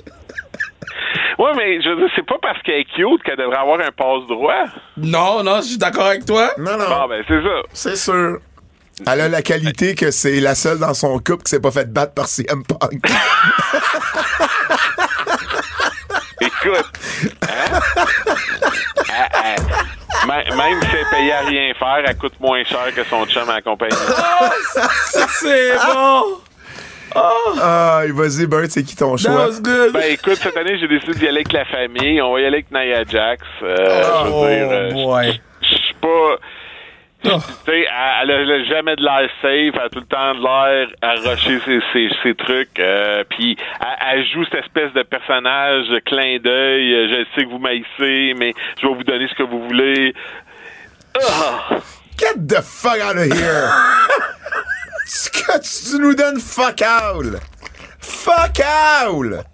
[1.40, 3.92] Oui, mais je veux dire, c'est pas parce qu'elle est cute qu'elle devrait avoir un
[3.92, 4.66] passe-droit.
[4.98, 6.52] Non, non, je suis d'accord avec toi.
[6.58, 6.86] Non, non.
[6.90, 7.62] Bon, ben, c'est ça.
[7.74, 8.40] C'est sûr.
[9.06, 11.92] Elle a la qualité que c'est la seule dans son couple qui s'est pas fait
[11.92, 13.00] battre par CM Punk.
[16.42, 16.86] Écoute,
[17.44, 17.80] hein?
[19.10, 22.94] Elle- elle- même- même si elle est payée à rien faire, elle coûte moins cher
[22.96, 23.96] que son chum à la compagnie.
[25.30, 26.40] C'est bon.
[27.62, 29.48] Ah, vas-y, Bird, c'est qui ton choix?
[29.62, 29.94] good.
[29.94, 32.22] Ben écoute, cette année, j'ai décidé d'y aller avec la famille.
[32.22, 33.44] On va y aller avec Nia Jax.
[33.64, 33.76] Euh,
[34.26, 35.42] je oh veux dire, euh, boy.
[35.62, 36.36] je suis pas...
[37.26, 37.30] Oh.
[37.66, 37.80] Tu sais,
[38.22, 40.42] elle, elle a- elle a jamais de l'air safe, elle a tout le temps de
[40.42, 45.02] l'air à rusher ses, ses, ses trucs, euh, puis elle, elle joue cette espèce de
[45.02, 49.34] personnage clin d'œil, euh, je sais que vous m'haïssez, mais je vais vous donner ce
[49.34, 50.14] que vous voulez.
[51.20, 51.78] Ah!
[52.20, 53.68] Get the fuck out of here!
[55.08, 57.26] Ce que tu nous donnes fuck out!
[58.00, 59.46] Fuck out!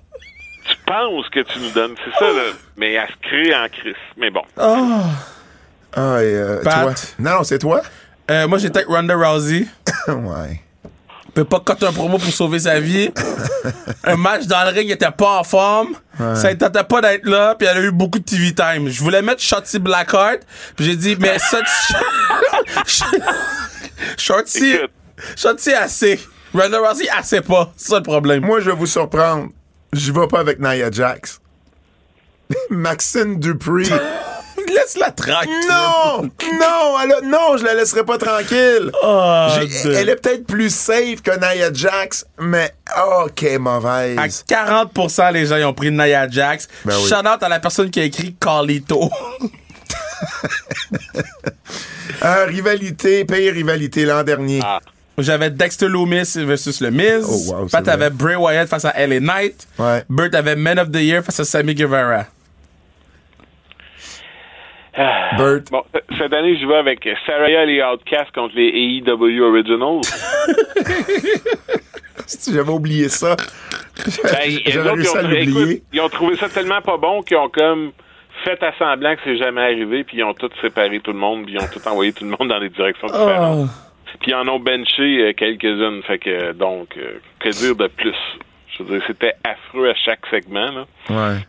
[0.67, 3.95] Tu penses que tu nous donnes, c'est ça, là, mais elle se crée en crise.
[4.17, 4.41] Mais bon.
[4.57, 6.81] Ah, et, euh, Pat.
[6.83, 6.93] toi?
[7.19, 7.81] Non, non, c'est toi?
[8.31, 9.67] Euh, moi, j'étais avec Ronda Rousey.
[10.07, 10.61] ouais.
[11.35, 13.11] peut pas coter un promo pour sauver sa vie.
[14.05, 15.95] un match dans le ring, il était pas en forme.
[16.17, 18.89] Ça ne tentait pas d'être là, puis elle a eu beaucoup de TV time.
[18.89, 20.39] Je voulais mettre Shotzi Blackheart,
[20.75, 21.59] puis j'ai dit, mais ça...
[24.17, 24.77] Shotzi...
[25.27, 25.37] Écoute.
[25.39, 26.19] Shotzi assez.
[26.53, 27.71] Ronda Rousey assez pas.
[27.75, 28.45] C'est ça le problème.
[28.45, 29.49] Moi, je vais vous surprendre.
[29.91, 31.39] Je vais pas avec Nia Jax.
[32.69, 33.89] Maxine Dupree.
[34.67, 35.51] Laisse-la tranquille.
[35.69, 36.23] Non!
[36.23, 36.99] Non!
[37.03, 38.91] Elle a- non, je la laisserai pas tranquille.
[39.03, 42.73] De- elle est peut-être plus safe que Nia Jax, mais
[43.23, 44.43] OK, À mauvaise.
[44.47, 46.67] 40%, les gens ils ont pris Nia Jax.
[46.85, 47.07] Ben oui.
[47.09, 49.09] Shout out à la personne qui a écrit Carlito.
[52.23, 54.61] Euh, rivalité, pays rivalité l'an dernier.
[54.63, 54.79] Ah.
[55.17, 57.23] J'avais Dexter Loomis versus le Miz.
[57.29, 57.93] Oh, wow, Pat vrai.
[57.93, 59.67] avait Bray Wyatt face à LA Knight.
[59.77, 60.03] Ouais.
[60.09, 62.25] Burt avait Man of the Year face à Sammy Guevara.
[64.95, 65.61] Bert.
[65.71, 70.01] Bon, c- cette année, je vais avec Saraya et les Outcasts contre les AEW Originals.
[72.51, 73.35] J'avais oublié ça.
[73.35, 75.71] Ben, J'avais ils, réussi ont, à l'oublier.
[75.71, 77.91] écoute, ils ont trouvé ça tellement pas bon qu'ils ont comme
[78.43, 81.45] fait à semblant que c'est jamais arrivé, puis ils ont tous séparé tout le monde,
[81.45, 83.69] puis ils ont tout envoyé tout le monde dans des directions différentes.
[84.19, 86.01] Puis ils en ont benché euh, quelques-unes.
[86.03, 88.15] Fait que, donc, euh, que dire de plus?
[88.69, 90.71] Je veux dire, c'était affreux à chaque segment.
[90.71, 90.85] Là.
[91.09, 91.39] Ouais.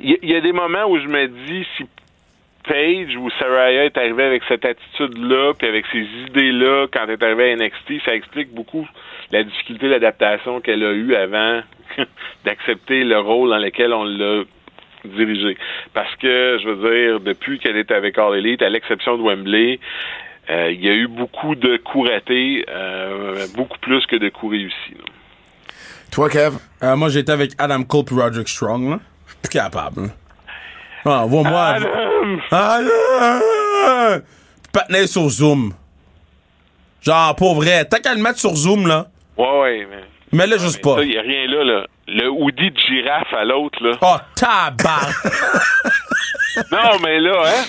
[0.00, 1.84] Il y, a des moments où je me dis si
[2.68, 7.22] Paige ou Saraya est arrivée avec cette attitude-là, puis avec ces idées-là quand elle est
[7.22, 8.86] arrivée à NXT, ça explique beaucoup
[9.32, 11.62] la difficulté d'adaptation qu'elle a eue avant
[12.44, 14.44] d'accepter le rôle dans lequel on l'a
[15.04, 15.56] dirigé.
[15.94, 19.80] Parce que, je veux dire, depuis qu'elle est avec All Elite, à l'exception de Wembley,
[20.50, 24.52] euh, il y a eu beaucoup de coups ratés, euh, beaucoup plus que de coups
[24.52, 24.94] réussis.
[24.96, 25.04] là.
[26.10, 26.56] Toi, Kev?
[26.82, 28.90] Euh, moi, j'étais avec Adam Cole et Roderick Strong.
[28.90, 28.98] Là.
[29.26, 30.02] Je suis plus capable.
[30.02, 30.08] là.
[31.04, 31.76] Ah, vois-moi.
[32.50, 34.22] Adam!
[35.06, 35.72] Sur Zoom.
[37.02, 37.84] Genre, pour vrai.
[37.84, 39.06] Tant qu'à le mettre sur Zoom, là,
[39.36, 40.02] Ouais, ouais, mais...
[40.38, 41.02] mets-le juste pas.
[41.02, 41.86] Il n'y a rien là, là.
[42.08, 43.96] Le hoodie de girafe à l'autre, là.
[44.00, 45.08] Oh, tabac!
[46.72, 47.64] Non, mais là, hein?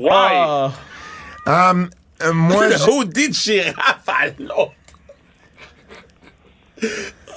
[0.00, 0.08] Ouais!
[0.10, 0.70] Ah.
[1.46, 1.88] Um,
[2.22, 4.72] euh, moi, Le hoodie de girafe à l'autre.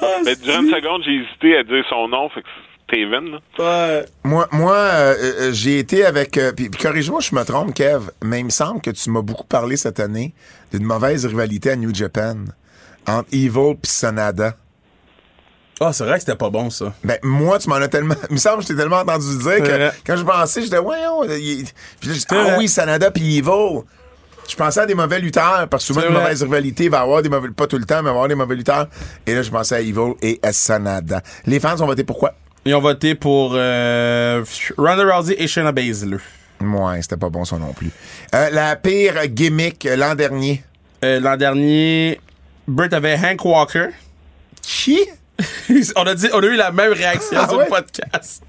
[0.02, 3.31] Ah, Mais durant une seconde, j'ai hésité à dire son nom, fait que c'est Steven,
[3.31, 3.40] là.
[3.60, 4.06] Ouais.
[4.23, 6.38] moi, moi euh, euh, j'ai été avec...
[6.38, 9.22] euh, puis puis corrige-moi, je me trompe, Kev, mais il me semble que tu m'as
[9.22, 10.34] beaucoup parlé cette année
[10.72, 12.36] d'une mauvaise rivalité à New Japan
[13.07, 14.56] entre Evil et Sonada.
[15.81, 16.94] Ah, c'est vrai que c'était pas bon, ça.
[17.03, 18.15] Ben, moi, tu m'en as tellement.
[18.30, 19.91] Il me semble que je t'ai tellement entendu dire que vrai.
[20.06, 21.65] quand je pensais, j'étais, ouais, oh, il-
[22.02, 23.84] Puis là, j'étais, ah oui, Sanada puis Evil.
[24.50, 27.30] Je pensais à des mauvais lutteurs, parce que souvent, une mauvaise rivalité, va avoir des
[27.30, 27.50] mauvais.
[27.50, 28.88] Pas tout le temps, mais va avoir des mauvais lutteurs.
[29.28, 31.22] Et là, je pensais à Evil et à Sanada.
[31.46, 32.34] Les fans ont voté pourquoi?
[32.66, 34.44] Ils ont voté pour euh,
[34.78, 36.18] Ronda Rousey et Shayna Baszler.
[36.62, 37.92] Ouais, c'était pas bon, ça non plus.
[38.36, 40.64] Euh, la pire gimmick euh, l'an dernier.
[41.06, 42.20] Euh, L'an dernier,
[42.68, 43.88] Burt avait Hank Walker.
[44.62, 45.00] Qui?
[45.96, 47.64] on, a dit, on a eu la même réaction Ah sur ouais?
[47.66, 48.44] le podcast.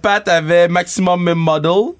[0.00, 1.94] Pat avait Maximum Model.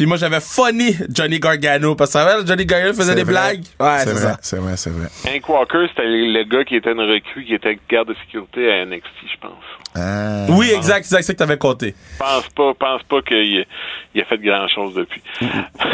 [0.00, 1.94] Puis moi, j'avais funny Johnny Gargano.
[1.94, 3.32] Parce que ça va, Johnny Gargano faisait des vrai.
[3.32, 3.64] blagues?
[3.78, 4.38] Ouais, c'est ça.
[4.40, 5.08] c'est vrai, c'est vrai.
[5.28, 8.86] Hank Walker, c'était le gars qui était une recrue, qui était garde de sécurité à
[8.86, 9.62] NXT, je pense.
[9.94, 10.46] Ah.
[10.48, 11.94] Oui, exact, exact, c'est ça que t'avais compté.
[12.18, 13.66] Pense pas, pense pas qu'il
[14.14, 15.22] il a fait grand chose depuis.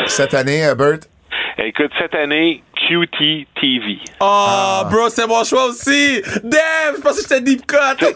[0.07, 1.01] Cette année, euh, Bert,
[1.59, 3.99] Écoute, cette année, QT TV.
[4.21, 6.21] Oh, bro, c'est mon choix aussi.
[6.45, 8.07] Damn, je pensais que j'étais deep cut.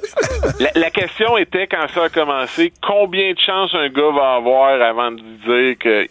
[0.60, 4.80] La, la question était, quand ça a commencé, combien de chances un gars va avoir
[4.82, 6.06] avant de dire que,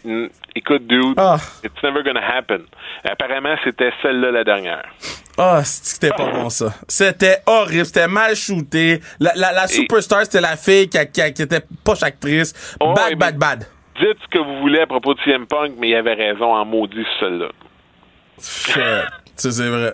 [0.56, 1.38] écoute, dude, Ah.
[1.64, 2.61] it's never gonna happen.
[3.03, 4.84] Apparemment, c'était celle-là la dernière.
[5.38, 6.73] Ah, c'était pas bon ça?
[6.88, 8.99] C'était horrible, c'était mal shooté.
[9.22, 12.53] La, la, la superstar, c'était la fille qui, était poche actrice.
[12.80, 13.65] Oh, bad, bad, bad.
[13.99, 16.63] Dites ce que vous voulez à propos de CM Punk, mais il avait raison en
[16.65, 17.49] maudit celle-là.
[18.38, 18.80] C'est
[19.67, 19.93] vrai.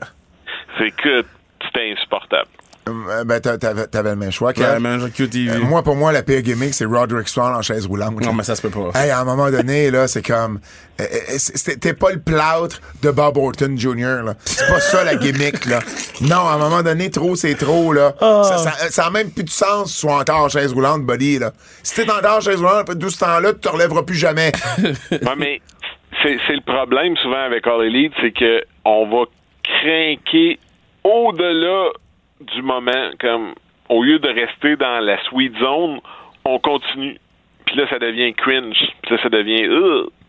[0.78, 1.24] C'est que
[1.64, 2.50] c'était insupportable.
[2.88, 4.52] Euh, ben, t'a- t'avais, t'avais le même choix.
[4.56, 5.50] Ouais, j'ai QTV.
[5.52, 8.22] Euh, moi, pour moi, la pire gimmick, c'est Roderick Strong en chaise roulante.
[8.22, 8.92] non, mais ça se peut pas.
[9.00, 10.60] Hey, à un moment donné, là, c'est comme.
[11.02, 14.36] euh, euh, c'est- T'es pas le plâtre de Bob Orton Jr., là.
[14.46, 15.80] C'est pas ça la gimmick, là.
[16.22, 18.14] Non, à un moment donné, trop, c'est trop, là.
[18.20, 21.04] Ça, ça, ça a même plus de sens si tu sois encore en chaise roulante,
[21.06, 21.52] buddy, là.
[21.84, 24.52] Si t'es encore en chaise roulante, après tout ce temps-là, tu te relèveras plus jamais.
[25.12, 25.62] Ouais, mais
[26.24, 29.26] c'est c'est le problème souvent avec All Elite, c'est que on va
[29.64, 30.60] craquer
[31.04, 31.90] au-delà
[32.42, 33.54] du moment, comme
[33.90, 36.00] au lieu de rester dans la sweet zone,
[36.44, 37.20] on continue.
[37.66, 38.78] Puis là, ça devient cringe.
[39.04, 39.68] Puis là, ça devient.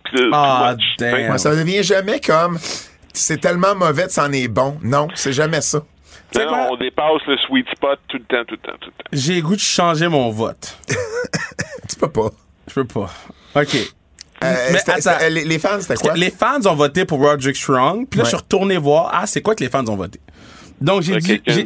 [0.05, 1.31] Puis là, Ah, damn.
[1.33, 2.59] Ouais, ça devient jamais comme.
[3.13, 4.79] C'est tellement mauvais que c'en est bon.
[4.83, 5.79] Non, c'est jamais ça.
[6.35, 6.69] Non, quoi?
[6.73, 9.11] on dépasse le sweet spot tout le temps, tout le temps, tout le temps.
[9.13, 10.77] J'ai le goût de changer mon vote.
[11.89, 12.29] Tu peux pas.
[12.69, 13.09] Je peux pas.
[13.55, 13.75] OK.
[14.45, 15.13] Euh, Mais attends.
[15.31, 16.15] les, les fans, c'était quoi?
[16.15, 18.07] Les fans ont voté pour Roderick Strong.
[18.11, 18.31] Puis là, Ouais.
[18.31, 19.11] je suis retourné voir.
[19.15, 20.21] Ah, c'est quoi que les fans ont voté?
[20.81, 21.63] Donc, j'ai dit, j'ai-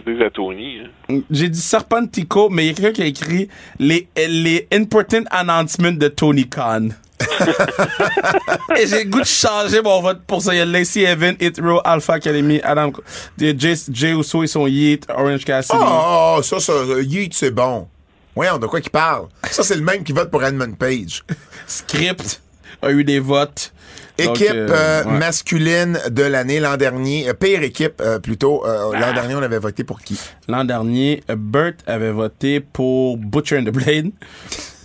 [1.09, 1.21] hein.
[1.31, 5.93] j'ai dit Serpentico, mais il y a quelqu'un qui a écrit les, les important announcements
[5.93, 6.89] de Tony Khan.
[8.79, 10.55] Et j'ai le goût de changer mon vote pour ça.
[10.55, 12.93] Il y a Lacey Evan, Hit Row, Alpha Academy, Adam,
[13.39, 15.79] Jay, Jay Uso, ils sont Yeet, Orange Cassidy.
[15.81, 16.73] Oh, oh, ça, ça,
[17.03, 17.89] Yeet, c'est bon.
[18.35, 19.27] Voyons, de quoi qu'il parle?
[19.51, 21.23] Ça, c'est le même qui vote pour Edmund Page.
[21.67, 22.41] Script
[22.83, 23.73] a eu des votes.
[24.19, 25.19] Équipe euh, euh, ouais.
[25.19, 27.29] masculine de l'année l'an dernier.
[27.29, 28.67] Euh, pire équipe, euh, plutôt.
[28.67, 30.21] Euh, L'an dernier, on avait voté pour qui?
[30.47, 34.11] L'an dernier, Burt avait voté pour Butcher and the Blade.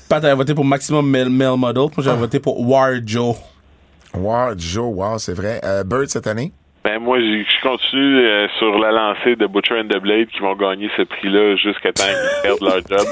[0.07, 1.83] Pat avait voté pour Maximum Male, Male Model.
[1.83, 3.35] Moi, j'avais voté pour War Joe.
[4.13, 5.59] Wow, Joe, wow, c'est vrai.
[5.85, 6.53] Bird cette année?
[6.85, 10.37] Ben moi, j'ai- je continue euh, sur la lancée de Butcher and the Blade qui
[10.39, 13.07] vont gagner ce prix-là jusqu'à temps qu'ils perdent leur job.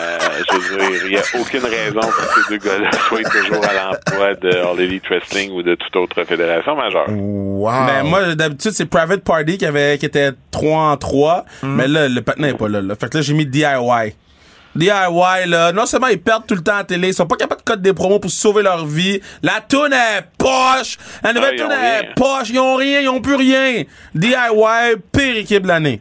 [0.00, 0.18] Euh,
[0.50, 3.64] je veux dire, il n'y a aucune raison pour que ces deux gars-là soient toujours
[3.64, 7.06] à l'emploi de All Elite Wrestling ou de toute autre fédération majeure.
[7.08, 7.70] Wow.
[7.86, 11.44] Ben, moi, d'habitude, c'est Private Party qui, avait, qui était 3 en 3.
[11.62, 12.96] Mais là, le patin n'est pas là, là.
[12.96, 14.12] Fait que là, j'ai mis DIY.
[14.76, 17.36] DIY, là, non seulement ils perdent tout le temps à la télé, ils sont pas
[17.36, 19.20] capables de coder des promos pour sauver leur vie.
[19.42, 20.98] La toune est poche!
[21.22, 22.10] La nouvelle Ah, toune est rien.
[22.16, 22.50] poche!
[22.50, 23.84] Ils ont rien, ils ont plus rien!
[24.14, 26.00] DIY, pire équipe de l'année.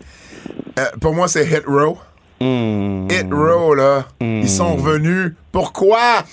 [0.80, 1.98] Euh, pour moi, c'est Hit Row.
[2.40, 3.08] Hmm.
[3.12, 4.06] Hit Row, là.
[4.22, 5.34] Ils sont revenus.
[5.52, 6.24] Pourquoi?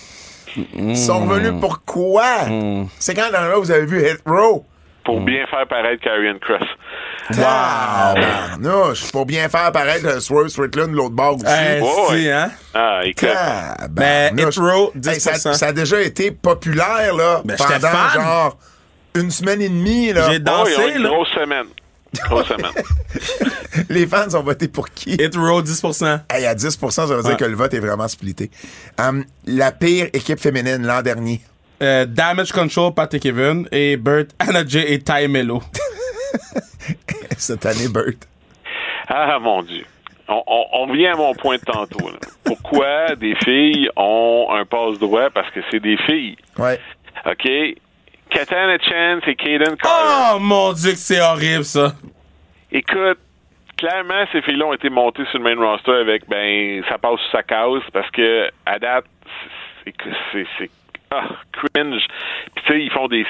[0.74, 2.46] Ils sont revenus pourquoi?
[2.48, 2.86] Hmm.
[2.98, 4.64] C'est quand dans là vous avez vu Hit Row?
[5.04, 6.68] Pour bien faire paraître Karrion Cross.
[7.42, 8.14] Ah,
[8.60, 11.46] Barnouche, pour bien faire paraître Swerve Strickland de l'autre bord aussi.
[11.46, 12.30] Hey, c'est, ouais.
[12.32, 12.50] hein?
[12.74, 13.28] Ah, écoute.
[13.90, 15.54] Ben, Hey, ça, 10%.
[15.54, 18.22] ça a déjà été populaire, là, Ben, pendant fan.
[18.22, 18.58] genre
[19.16, 20.30] une semaine et demie, là.
[20.30, 21.08] J'ai Oh, dansé, une là.
[21.08, 21.66] grosse semaine.
[22.28, 22.72] Grosse semaine.
[23.88, 25.12] Les fans ont voté pour qui?
[25.14, 26.20] Hit Row, 10%.
[26.30, 27.36] Hey, à 10 ça veut dire Ouais.
[27.36, 28.50] que le vote est vraiment splitté.
[28.98, 31.40] Hum, la pire équipe féminine l'an dernier.
[31.82, 33.66] Euh, Damage Control, Pat et Kevin.
[33.72, 35.62] Et Burt, Anna J et Ty Mello.
[37.38, 38.14] Cette année, Bert.
[39.08, 39.84] Ah, mon Dieu.
[40.28, 42.08] On, on, on vient à mon point de tantôt.
[42.08, 42.18] là.
[42.44, 45.30] Pourquoi des filles ont un passe-droit?
[45.30, 46.36] Parce que c'est des filles.
[46.58, 46.78] Ouais.
[47.26, 47.48] OK?
[48.30, 50.34] Katana Chance et Kaden Carter.
[50.34, 51.94] Oh mon dieu que c'est horrible ça.
[52.70, 53.18] Écoute,
[53.76, 57.30] clairement, ces filles-là ont été montées sur le main roster avec, ben, ça passe sous
[57.32, 59.06] sa cause parce que, à date,
[59.84, 59.94] c'est,
[60.32, 60.70] c'est, c'est,
[61.12, 62.02] ah, cringe.
[62.54, 63.24] Puis, tu sais, ils font des,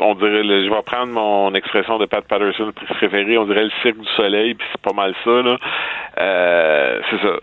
[0.00, 3.70] on dirait, le- je vais prendre mon expression de Pat Patterson préféré, on dirait le
[3.82, 5.56] cirque du soleil, puis c'est pas mal ça, là.
[6.18, 7.34] Euh, c'est ça.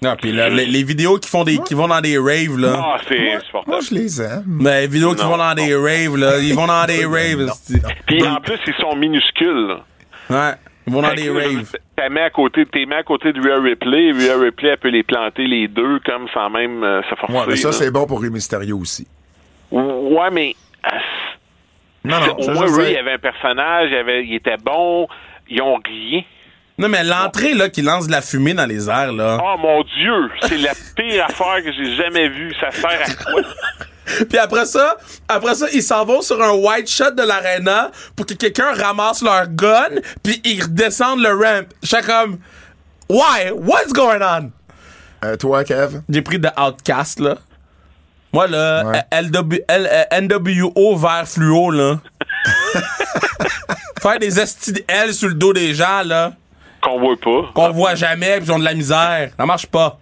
[0.00, 2.76] Non, puis là, les, les vidéos qui font des qui vont dans des raves là.
[2.78, 3.82] Ah, c'est Moi, insupportable.
[3.82, 4.44] je les aime.
[4.46, 5.82] Mais les vidéos qui Non, vont dans des non.
[5.82, 7.40] raves là, ils vont dans des raves.
[7.40, 7.46] Non,
[7.82, 7.88] non.
[8.06, 9.80] Puis, en plus, ils sont minuscules, là.
[10.30, 10.54] Ouais,
[10.88, 11.76] ils vont dans des raves.
[11.96, 14.12] T'as mis à côté, t'es mis à côté de Rhea Ripley.
[14.12, 17.32] Rhea Ripley, elle peut les planter les deux comme sans même euh, se forcer.
[17.32, 17.72] Ouais, mais ça, là.
[17.72, 19.06] c'est bon pour Rey Mysterio aussi.
[19.70, 20.54] Ouais, mais
[20.86, 20.96] euh,
[22.04, 25.06] Non, non, au moins Ray, il avait un personnage, il, avait, il était bon.
[25.48, 26.22] Ils ont rien.
[26.78, 29.38] Non mais l'entrée là qui lance de la fumée dans les airs là.
[29.42, 32.54] Oh mon Dieu, c'est la pire affaire que j'ai jamais vue.
[32.60, 33.42] Ça sert à quoi?
[34.30, 34.96] Puis après ça,
[35.28, 39.20] après ça, ils s'en vont sur un white shot de l'arena pour que quelqu'un ramasse
[39.22, 41.66] leur gun, puis ils redescendent le ramp.
[41.82, 42.38] J'étais comme,
[43.10, 43.50] why?
[43.52, 44.50] What's going on?
[45.26, 46.00] Euh, toi, Kev?
[46.08, 47.36] J'ai pris de Outcast, là.
[48.32, 49.02] Moi, là, Ouais.
[49.22, 51.96] LW, L- euh, NWO vert fluo, là.
[54.00, 56.32] Faire des estis de L sur le dos des gens, là,
[56.88, 57.50] Qu'on voit pas.
[57.54, 59.30] qu'on voit jamais, pis ils ont de la misère.
[59.36, 59.98] Ça marche pas.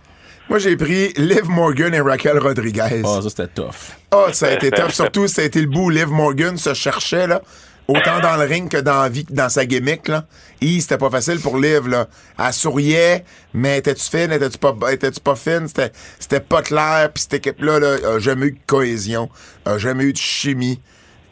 [0.49, 3.03] Moi, j'ai pris Liv Morgan et Raquel Rodriguez.
[3.03, 3.97] Oh, ça, c'était tough.
[4.13, 4.93] Ah, ça a été top.
[4.93, 7.43] Surtout, ça a été le bout où Liv Morgan se cherchait, là.
[7.89, 10.25] Autant dans le ring que dans la vie, que dans sa gimmick, là.
[10.61, 12.07] Et c'était pas facile pour Liv, là.
[12.39, 15.67] Elle souriait, mais étais-tu fine, étais-tu pas, étais-tu pas fine?
[15.67, 15.91] C'était,
[16.21, 19.29] c'était pas clair, puis cette équipe-là, là, a jamais eu de cohésion,
[19.65, 20.81] a jamais eu de chimie.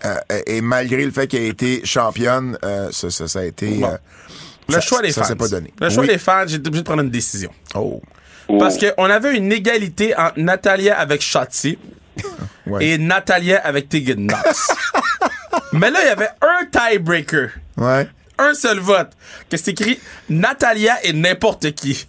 [0.05, 0.17] Euh,
[0.47, 3.69] et malgré le fait qu'elle ait été championne, euh, ça, ça, ça a été...
[3.79, 3.87] Bon.
[3.87, 3.97] euh,
[4.69, 5.37] Le ça- choix des ça fans.
[5.37, 5.73] pas donné.
[5.81, 6.09] Le choix Oui.
[6.09, 7.51] des fans, j'ai été obligé de prendre une décision.
[7.75, 8.01] Oh.
[8.59, 11.79] Parce qu'on avait une égalité entre Natalia avec Shotzi
[12.67, 12.85] Ouais.
[12.87, 14.69] et Natalia avec Tegan Knox.
[15.73, 17.51] Mais là, il y avait un tiebreaker.
[17.77, 18.09] Ouais.
[18.39, 19.11] Un seul vote.
[19.51, 22.07] Que c'est écrit Natalia et n'importe qui.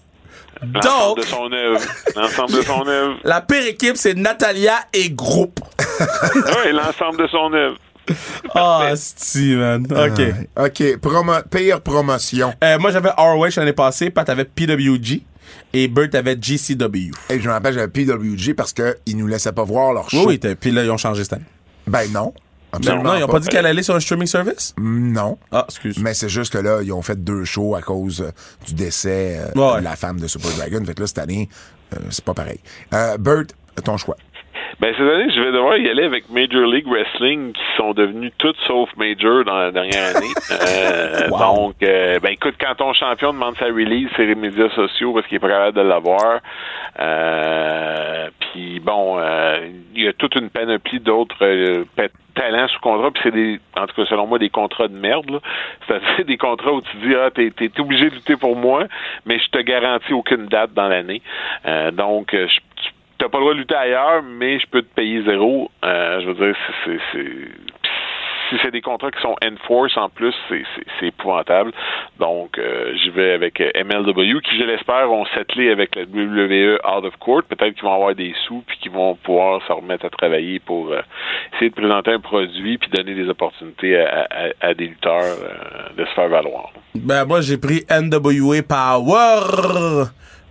[0.62, 1.82] L'ensemble Donc, de son œuvre.
[2.16, 3.18] L'ensemble de son œuvre.
[3.24, 5.60] la pire équipe, c'est Natalia et groupe.
[6.00, 7.78] Oui, l'ensemble de son œuvre.
[8.54, 9.86] Ah, sti, man.
[9.86, 10.18] OK.
[10.20, 10.50] Ouais.
[10.58, 11.00] OK.
[11.02, 12.54] Promo- pire promotion.
[12.64, 14.10] Euh, moi, j'avais ROH l'année passée.
[14.10, 15.24] Pat avait PWG.
[15.74, 17.12] Et Bert avait GCW.
[17.30, 20.26] Et je me rappelle, j'avais PWG parce qu'ils nous laissaient pas voir leur show.
[20.28, 20.56] Oui, oui.
[20.60, 21.46] Puis là, ils ont changé cette année.
[21.88, 22.34] Ben non.
[22.74, 24.74] Non, Absolument non, ils ont pas dit qu'elle allait sur un streaming service?
[24.78, 25.38] Non.
[25.52, 25.98] Ah, excuse.
[26.00, 28.32] Mais c'est juste que là, ils ont fait deux shows à cause euh,
[28.68, 29.80] du décès euh, Ouais.
[29.80, 30.84] de la femme de Super Dragon.
[30.86, 31.48] Fait que là, cette année,
[31.94, 32.60] euh, c'est pas pareil.
[32.94, 33.44] Euh, Bert,
[33.84, 34.18] ton choix.
[34.80, 38.32] Ben, cette année, je vais devoir y aller avec Major League Wrestling, qui sont devenus
[38.38, 40.28] toutes sauf Major dans la dernière année.
[40.52, 41.40] Euh, Wow.
[41.40, 45.26] Donc, euh, ben, écoute, quand ton champion demande sa release sur les médias sociaux parce
[45.28, 46.40] qu'il est pas capable de l'avoir,
[47.00, 51.84] euh, puis bon, euh, il y a toute une panoplie d'autres euh,
[52.36, 55.42] talents sous contrat, puis c'est des, en tout cas, selon moi, des contrats de merde.
[55.88, 58.84] C'est-à-dire des contrats où tu dis, ah, t'es, t'es obligé de lutter pour moi,
[59.26, 61.22] mais je te garantis aucune date dans l'année.
[61.66, 62.60] Euh, donc, je,
[63.18, 65.70] t'as pas le droit de lutter ailleurs, mais je peux te payer zéro.
[65.84, 66.56] Euh, je veux dire,
[66.86, 67.00] c'est,
[68.50, 70.64] si c'est des contrats qui sont enforce en plus, c'est,
[71.02, 71.72] épouvantable.
[72.20, 76.80] Donc, euh, j'y vais avec euh, MLW, qui, je l'espère, vont s'atteler avec la WWE
[76.86, 77.44] out of court.
[77.44, 80.92] Peut-être qu'ils vont avoir des sous, puis qu'ils vont pouvoir se remettre à travailler pour
[80.92, 81.02] euh,
[81.54, 85.38] essayer de présenter un produit, puis donner des opportunités à, des lutteurs
[85.96, 86.72] de se faire valoir.
[86.96, 90.06] Ben, moi, j'ai pris NWA Power.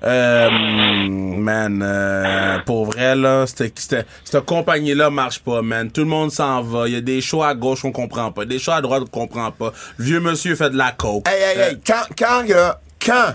[0.05, 5.91] Euh, man, euh, pour vrai, là, c'était, c'était- cette compagnie-là marche pas, man.
[5.91, 6.87] Tout le monde s'en va.
[6.89, 8.45] Il y a des shows à gauche qu'on comprend pas.
[8.45, 9.73] Des shows à droite qu'on comprend pas.
[9.97, 11.27] Le vieux monsieur fait de la coke.
[11.29, 13.35] Hey, hey, hey, quand, quand, là, quand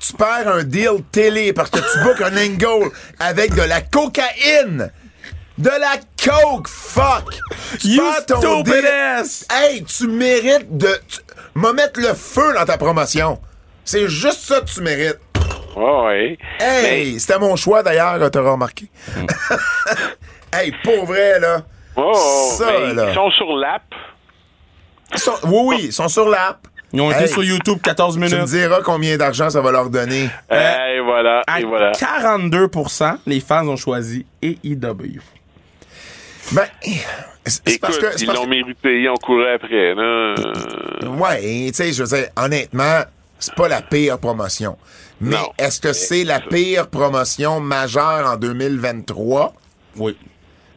[0.00, 2.90] tu perds un deal télé parce que tu bookes un angle
[3.20, 4.90] avec de la cocaïne,
[5.58, 7.34] de la coke, fuck!
[7.80, 8.86] Tu You perds ton stupid deal.
[8.86, 9.44] ass!
[9.52, 10.88] Hey, tu mérites de.
[11.08, 11.18] Tu,
[11.54, 13.40] m'a mettre le feu dans ta promotion.
[13.84, 15.18] C'est juste ça que tu mérites.
[15.78, 16.38] Ouais, ouais.
[16.60, 18.86] Hey, c'était mon choix d'ailleurs, t'auras remarqué.
[20.52, 21.58] hey, pour vrai, là.
[21.96, 22.14] Mais- oh,
[22.58, 23.08] ça, là.
[23.10, 23.82] Ils sont sur l'app.
[25.12, 26.58] Ils sont- oui, oui, ils sont sur l'app.
[26.92, 28.44] Ils ont été sur YouTube 14 Tu me minutes.
[28.46, 30.28] diras combien d'argent ça va leur donner.
[30.50, 31.92] Euh, et voilà, À et voilà.
[31.92, 35.20] 42%, les fans ont choisi AEW.
[36.52, 36.64] Ben,
[37.44, 38.06] c'est parce que.
[38.22, 39.94] ils l'ont que- mérité, ils ont couru après.
[39.94, 40.34] Là.
[41.10, 43.00] Ouais, tu sais, je veux dire, honnêtement,
[43.38, 44.76] c'est pas la pire promotion.
[45.20, 45.52] Mais Non.
[45.58, 49.52] est-ce que c'est la pire promotion majeure en 2023?
[49.96, 50.16] Oui.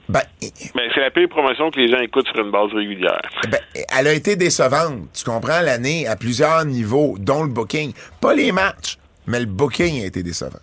[0.09, 3.21] Ben, c'est la pire promotion que les gens écoutent sur une base régulière.
[3.49, 3.59] ben,
[3.97, 5.07] elle a été décevante.
[5.13, 7.93] Tu comprends l'année à plusieurs niveaux, dont le booking.
[8.19, 8.97] Pas les matchs,
[9.27, 10.59] mais le booking a été décevant.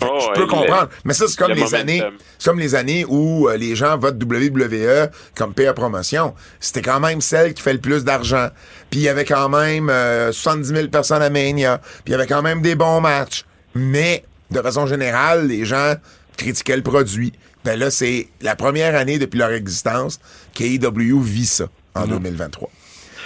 [0.00, 0.88] Fait Oh, je ouais, peux comprendre.
[1.04, 1.80] Mais ça, c'est comme le les momentum.
[1.80, 2.02] années.
[2.44, 6.34] Comme les années où euh, les gens votent WWE comme pire promotion.
[6.60, 8.48] C'était quand même celle qui fait le plus d'argent.
[8.90, 11.78] Puis il y avait quand même euh, 70 000 personnes à Mania.
[11.78, 13.44] Puis il y avait quand même des bons matchs.
[13.74, 15.94] Mais, de façon générale, les gens
[16.36, 17.32] critiquaient le produit.
[17.64, 20.20] Ben là, c'est la première année depuis leur existence
[20.54, 21.64] qu'AEW vit ça
[21.94, 22.70] en 2023.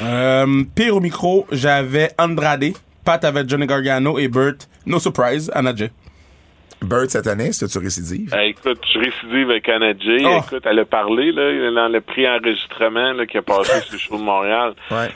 [0.03, 2.73] Euh, pire au micro, j'avais Andrade.
[3.05, 4.69] Pat avait Johnny Gargano et Burt.
[4.87, 5.91] No surprise, Jay.
[6.83, 8.35] Bird, cette année, c'était-tu récidive?
[8.39, 10.23] Eh, écoute, je récidive avec Anna Jay.
[10.25, 10.41] Oh.
[10.45, 13.99] Écoute, elle a parlé là, dans le prix enregistrement là, qui a passé sur le
[13.99, 14.75] show de Montréal.
[14.91, 15.09] Ouais.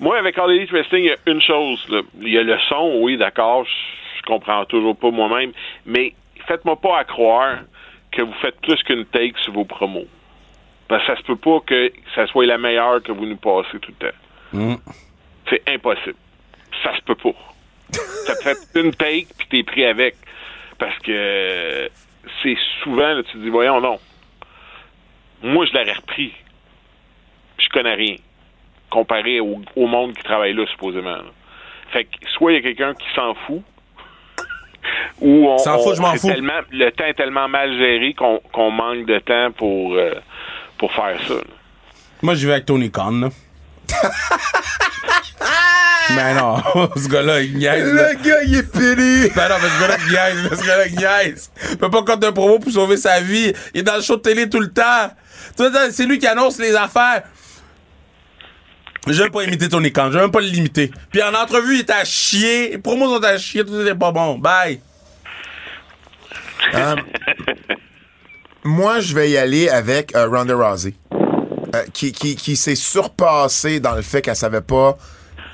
[0.00, 1.84] Moi, avec All Elite Wrestling, il y a une chose.
[1.88, 2.02] là.
[2.20, 3.64] Il y a le son, oui, d'accord.
[3.64, 3.70] Je
[4.18, 5.52] je comprends toujours pas moi-même.
[5.86, 6.12] Mais
[6.46, 7.58] faites-moi pas à croire
[8.12, 10.06] que vous faites plus qu'une take sur vos promos.
[10.86, 13.78] Parce que ça se peut pas que ça soit la meilleure que vous nous passez
[13.80, 14.16] tout le temps.
[14.52, 14.74] Mm.
[15.48, 16.16] C'est impossible.
[16.82, 17.34] Ça se peut pas.
[17.92, 20.16] Ça te fait une take puis t'es pris avec.
[20.78, 21.90] Parce que
[22.42, 23.98] c'est souvent, là, tu te dis, voyons, non.
[25.42, 26.32] Moi, je l'aurais repris.
[27.58, 28.16] Je connais rien.
[28.90, 31.16] Comparé au, au monde qui travaille là, supposément.
[31.16, 31.24] là.
[31.92, 33.62] Fait que, soit il y a quelqu'un qui s'en fout,
[35.20, 36.28] ou on, S'en fout, on- je m'en c'est fous.
[36.28, 40.14] tellement- le temps est tellement mal géré qu'on qu'on manque de temps pour, euh,
[40.76, 41.34] pour faire ça.
[41.34, 41.40] là.
[42.22, 43.28] Moi, j'y vais avec Tony Khan, là.
[46.10, 46.56] Mais non,
[46.96, 47.92] ce gars-là, il niaise.
[47.92, 48.12] là.
[48.12, 49.30] Le gars, il est pédé.
[49.34, 50.60] Ben non, mais ce gars-là, il niaise.
[50.60, 51.50] Ce gars-là, il niaise.
[51.70, 53.52] Il peut pas compter un promo pour sauver sa vie.
[53.74, 55.10] Il est dans le show de télé tout le temps.
[55.90, 57.22] C'est lui qui annonce les affaires.
[59.06, 60.08] Je vais pas imiter Tony Khan.
[60.08, 60.90] Je vais même pas le limiter.
[61.10, 62.70] Puis en entrevue, il était à chier.
[62.70, 63.64] Les promos sont à chier.
[63.64, 64.38] Tout était pas bon.
[64.38, 64.80] Bye.
[66.74, 66.96] Euh,
[68.64, 70.94] moi, je vais y aller avec euh, Ronda Rousey,
[71.74, 74.96] euh, qui, qui, qui s'est surpassée dans le fait qu'elle savait pas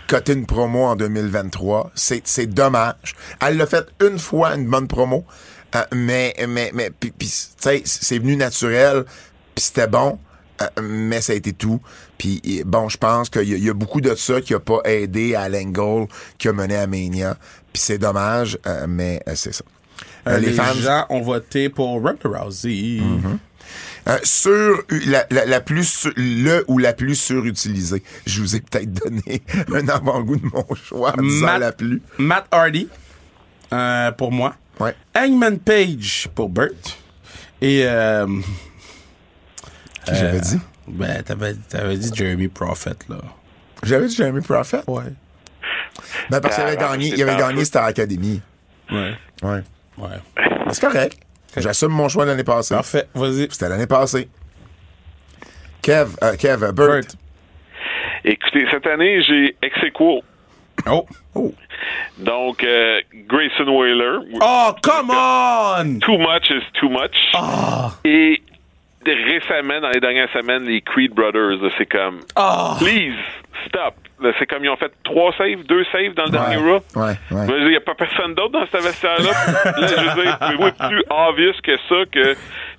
[0.07, 1.91] coter une promo en 2023.
[1.95, 3.15] C'est, c'est dommage.
[3.41, 5.25] Elle l'a fait une fois, une bonne promo,
[5.75, 9.05] euh, mais, mais, mais, puis, puis, tu sais, c'est venu naturel,
[9.55, 10.19] puis c'était bon.
[10.63, 11.81] euh, mais ça a été tout.
[12.19, 14.61] Puis bon, je pense qu'il y, a- il y a beaucoup de ça qui a
[14.61, 16.07] pas aidé à l'angle
[16.39, 17.37] qui a mené à Mania.
[17.73, 19.65] Puis c'est dommage, euh, mais euh, c'est ça.
[20.29, 23.01] Euh, les, les fans, gens ont voté pour Ronda Rousey.
[24.07, 28.03] Euh, sur la, la, la plus le ou la plus surutilisée.
[28.27, 29.43] Je vous ai peut-être donné
[29.75, 32.03] un avant-goût de mon choix en disant Matt- la plus.
[32.19, 32.89] Matt Hardy,
[33.73, 34.57] euh, pour moi.
[34.79, 34.95] Ouais.
[35.17, 36.99] Hangman Page pour Burt.
[37.63, 38.27] Et, euh,
[40.05, 40.59] Qui j'avais dit?
[40.87, 43.17] ben, t'avais, t'avais dit Jeremy Prophet, là.
[43.83, 44.81] J'avais dit Jeremy Prophet?
[44.87, 45.05] Ouais.
[46.29, 48.43] Ben parce qu'il avait gagné, il avait gagné Star Academy.
[48.91, 49.15] Ouais.
[49.43, 49.63] Ouais.
[49.97, 50.09] Ouais.
[50.73, 51.19] C'est correct.
[51.57, 52.75] J'assume mon choix l'année passée.
[52.75, 53.07] Parfait.
[53.15, 53.49] Vas-y.
[53.51, 54.29] C'était l'année passée.
[55.83, 56.89] Kev, euh, Kev, euh, Burt.
[56.89, 57.17] Burt.
[58.25, 60.23] Écoutez, cette année, j'ai ex aequo.
[60.87, 61.07] Oh.
[62.19, 64.19] Donc, euh, Grayson Whaler.
[64.41, 65.99] Oh, come on!
[66.01, 67.15] Too much is too much.
[67.35, 67.93] Ah.
[68.05, 68.43] Et
[69.13, 72.77] récemment, dans les dernières semaines, les Creed Brothers, c'est comme, Ah.
[72.79, 73.15] please,
[73.67, 73.95] stop.
[74.39, 77.45] C'est comme ils ont fait trois saves, deux saves dans le dernier ouais, ouais.
[77.61, 79.31] Il n'y a pas personne d'autre dans ce vestiaire-là.
[79.81, 82.35] Là, je veux dire, être plus obvious que ça, que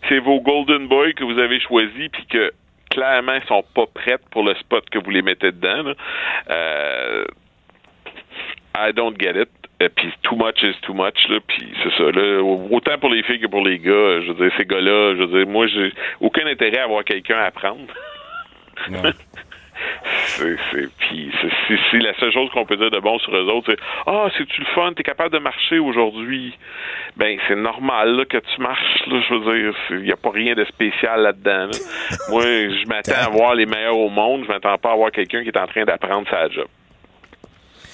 [0.10, 2.52] c'est vos Golden Boys que vous avez choisis, puis que
[2.89, 5.84] clairement, ils sont pas prêts pour le spot que vous les mettez dedans.
[5.84, 5.93] là.
[6.49, 7.26] Euh,
[8.77, 9.49] I don't get it.
[9.81, 11.27] Euh, Puis too much is too much.
[11.30, 12.10] Là, puis c'est ça.
[12.11, 12.41] Là,
[12.72, 13.91] autant pour les filles que pour les gars.
[13.91, 15.91] euh, Je veux dire, ces gars-là, je veux dire, moi, j'ai
[16.22, 17.85] aucun intérêt à avoir quelqu'un à prendre.
[20.27, 21.31] C'est, c'est, puis
[21.91, 24.61] c'est, la seule chose qu'on peut dire de bon sur eux autres, c'est ah c'est-tu
[24.61, 26.57] le fun, t'es capable de marcher aujourd'hui.
[27.18, 30.31] Ben c'est normal là, que tu marches là, je veux dire, il n'y a pas
[30.31, 31.68] rien de spécial là-dedans.
[31.68, 31.77] là.
[32.30, 35.43] Moi, je m'attends à voir les meilleurs au monde, je m'attends pas à voir quelqu'un
[35.43, 36.68] qui est en train d'apprendre sa job.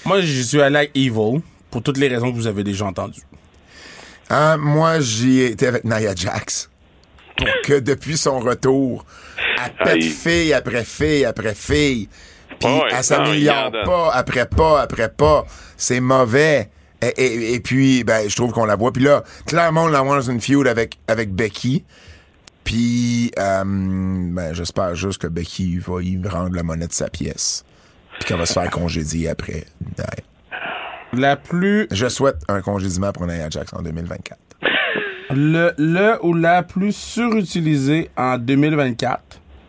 [0.06, 1.40] Moi, je suis allé avec Evil
[1.72, 3.22] pour toutes les raisons que vous avez déjà entendues.
[4.30, 6.70] Hein, moi, j'y étais avec Nia Jax.
[7.36, 9.04] Pour que depuis son retour,
[9.58, 10.02] elle pète Aïe.
[10.02, 12.08] fille après fille après fille.
[12.60, 15.44] Puis Ouais, elle non, s'améliore pas après pas après pas.
[15.76, 16.70] C'est mauvais.
[17.00, 18.92] Et, et- et puis, ben, je trouve qu'on la voit.
[18.92, 21.84] Puis là, clairement, on la voit dans une feud avec, avec Becky.
[22.62, 27.64] Puis, euh, ben, j'espère juste que Becky va y rendre la monnaie de sa pièce.
[28.20, 29.64] Puis qu'elle va se faire congédier après.
[29.98, 30.04] Ouais.
[31.12, 31.86] La plus.
[31.90, 34.38] Je souhaite un congédiement pour Nia Jax en 2024.
[35.34, 39.20] Le, le ou la plus surutilisée en 2024.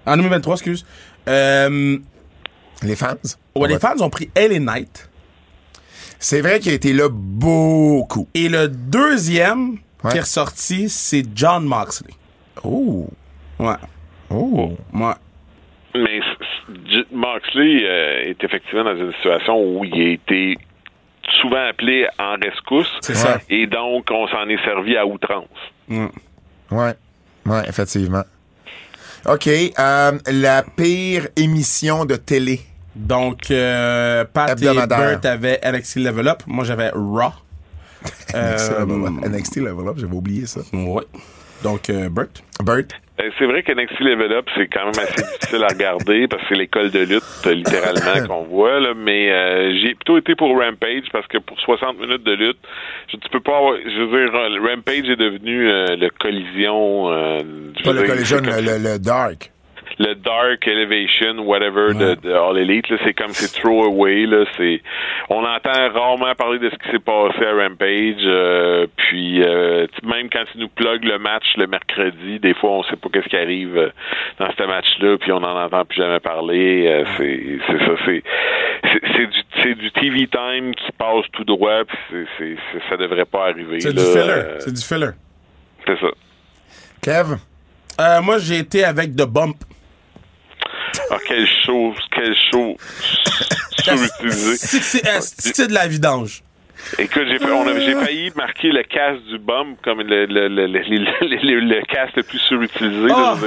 [0.06, 0.86] En 2023, excuse.
[1.28, 1.98] Euh,
[2.82, 3.16] Les fans?
[3.56, 5.10] ouais, les fans ont pris LA Knight.
[6.20, 8.28] C'est vrai qu'il a été là beaucoup.
[8.34, 10.12] Et le deuxième Ouais.
[10.12, 12.14] qui est ressorti, c'est John Moxley.
[12.66, 13.08] Oh.
[13.58, 13.76] Ouais.
[14.30, 14.74] Oh.
[14.94, 15.14] Ouais.
[15.96, 16.20] Mais
[17.12, 20.58] Moxley euh, est effectivement dans une situation où il a été
[21.42, 22.92] souvent appelé en rescousse.
[23.02, 23.40] C'est ça.
[23.50, 25.48] Et donc, on s'en est servi à outrance.
[25.90, 26.08] Ouais.
[26.72, 26.94] Ouais.
[27.46, 28.24] Ouais, effectivement.
[29.26, 29.48] OK.
[29.48, 32.62] euh, la pire émission de télé.
[32.96, 34.88] Donc, euh, Pat et.
[34.88, 36.44] Burt avaient NXT Level Up.
[36.48, 37.32] Moi, j'avais Raw.
[38.04, 39.30] NXT Euh, Level Up.
[39.32, 40.60] NXT Level Up, j'avais oublié ça.
[40.74, 41.04] Ouais.
[41.64, 42.44] Donc, euh, Burt.
[43.24, 46.42] Euh, C'est vrai que NXT Level Up, c'est quand même assez difficile à regarder parce
[46.44, 48.80] que c'est l'école de lutte, littéralement, qu'on voit.
[48.80, 52.58] Là, mais euh, j'ai plutôt été pour Rampage parce que pour 60 minutes de lutte,
[53.12, 53.76] je, tu peux pas avoir...
[53.78, 57.12] Je veux dire, Rampage est devenu euh, le collision...
[57.12, 57.40] euh,
[57.84, 59.53] Pas le collision, le Dark.
[60.00, 62.16] Le dark elevation whatever de, Ouais.
[62.16, 64.82] de All Elite là c'est comme c'est throwaway là c'est
[65.30, 70.30] on entend rarement parler de ce qui s'est passé à Rampage euh, puis euh, même
[70.32, 73.38] quand tu nous plug le match le mercredi des fois on sait pas qu'est-ce qui
[73.38, 73.90] arrive euh,
[74.40, 77.94] dans ce match là puis on n'en entend plus jamais parler euh, c'est c'est ça
[78.06, 78.24] c'est
[78.84, 82.98] c'est- du c'est du TV time qui passe tout droit puis c'est c'est c'est- ça
[82.98, 84.44] devrait pas arriver C'est du filler.
[84.60, 85.12] C'est du filler.
[85.86, 86.08] C'est ça.
[87.02, 87.36] Kev?
[88.02, 89.56] Euh, moi, j'ai été avec The Bump.
[91.12, 92.76] Ah, quelle chose, quelle chose
[93.84, 94.58] surutilisée.
[95.22, 96.44] C'est de la vidange?
[96.98, 97.66] Écoute, j'ai, on
[98.04, 102.18] failli marquer le casque du bum comme le, le, le, le, le- le- le casque
[102.18, 103.08] le plus surutilisé.
[103.10, 103.38] Ah.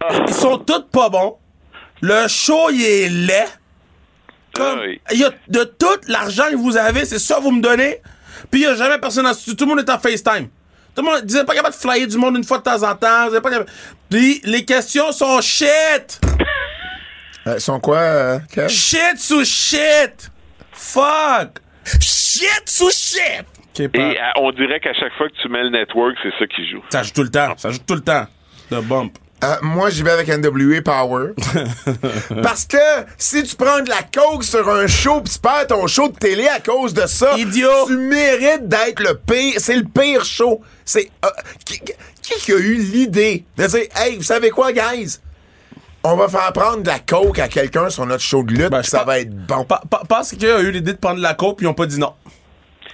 [0.00, 1.36] Ah, Ils sont tous pas bons.
[2.02, 3.46] Le show, il est laid.
[4.54, 5.00] Comme, oui.
[5.12, 7.98] il y a de tout l'argent que vous avez, c'est ça que vous me donnez.
[8.50, 9.54] Puis il y a jamais personne en studio.
[9.54, 10.48] Tout le monde est en FaceTime.
[10.94, 12.94] Tout le monde, êtes pas capable de flyer du monde une fois de temps en
[12.94, 13.30] temps.
[13.42, 13.66] Pas capable.
[14.10, 16.20] Puis les questions sont shit.
[17.48, 18.68] Euh, sont quoi, euh, Kev?
[18.68, 20.30] Shit sous shit.
[20.72, 21.60] Fuck.
[22.00, 23.44] Shit sous shit.
[23.80, 26.68] Et euh, on dirait qu'à chaque fois que tu mets le network, c'est ça qui
[26.68, 26.82] joue.
[26.90, 27.54] Ça joue tout le temps.
[27.56, 28.26] Ça joue tout le temps.
[28.70, 29.16] The Bump.
[29.44, 31.28] Euh, moi, j'y vais avec NWA Power.
[32.42, 32.76] Parce que
[33.16, 36.16] si tu prends de la coke sur un show pis tu perds ton show de
[36.16, 37.86] télé à cause de ça, Idiot.
[37.86, 39.54] tu mérites d'être le pire.
[39.58, 40.60] C'est le pire show.
[40.84, 41.28] C'est euh,
[41.64, 45.20] qui, qui qui a eu l'idée de dire, hey, vous savez quoi, guys?
[46.04, 48.80] On va faire prendre de la coke à quelqu'un sur notre show de lutte, Ben,
[48.82, 49.64] pis ça va être bon.
[49.64, 51.86] Pa- pa- Pense qu'il a eu l'idée de prendre la coke puis ils ont pas
[51.86, 52.14] dit non.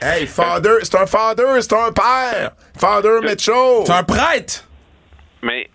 [0.01, 2.51] Hey, father, c'est un father, c'est un père.
[2.79, 3.85] Father Mitchell.
[3.87, 4.65] C'est un prêtre.
[5.43, 5.69] Mais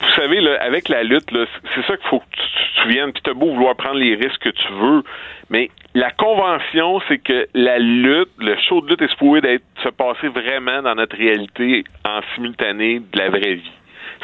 [0.00, 2.82] vous savez, là, avec la lutte, là, c'est ça qu'il faut que tu tu te
[2.82, 3.12] souviennes.
[3.12, 5.02] Puis t'as beau vouloir prendre les risques que tu veux,
[5.50, 9.88] mais la convention, c'est que la lutte, le show de lutte est supposé d'être se
[9.88, 13.70] passer vraiment dans notre réalité en simultané de la vraie vie.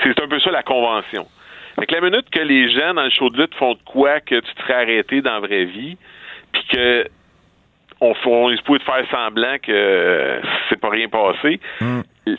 [0.03, 1.27] C'est un peu ça la convention.
[1.79, 4.21] Fait que la minute que les gens dans le show de lutte font de quoi
[4.21, 5.97] que tu te serais arrêté dans la vraie vie,
[6.53, 7.07] puis que
[8.01, 11.61] on, on est supposé de faire semblant que euh, c'est pas rien passé.
[12.27, 12.37] Tout-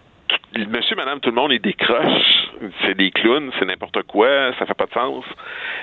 [0.70, 2.48] Monsieur, madame, tout le monde est décroche.
[2.82, 5.24] C'est des clowns, c'est n'importe quoi, ça fait pas de sens.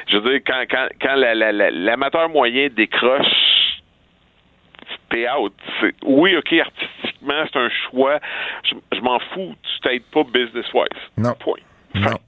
[0.08, 3.80] Je veux dire, quand, quand, quand la- la- la- l'amateur moyen décroche,
[5.10, 5.52] t'es out.
[5.80, 8.18] C'est- Oui, OK, artistiquement, c'est un choix.
[8.64, 9.54] Je, je m'en fous.
[9.62, 11.02] Tu t'aides pas business-wise.
[11.16, 11.32] Non.
[11.38, 11.60] Point.
[11.94, 12.18] Non.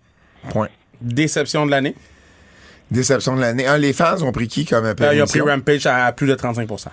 [0.52, 0.68] Point.
[1.00, 1.94] Déception de l'année.
[2.90, 3.66] Déception de l'année.
[3.66, 5.40] Ah, les fans ont pris qui comme Euh, ils ont pris?
[5.40, 6.88] Rampage à plus de 35%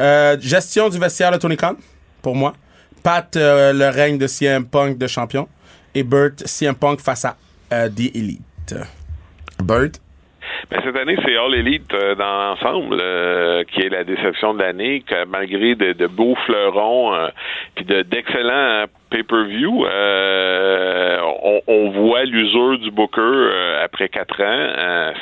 [0.00, 1.74] Euh, Gestion du vestiaire de Tony Khan,
[2.22, 2.54] pour moi.
[3.02, 5.48] Pat, euh, le règne de CM Punk de champion.
[5.94, 7.36] Et Burt, CM Punk face à
[7.72, 8.74] euh, The Elite.
[9.62, 9.90] Bert?
[10.70, 14.62] Ben, cette année, c'est All Elite euh, dans l'ensemble euh, qui est la déception de
[14.62, 17.28] l'année, malgré de, de beaux fleurons euh,
[17.74, 18.52] puis de d'excellents
[18.82, 24.44] euh, pay-per-view, euh, on, on voit l'usure du Booker euh, après quatre ans.
[24.78, 25.12] Euh,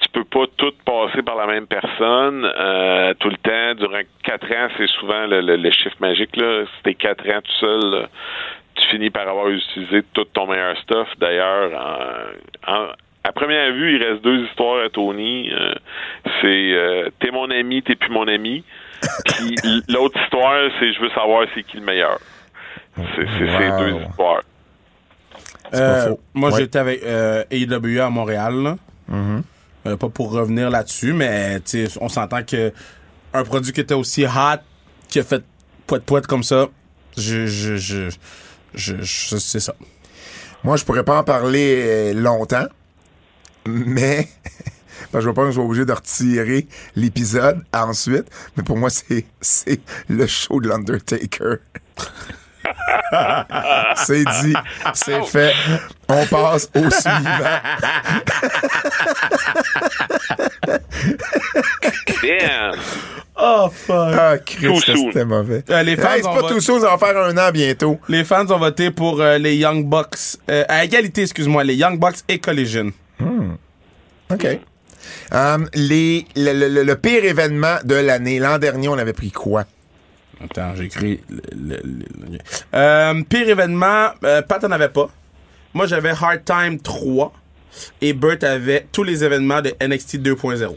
[0.00, 3.74] tu peux pas tout passer par la même personne euh, tout le temps.
[3.78, 6.36] Durant quatre ans, c'est souvent le, le- le chiffre magique.
[6.36, 6.64] Là.
[6.64, 8.06] Si t'es quatre ans tout seul,
[8.76, 11.08] tu finis par avoir utilisé tout ton meilleur stuff.
[11.18, 11.70] D'ailleurs,
[12.66, 12.88] en- en-
[13.24, 15.50] à première vue, il reste deux histoires à Tony.
[15.52, 15.74] Euh,
[16.40, 18.64] c'est euh, t'es mon ami, t'es plus mon ami.
[19.26, 19.56] Puis
[19.88, 22.18] l'autre histoire, c'est je veux savoir c'est qui le meilleur.
[22.96, 24.42] C'est ces deux histoires.
[25.74, 26.20] Euh, faux.
[26.34, 26.60] moi, Ouais.
[26.60, 28.54] j'étais avec euh, AEW à Montréal.
[28.62, 28.76] là.
[29.86, 31.58] Euh, pas pour revenir là-dessus, mais
[32.00, 32.72] on s'entend que
[33.32, 34.60] un produit qui était aussi hot,
[35.08, 35.42] qui a fait
[35.86, 36.66] poète poète comme ça,
[37.16, 38.10] je, je, je,
[38.74, 39.74] je, je- c'est ça.
[40.64, 42.66] Moi, je pourrais pas en parler longtemps,
[43.66, 44.28] mais
[45.12, 46.66] parce que je veux pas que je sois obligé de retirer
[46.96, 48.26] l'épisode ensuite.
[48.56, 51.56] Mais pour moi, c'est c'est le show de l'Undertaker.
[53.96, 54.54] c'est dit,
[54.94, 55.52] c'est fait.
[56.08, 57.60] On passe au suivant.
[62.22, 62.74] Damn!
[63.42, 64.14] Oh fuck.
[64.18, 65.06] Ah, Christ, Too ça, soon.
[65.06, 65.64] c'était mauvais.
[65.70, 67.98] Euh, les fans, Hey, c'est pas tout ça, ça va faire un an bientôt.
[68.08, 71.98] Les fans ont voté pour euh, les Young Bucks, euh, à égalité, excuse-moi, les Young
[71.98, 72.92] Bucks et Collision.
[74.30, 74.46] OK.
[75.32, 79.30] Um, les, le, le- le- le pire événement de l'année, l'an dernier, on avait pris
[79.30, 79.64] quoi?
[80.42, 81.20] Attends, j'ai écrit.
[81.28, 82.38] le- le- le- le-
[82.74, 85.08] Euh, pire événement, euh, Pat en avait pas.
[85.74, 87.32] Moi, j'avais Hard Time 3
[88.00, 90.76] et Burt avait tous les événements de NXT 2.0.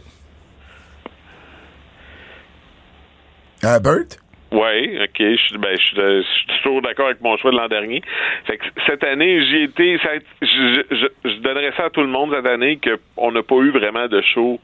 [3.63, 4.05] Euh, Bert?
[4.53, 7.57] Oui, ok, je suis ben, je suis je suis toujours d'accord avec mon choix de
[7.57, 8.01] l'an dernier.
[8.45, 9.97] Fait que cette année, j'y étais.
[10.03, 10.09] ça
[10.41, 12.79] je, je, je donnerais ça à tout le monde cette année
[13.15, 14.59] qu'on n'a pas eu vraiment de show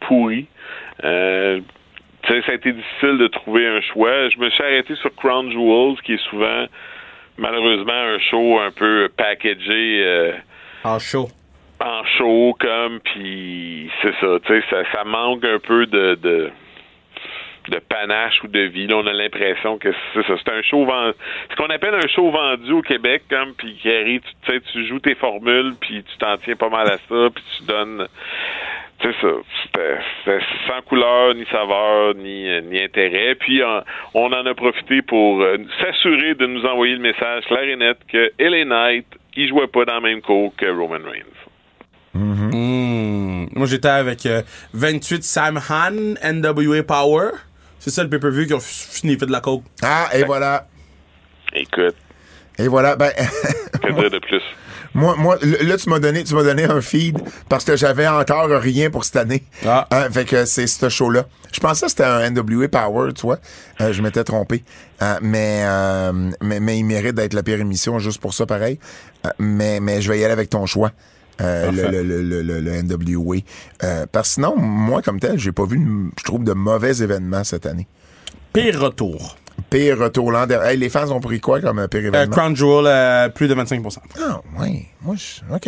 [0.00, 0.46] pourri.
[1.04, 1.60] Euh,
[2.22, 4.28] tu sais, ça a été difficile de trouver un choix.
[4.28, 6.66] Je me suis arrêté sur Crown Jewels, qui est souvent
[7.38, 10.02] malheureusement un show un peu packagé.
[10.04, 10.32] euh,
[10.84, 11.28] En show.
[11.80, 16.50] en show comme puis c'est ça tu sais ça, ça manque un peu de, de
[17.70, 20.84] de panache ou de vie là, on a l'impression que c'est ça c'est un show
[20.84, 21.14] vendu
[21.50, 24.86] ce qu'on appelle un show vendu au Québec comme puis qui arrive tu sais tu
[24.86, 28.06] joues tes formules puis tu t'en tiens pas mal à ça puis tu donnes
[29.02, 29.28] c'est ça.
[29.62, 33.34] C'était sans couleur, ni saveur, ni, euh, ni intérêt.
[33.34, 33.80] Puis euh,
[34.12, 37.96] on en a profité pour euh, s'assurer de nous envoyer le message clair et net
[38.08, 39.06] que LA Knight,
[39.36, 41.24] il jouait pas dans le même cours que Roman Reigns.
[42.12, 43.46] Hmm.
[43.54, 44.42] Moi, j'étais avec euh,
[44.74, 47.30] 28 Sam Han, NWA Power.
[47.80, 49.64] C'est ça le pay-per-view qui ont fini fait de la coke.
[49.82, 50.68] Ah, et voilà.
[51.52, 51.96] Écoute,
[52.58, 52.94] Et voilà.
[52.94, 53.10] Ben,
[53.82, 54.42] que dire de plus?
[54.94, 58.48] moi, moi, là, tu m'as donné, tu m'as donné un feed parce que j'avais encore
[58.50, 59.42] rien pour cette année.
[59.66, 59.88] Ah.
[59.92, 61.24] Euh, fait que c'est ce show-là.
[61.52, 63.38] Je pensais que c'était un NWA Power, tu vois.
[63.80, 64.62] Euh, je m'étais trompé.
[65.02, 66.12] Euh, mais, euh,
[66.42, 68.78] mais, mais il mérite d'être la pire émission juste pour ça, pareil.
[69.26, 70.92] Euh, mais, mais je vais y aller avec ton choix.
[71.40, 73.36] Euh, le, le, le, le, le NWA.
[73.82, 77.44] Euh, parce que sinon, moi, comme tel, j'ai pas vu, je trouve, de mauvais événements
[77.44, 77.86] cette année.
[78.52, 79.36] Pire retour.
[79.68, 80.70] Pire retour l'an dernier.
[80.72, 82.34] Hey, les fans ont pris quoi comme euh, pire Euh, événement?
[82.36, 83.98] Crown Jewel, euh, plus de 25%.
[84.20, 84.86] Ah, oui.
[85.02, 85.54] Moi, je...
[85.54, 85.66] OK.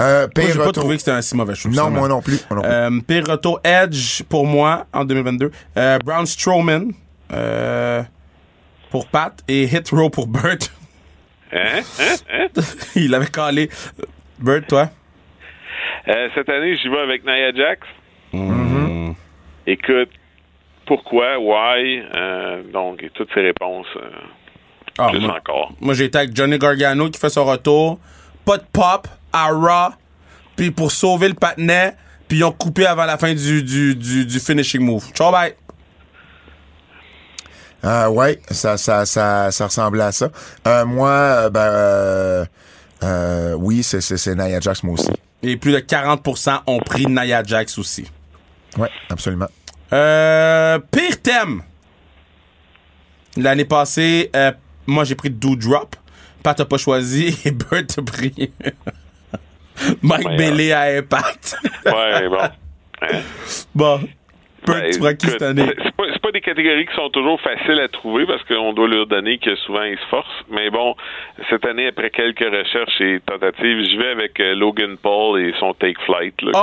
[0.00, 0.82] Euh, Moi, pire j'ai pas retour.
[0.82, 1.68] trouvé que c'était un si mauvais show.
[1.70, 2.38] Non, moi non plus.
[2.50, 2.70] Moi non plus.
[2.70, 5.50] Euh, pire retour Edge pour moi en 2022.
[5.76, 6.92] Euh, Braun Strowman
[7.32, 8.02] euh,
[8.90, 10.70] pour Pat et Hit Row pour Burt.
[11.54, 11.80] Hein?
[12.00, 12.16] Hein?
[12.32, 12.62] Hein?
[12.96, 13.68] Il avait calé.
[14.42, 14.90] Burt, toi?
[16.08, 17.86] Euh, cette année, j'y vais avec Nia Jax.
[18.32, 19.14] Mm-hmm.
[19.66, 20.10] Écoute,
[20.86, 24.10] pourquoi, why, euh, donc, et toutes ces réponses, euh,
[24.98, 25.72] Ah, plus moi, encore.
[25.80, 27.98] moi, j'ai été avec Johnny Gargano qui fait son retour.
[28.44, 29.94] Pas de pop à Raw.
[30.56, 31.94] Puis pour sauver le patinet,
[32.28, 35.04] puis ils ont coupé avant la fin du, du, du, du finishing move.
[35.14, 35.54] Ciao, bye.
[37.84, 40.28] Euh, ouais, ça, ça, ça, ça ressemblait à ça.
[40.66, 42.44] Euh, moi, ben, euh,
[43.02, 45.10] euh, oui, c'est, c'est, c'est Nia Jax, moi aussi.
[45.42, 48.06] Et plus de 40% ont pris Nia Jax aussi.
[48.78, 49.48] Ouais, absolument.
[49.92, 51.62] Euh, pire thème.
[53.36, 54.52] L'année passée, euh,
[54.86, 55.96] moi j'ai pris Doudrop.
[56.42, 58.34] Pat t'as pas choisi et Bert a pris
[60.02, 61.56] Mike Ouais, Bailey à Impact.
[61.86, 62.38] Ouais, bon.
[62.40, 62.50] Hein?
[63.74, 63.98] bon,
[64.66, 65.72] Bert, Ben, tu prends qui cette année?
[65.76, 69.06] C'est pas, pas des catégories qui sont toujours faciles à trouver parce qu'on doit leur
[69.06, 70.26] donner que souvent ils se forcent.
[70.50, 70.94] Mais bon,
[71.50, 75.74] cette année, après quelques recherches et tentatives, je vais avec euh, Logan Paul et son
[75.74, 76.34] Take Flight.
[76.42, 76.58] Là, que-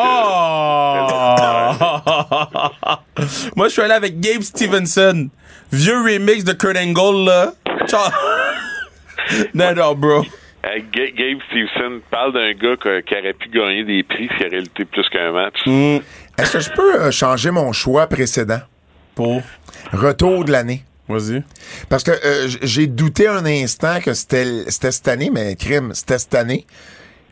[3.21, 3.49] Oh!
[3.55, 5.29] Moi, je suis allé avec Gabe Stevenson.
[5.71, 7.51] Vieux remix de Kurt Angle, là.
[7.87, 8.09] Ciao.
[9.53, 10.23] non, non, bro.
[10.65, 14.47] Euh, Ga- Gabe Stevenson parle d'un gars que- qui aurait pu gagner des prix s'il
[14.47, 15.55] aurait lutté plus qu'un match.
[15.65, 15.97] Hmm.
[16.37, 18.59] Est-ce que je peux euh, changer mon choix précédent?
[19.15, 19.41] Pour?
[19.93, 20.83] Retour de l'année.
[21.07, 21.43] Vas-y.
[21.89, 26.19] Parce que euh, j'ai douté un instant que c'était, c'était cette année, mais crime, c'était
[26.19, 26.67] cette année.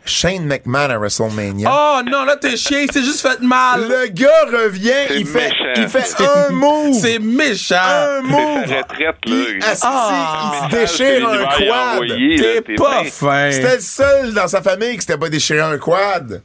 [0.03, 1.69] Shane McMahon à WrestleMania.
[1.69, 3.82] Oh non, là, t'es chien, c'est juste fait mal.
[3.90, 6.94] Le gars revient, il fait, il fait C'est- un move.
[6.98, 7.76] C'est méchant.
[7.78, 8.68] un move.
[8.69, 9.36] sa retraite, là.
[9.48, 10.52] Il, Ah.
[10.53, 12.64] il se déchire un quad.
[12.65, 13.52] T'es pas fin.
[13.52, 16.41] C'était le seul dans sa famille qui s'était pas déchiré un quad.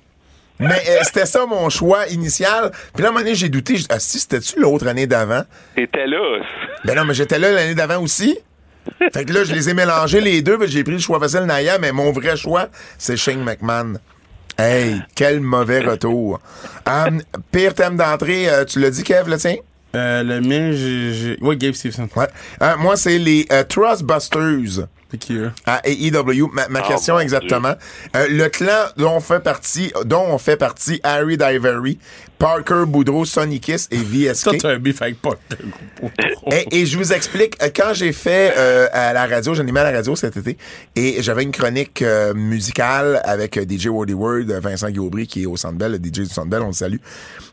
[0.62, 2.70] Mais euh, c'était ça mon choix initial.
[2.94, 3.76] Puis là, à un moment donné, j'ai douté.
[3.76, 5.42] J'ai dit, Ah, si, c'était-tu l'autre année d'avant?
[5.74, 6.40] T'étais là.
[6.84, 8.38] Ben non, mais j'étais là l'année d'avant aussi.
[9.12, 10.58] Fait que là, je les ai mélangés les deux.
[10.66, 12.68] J'ai pris le choix facile Naya, mais mon vrai choix,
[12.98, 13.94] c'est Shane McMahon.
[14.58, 16.40] Hey, quel mauvais retour.
[16.86, 19.56] Hum, pire thème d'entrée, euh, tu l'as dit, Kev, le tien?
[19.94, 21.12] Euh, le mien, j'ai.
[21.12, 22.08] j'ai- Ouais, Gabe Stevenson.
[22.16, 22.26] Ouais.
[22.62, 24.86] Euh, moi, c'est les euh, Trustbusters.
[25.10, 25.52] C'est qui, eux?
[25.66, 26.48] à AEW.
[26.52, 27.74] Ma, ma Ah, question exactement.
[28.16, 31.98] Euh, le clan dont on fait partie, dont on fait partie Harry Divery,
[32.38, 34.56] Parker Boudreau, Sonny Kiss et Toi, VSK.
[34.58, 35.34] t'as un beef avec pas.
[36.50, 39.90] Et, et je vous explique, euh, quand j'ai fait euh, à la radio, j'animais à
[39.90, 40.56] la radio cet été,
[40.96, 45.58] et j'avais une chronique euh, musicale avec DJ Wordy Word, Vincent Guaubry, qui est au
[45.58, 46.96] Centre Bell, le DJ du Centre Bell, on le salue.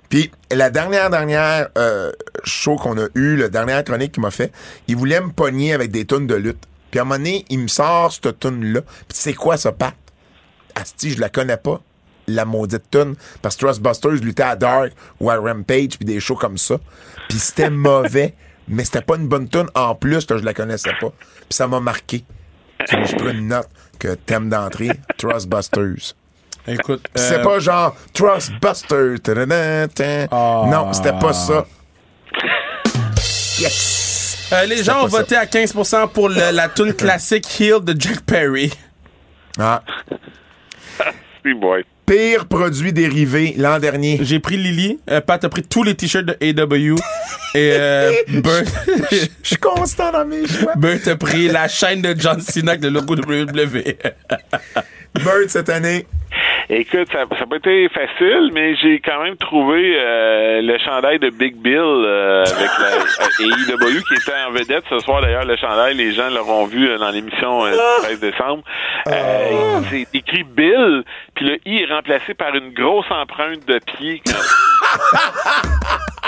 [0.09, 2.11] Puis la dernière, dernière euh,
[2.43, 4.51] show qu'on a eu, la dernière chronique qu'il m'a fait,
[4.87, 6.65] il voulait me pogner avec des tonnes de lutte.
[6.89, 9.71] Puis à un moment donné, il me sort cette tune là Puis c'est quoi ça,
[9.71, 9.93] Pat?
[10.75, 11.81] Asti, je la connais pas,
[12.27, 13.15] la maudite tune.
[13.41, 16.77] Parce que Trustbusters luttait à Dark ou à Rampage, puis des shows comme ça.
[17.27, 18.33] Puis c'était mauvais,
[18.67, 21.09] mais c'était pas une bonne tune en plus que je la connaissais pas.
[21.09, 22.23] Puis ça m'a marqué.
[22.89, 23.69] Je prends une note
[23.99, 26.15] que thème d'entrée, Trustbusters.
[26.69, 27.05] Écoute.
[27.15, 27.95] C'est euh, pas genre
[29.93, 30.27] tan.
[30.31, 30.63] Ah.
[30.67, 31.65] Non, c'était pas ça.
[33.59, 34.37] Yes!
[34.53, 35.17] euh, les gens ont ça.
[35.17, 38.71] voté à 15% pour le- la tune classique Heal de Jack Perry.
[39.59, 39.83] Ah.
[41.59, 41.83] Boy.
[42.05, 44.19] Pire produit dérivé l'an dernier.
[44.23, 44.99] J'ai pris Lily.
[45.11, 46.95] Euh, Pat a pris tous les t-shirts de AW.
[47.55, 48.63] et euh, Bert,
[49.11, 50.73] Je suis constant dans mes choix.
[50.75, 53.83] Bert a pris la chaîne de John Cena avec le logo WWE.
[55.15, 56.07] Bird cette année.
[56.71, 61.31] Écoute, ça n'a pas été facile, mais j'ai quand même trouvé euh, le chandail de
[61.31, 65.21] Big Bill euh, avec la euh, AEW qui était en vedette ce soir.
[65.21, 68.63] D'ailleurs, le chandail, les gens l'auront vu euh, dans l'émission euh, du 13 décembre.
[69.07, 74.21] Euh, C'est écrit Bill, puis le I est remplacé par une grosse empreinte de pied.
[74.23, 74.33] Quand-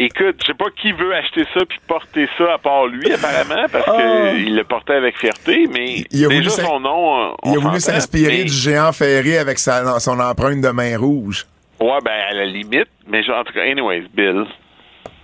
[0.00, 3.66] Écoute, je sais pas qui veut acheter ça puis porter ça à part lui, apparemment,
[3.72, 4.30] parce Ah.
[4.32, 7.30] qu'il le portait avec fierté, mais Il a déjà son nom.
[7.30, 10.96] euh, Il a voulu s'inspirer mais- du géant ferré avec sa, son empreinte de main
[10.96, 11.46] rouge.
[11.80, 14.44] Ouais, ben, à la limite, mais genre, en tout cas, anyways, Bill.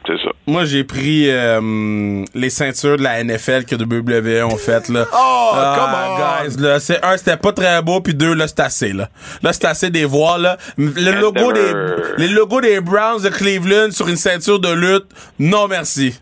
[0.06, 0.30] C'est ça.
[0.46, 5.06] Moi, j'ai pris euh, les ceintures de la NFL que WWE ont faites, là.
[5.12, 6.48] Oh, Ah, come on!
[6.48, 9.08] guys, là, c'est un, c'était pas très beau, puis deux, là, c'est assez, là.
[9.42, 10.58] Là, c'est assez des voir, là.
[10.76, 11.72] Le logo des,
[12.18, 15.06] les logos des Browns de Cleveland sur une ceinture de lutte,
[15.38, 16.18] non merci.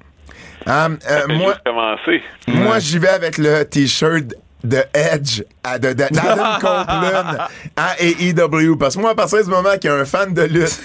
[0.64, 1.26] Hum, euh,
[2.46, 4.32] moi j'y vais avec le t-shirt
[4.64, 8.76] de Edge à de, de- d'Adam Copeland à AEW.
[8.78, 10.78] Parce que moi, à partir du moment qu'il y a un fan de lutte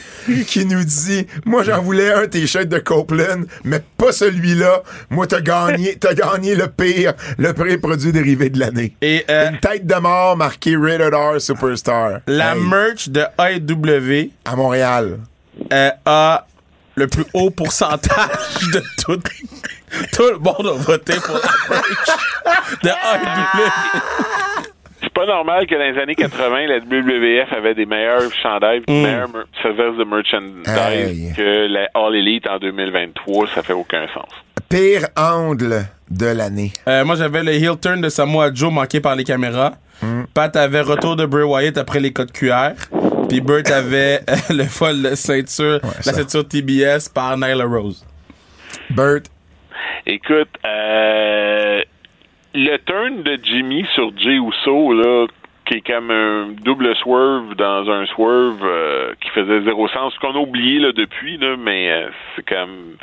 [0.48, 4.84] qui nous dit Moi, j'en voulais un t-shirt de Copeland, mais pas celui-là.
[5.10, 8.96] Moi, t'as gagné, t'as gagné le pire, le pire produit dérivé de l'année.
[9.02, 12.20] Et euh, Une tête de mort marquée Rated R Superstar.
[12.28, 15.20] la Hey, merch de AEW à Montréal.
[15.74, 16.46] euh, a
[16.96, 19.22] le plus haut pourcentage de tout.
[20.14, 24.02] Tout le monde a voté pour la merch de AEW.
[25.02, 28.94] C'est pas normal que dans les années 80, la WWF avait des meilleurs chandails, des
[28.94, 31.34] meilleurs mer- services de merchandise Hey.
[31.36, 33.48] que la All Elite en 2023.
[33.54, 34.30] Ça fait aucun sens.
[34.70, 36.74] Pire angle de l'année.
[36.88, 39.74] Euh, moi, j'avais le heel turn de Samoa Joe manqué par les caméras.
[40.34, 42.72] Pat avait retour de Bray Wyatt après les codes QR.
[43.30, 48.06] Puis Burt avait euh, le vol de ceinture, la ceinture TBS par Nyla Rose.
[48.90, 49.22] Bert,
[50.06, 51.82] Écoute, euh,
[52.54, 55.28] le turn de Jimmy sur Jay Uso, là,
[55.66, 60.20] qui est comme un double swerve dans un swerve euh, qui faisait zéro sens, ce
[60.20, 62.96] qu'on a oublié là, depuis, là, mais euh, c'est comme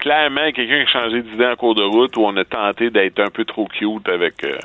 [0.00, 3.20] clairement quelqu'un qui a changé d'idée en cours de route où on a tenté d'être
[3.20, 4.58] un peu trop cute avec euh,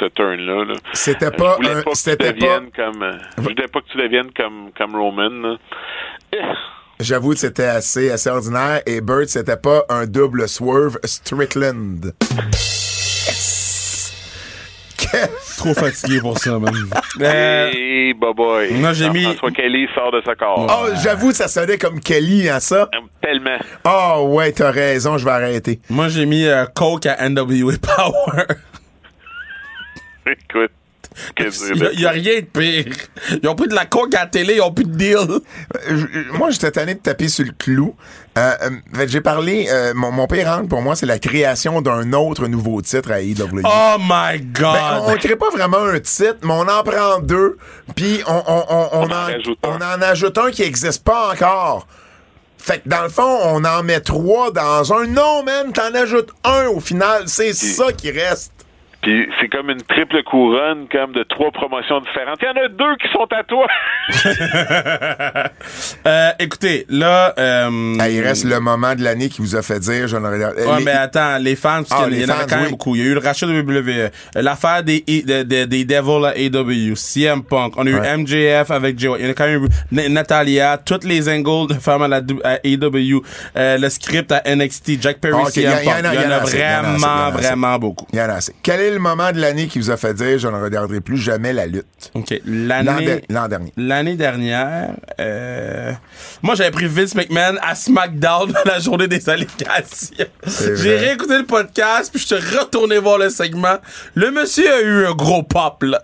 [0.00, 0.64] ce turn-là.
[0.64, 0.74] là.
[0.92, 3.98] C'était pas je voulais pas que tu pas- deviennes comme je voulais pas que tu
[3.98, 5.28] deviennes comme comme Roman.
[5.30, 5.56] là.
[7.02, 8.80] J'avoue que c'était assez, assez ordinaire.
[8.86, 12.12] Et Bert, c'était pas un double swerve Strickland.
[13.26, 14.12] Yes!
[15.58, 16.74] Trop fatigué pour ça, man.
[17.20, 18.72] Euh, Hey, bye bye.
[18.74, 20.66] moi, j'ai mis- François Kelly sort de sa corps.
[20.68, 22.88] Oh, j'avoue, ça sonnait comme Kelly, hein, ça.
[23.20, 23.58] Tellement.
[23.84, 25.80] Oh, ouais, t'as raison, je vais arrêter.
[25.90, 28.44] moi, j'ai mis euh, Coke à NWA Power.
[30.26, 30.70] Écoute.
[31.38, 32.94] Il y, a rien de pire.
[33.42, 35.16] Ils ont pris de la coke à la télé, ils ont plus de deal.
[35.18, 35.40] Euh,
[35.88, 37.94] je- Moi, j'étais tanné de taper sur le clou.
[38.38, 42.12] Euh, euh, j'ai parlé, euh, mon, mon pire angle pour moi, c'est la création d'un
[42.14, 43.60] autre nouveau titre à AEW.
[43.64, 44.72] Oh my god.
[44.74, 47.58] Ben, on, on crée pas vraiment un titre, mais on en prend deux,
[47.94, 49.28] puis on, on, on, on en
[49.64, 51.86] on en ajoute un qui existe pas encore.
[52.56, 55.06] Fait que dans le fond, on en met trois dans un.
[55.08, 57.24] Non, man, t'en ajoutes un au final.
[57.26, 58.52] C'est ça qui reste.
[59.02, 62.38] Puis c'est comme une triple couronne, comme de trois promotions différentes.
[62.40, 63.66] Il y en a deux qui sont à toi.
[66.06, 67.32] Euh, écoutez, là.
[67.38, 70.26] Euh, Ah, il reste le moment de l'année qui vous a fait dire, je ne
[70.26, 70.56] regarde.
[70.56, 72.70] Ouais, les- mais attends, les fans, parce Ah, qu'il y en fans, quand même oui.
[72.70, 72.96] beaucoup.
[72.96, 76.30] Il y a eu le rachat de WWE, l'affaire des, des, des, des Devils à
[76.36, 78.16] AW, CM Punk, on a eu Ouais.
[78.16, 81.72] MJF avec Joe, il y en a quand même eu Na- Natalia, toutes les angles
[81.72, 83.22] de femmes à, la, à AW,
[83.56, 85.84] euh, le script à NXT, Jack Perry, Ah, CM il y en a- Punk.
[85.86, 87.30] Il y en a, assez, il y en a assez, il y en vraiment, a
[87.30, 88.06] vraiment beaucoup.
[88.12, 88.54] Il y en a assez.
[88.62, 91.16] Quel est le moment de l'année qui vous a fait dire, je ne regarderai plus
[91.16, 92.10] jamais la lutte?
[92.14, 92.40] OK.
[92.44, 93.22] L'an L'année...
[93.28, 93.72] l'an dernier.
[93.76, 94.90] L'année dernière,
[95.20, 95.92] euh,
[96.42, 100.26] moi j'avais pris Vince McMahon à SmackDown la journée des allégations.
[100.46, 103.78] J'ai réécouté le podcast puis je suis retourné voir le segment.
[104.14, 106.02] Le monsieur a eu un gros pop là.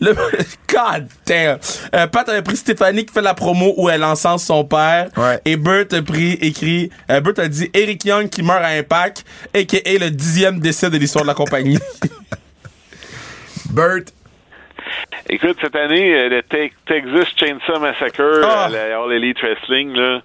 [0.00, 0.14] Le
[0.68, 1.58] God damn.
[1.94, 5.08] Euh, Pat avait pris Stéphanie qui fait la promo où elle encense son père.
[5.16, 5.40] Ouais.
[5.44, 6.90] Et Burt a pris écrit.
[7.10, 10.60] Euh, Burt a dit Eric Young qui meurt à Impact et qui est le dixième
[10.60, 11.78] décès de l'histoire de la compagnie.
[13.72, 14.04] Bert,
[15.28, 18.68] Écoute, cette année, euh, le Te- Texas Chainsaw Massacre, Ah.
[18.70, 20.22] euh, la All Elite Wrestling, là,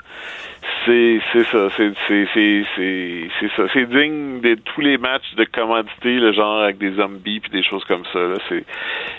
[0.85, 5.33] c'est c'est ça, c'est c'est c'est c'est c'est ça, c'est digne de tous les matchs
[5.35, 8.19] de commodité, le genre avec des zombies puis des choses comme ça.
[8.19, 8.63] Là, c'est,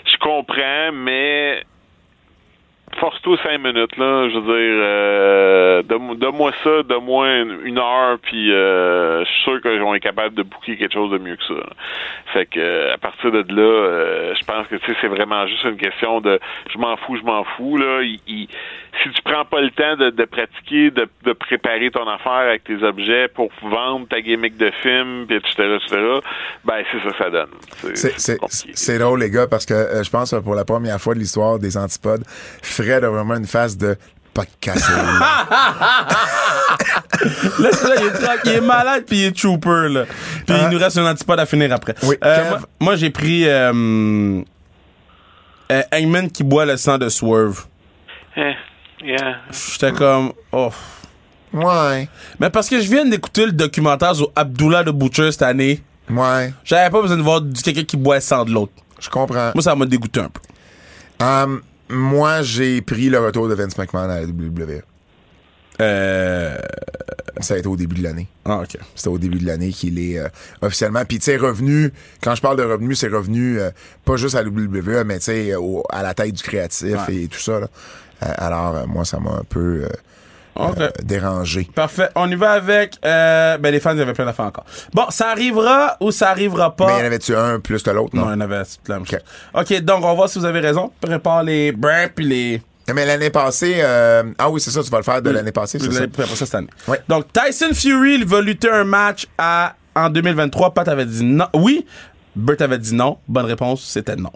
[0.05, 1.63] je comprends, mais
[2.99, 7.27] force-toi cinq minutes là, je veux dire, euh, donne- donne-moi ça, donne-moi
[7.65, 11.17] une, heure, puis euh, je suis sûr qu'on est capable de booker quelque chose de
[11.17, 11.53] mieux que ça.
[11.53, 11.69] là.
[12.33, 16.21] Fait que à partir de là, euh, je pense que c'est vraiment juste une question
[16.21, 16.39] de
[16.71, 18.01] je m'en fous, je m'en fous là.
[18.01, 18.47] Il-
[19.01, 22.63] si tu prends pas le temps de, de pratiquer, de, de préparer ton affaire avec
[22.63, 26.01] tes objets pour vendre ta gimmick de film, puis etc., etc.,
[26.63, 27.49] ben c'est ça que ça donne.
[27.95, 31.19] c'est- drôle, les gars, parce que euh, je pense que pour la première fois de
[31.19, 32.23] l'histoire des antipodes,
[32.61, 33.95] Fred a vraiment une phase de
[34.33, 34.91] pas de casser.
[37.59, 40.05] Là, il est, il est malade puis il est trooper, là.
[40.47, 41.93] Puis il nous reste un antipode à finir après.
[42.03, 44.41] Oui, Euh, moi, moi, j'ai pris euh,
[45.71, 47.65] euh, Hangman qui boit le sang de Swerve.
[48.35, 48.53] Eh,
[49.03, 49.37] Yeah.
[49.51, 50.71] J'étais comme, oh.
[51.53, 52.07] Ouais.
[52.39, 56.53] Mais parce que je viens d'écouter le documentaire sur Abdullah de Butcher cette année, Ouais.
[56.63, 58.73] j'avais pas besoin de voir du quelqu'un qui boit sans de l'autre.
[58.99, 59.51] Je comprends.
[59.53, 60.39] Moi, ça m'a dégoûté un peu.
[61.23, 64.81] Um, moi, j'ai pris le retour de Vince McMahon à la WWE.
[65.81, 66.57] Euh.
[67.39, 68.27] Ça a été au début de l'année.
[68.45, 68.77] Ah, ok.
[68.95, 70.27] C'était au début de l'année qu'il est euh,
[70.61, 71.03] officiellement.
[71.03, 73.71] Puis tu sais, revenu, quand je parle de revenu, c'est revenu euh,
[74.05, 77.15] pas juste à la WWE, mais tu sais, au- à la tête du créatif Ouais.
[77.15, 77.59] et tout ça.
[77.59, 77.67] Là.
[78.23, 79.89] Euh, alors, euh, moi, ça m'a un peu euh,
[80.59, 81.67] euh, dérangé.
[81.75, 82.09] Parfait.
[82.15, 82.95] On y va avec.
[83.05, 84.65] Euh, ben, les fans, il y avait plein d'affaires encore.
[84.93, 86.87] Bon, ça arrivera ou ça arrivera pas?
[86.87, 88.15] Mais y en avait-tu un plus que l'autre?
[88.15, 88.29] Non, Non.
[88.29, 89.09] il y en avait la même Ok.
[89.09, 89.19] chose.
[89.79, 90.91] Ok, donc on va voir si vous avez raison.
[91.01, 92.61] Prépare les brins puis les.
[92.93, 95.35] Mais l'année passée, euh, ah oui, c'est ça, tu vas le faire de Oui.
[95.35, 96.35] l'année passée, c'est ça?
[96.35, 96.67] cette année.
[96.87, 96.99] Ouais.
[97.07, 100.73] Donc Tyson Fury il va lutter un match à, en 2023.
[100.73, 101.47] Pat avait dit non.
[101.53, 101.85] Oui.
[102.35, 103.17] Burt avait dit non.
[103.27, 104.31] Bonne réponse, c'était non.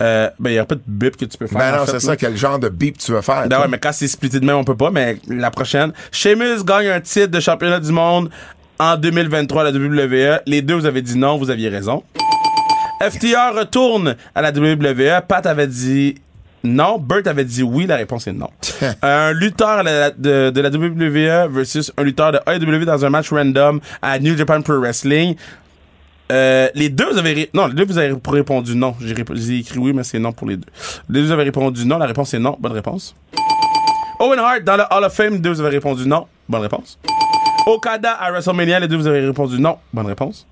[0.00, 1.58] Euh, ben, il n'y a pas de bip que tu peux faire.
[1.58, 3.42] Ben en non, c'est ça, quel genre de beep tu veux faire?
[3.42, 3.60] Ben toi?
[3.62, 5.92] ouais, mais quand c'est splitté de même, on peut pas, mais la prochaine.
[6.12, 8.30] Sheamus gagne un titre de championnat du monde
[8.78, 10.40] en 2023 à la WWE.
[10.46, 12.02] Les deux, vous avez dit non, vous aviez raison.
[13.00, 15.22] FTR retourne à la WWE.
[15.26, 16.16] Pat avait dit
[16.62, 16.98] non.
[16.98, 17.86] Burt avait dit oui.
[17.86, 18.50] La réponse est non.
[19.02, 19.82] un lutteur
[20.18, 24.36] de, de la WWE versus un lutteur de AEW dans un match random à New
[24.36, 25.34] Japan Pro Wrestling.
[26.30, 28.94] Euh, les deux, vous avez non, les deux vous avez répondu non.
[29.00, 30.68] J'ai écrit oui, mais c'est non pour les deux.
[31.08, 31.98] Les deux vous avez répondu non.
[31.98, 32.56] La réponse est non.
[32.60, 33.14] Bonne réponse.
[34.20, 36.26] Owen Hart dans le Hall of Fame, les deux vous avez répondu non.
[36.48, 36.98] Bonne réponse.
[37.66, 39.78] Okada à WrestleMania, les deux vous avez répondu non.
[39.92, 40.46] Bonne réponse.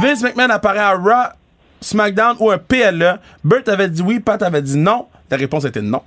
[0.00, 1.32] Vince McMahon apparaît à Raw,
[1.80, 3.18] SmackDown ou un PLE.
[3.42, 5.06] Burt avait dit oui, Pat avait dit non.
[5.30, 6.02] La réponse était non.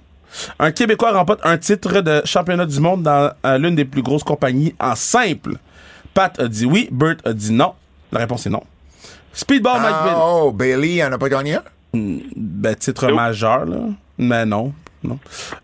[0.60, 4.24] Un Québécois remporte un titre de championnat du monde dans euh, l'une des plus grosses
[4.24, 5.58] compagnies en simple.
[6.14, 7.74] Pat a dit oui, Burt a dit non.
[8.12, 8.64] La réponse est non.
[9.34, 10.20] Speedball Mike Ah, Bailey.
[10.22, 11.64] oh, Bailey en a pas gagné un?
[12.36, 13.16] Ben, titre Nope.
[13.16, 13.78] majeur, là.
[14.18, 14.74] Mais non.
[15.04, 15.20] non.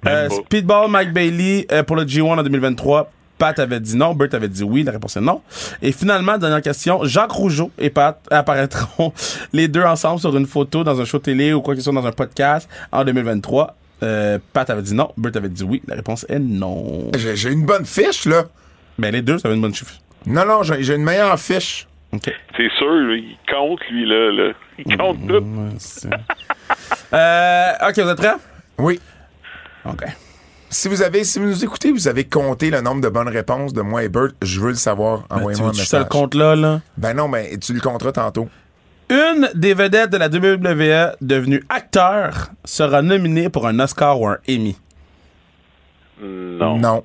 [0.08, 0.30] Euh.
[0.30, 3.12] Speedball Mike Bailey euh, pour le G1 en 2023.
[3.38, 5.42] Pat avait dit non, Burt avait dit oui, la réponse est non.
[5.82, 9.14] Et finalement, dernière question, Jacques Rougeau et Pat apparaîtront
[9.54, 11.94] les deux ensemble sur une photo dans un show télé ou quoi que ce soit
[11.94, 13.76] dans un podcast en 2023.
[14.04, 17.10] Euh, Pat avait dit non, Burt avait dit oui, la réponse est non.
[17.18, 18.44] J'ai j'ai une bonne fiche, là.
[18.98, 19.94] Ben les deux, ça avait une bonne chiffre.
[20.26, 21.88] Non, non, j'ai j'ai une meilleure fiche.
[22.12, 22.34] OK.
[22.58, 24.32] C'est sûr, lui, il compte, lui, là.
[24.32, 24.54] là.
[24.80, 25.44] Il compte tout.
[25.78, 26.10] C'est-
[27.14, 28.34] euh, OK, vous êtes prêts?
[28.78, 29.00] Oui.
[29.86, 30.04] OK.
[30.72, 33.74] Si vous avez, si vous nous écoutez, vous avez compté le nombre de bonnes réponses
[33.74, 35.22] de moi et Bert, je veux le savoir.
[35.22, 36.10] Ben, tu Envoyez-moi un veux-tu que je te le message.
[36.12, 36.82] compte là, là?
[36.98, 38.50] Ben non, mais tu le compteras tantôt.
[39.10, 44.38] Une des vedettes de la WWE devenue acteur sera nominée pour un Oscar ou un
[44.48, 44.78] Emmy.
[46.22, 46.78] Non.
[46.78, 47.04] Non.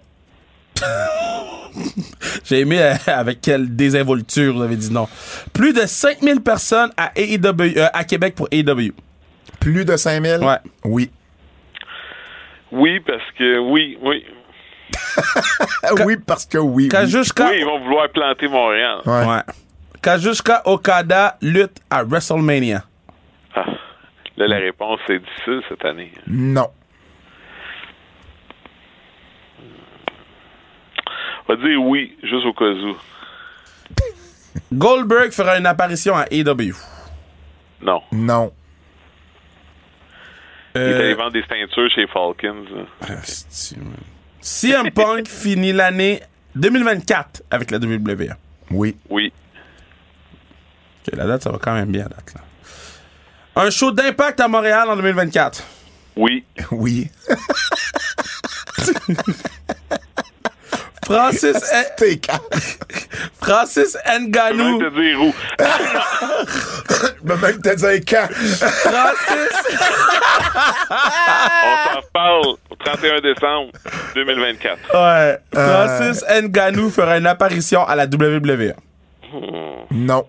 [2.45, 5.09] J'ai aimé euh, avec quelle désinvolture vous avez dit non.
[5.53, 8.93] Plus de 5000 personnes à, AEW, euh, à Québec pour AEW.
[9.61, 10.39] Plus de 5000?
[10.43, 10.57] Ouais.
[10.85, 11.11] Oui.
[12.73, 14.25] Oui, parce que oui, oui.
[16.05, 16.89] Oui, parce que oui.
[16.93, 16.99] oui.
[17.15, 18.99] Oui, ils vont vouloir planter Montréal.
[19.07, 19.25] Ouais.
[19.27, 19.41] ouais.
[20.03, 22.85] Kazuchika Okada lutte à WrestleMania.
[23.55, 23.65] Ah.
[24.37, 26.13] Là, la réponse, c'est difficile cette année.
[26.27, 26.69] Non.
[31.55, 32.97] Va dire oui, juste au cas où.
[34.73, 36.75] Goldberg fera une apparition à AEW.
[37.83, 38.01] Non.
[38.13, 38.53] Non.
[40.75, 42.65] Il est allé vendre des ceintures chez Falcons.
[42.71, 43.19] man?
[44.41, 46.21] CM Punk finit l'année
[46.57, 48.35] 2024 avec la WWE.
[48.71, 48.97] Oui.
[49.09, 49.33] Oui.
[51.07, 52.41] Ok, la date, ça va quand même bien, la date, là.
[53.57, 55.63] Un show d'impact à Montréal en 2024.
[56.17, 56.45] Oui.
[56.73, 57.09] Oui.
[61.05, 61.57] Francis.
[63.43, 64.79] Francis Nganou.
[64.79, 65.33] te dire où?
[65.59, 68.29] Je vais même te dire quand.
[68.33, 69.53] Francis,
[70.91, 73.71] On s'en reparle au 31 décembre
[74.15, 74.79] 2024.
[74.95, 75.39] ouais.
[75.53, 78.73] Francis Nganou fera une apparition à la WWE.
[79.91, 80.27] Non.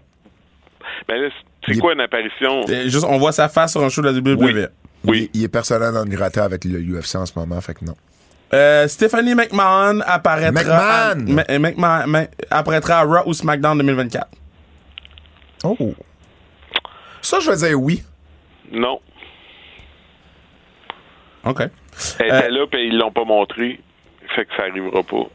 [1.07, 1.29] Mais là,
[1.67, 2.65] c'est quoi une apparition?
[2.67, 4.69] Et juste, on voit sa face sur un show de la WWE.
[5.03, 5.29] Oui.
[5.33, 7.85] Il, il est personnel dans le gratin avec le UFC en ce moment, fait que
[7.85, 7.95] non.
[8.55, 11.59] Euh, Stephanie McMahon apparaîtra à, McMahon!
[11.59, 14.27] McMahon- apparaîtra à Raw ou SmackDown 2024.
[15.63, 15.77] Oh.
[17.21, 18.03] Ça, je vais dire oui.
[18.71, 18.99] Non.
[21.43, 21.59] OK.
[22.19, 23.79] Elle était là, puis ils l'ont pas montré.
[24.35, 25.27] Fait que ça arrivera pas.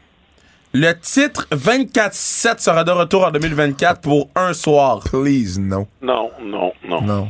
[0.73, 5.01] Le titre 24-7 sera de retour en 2024 pour un soir.
[5.03, 5.87] Please, non.
[6.01, 7.01] Non, non, non.
[7.01, 7.29] Non.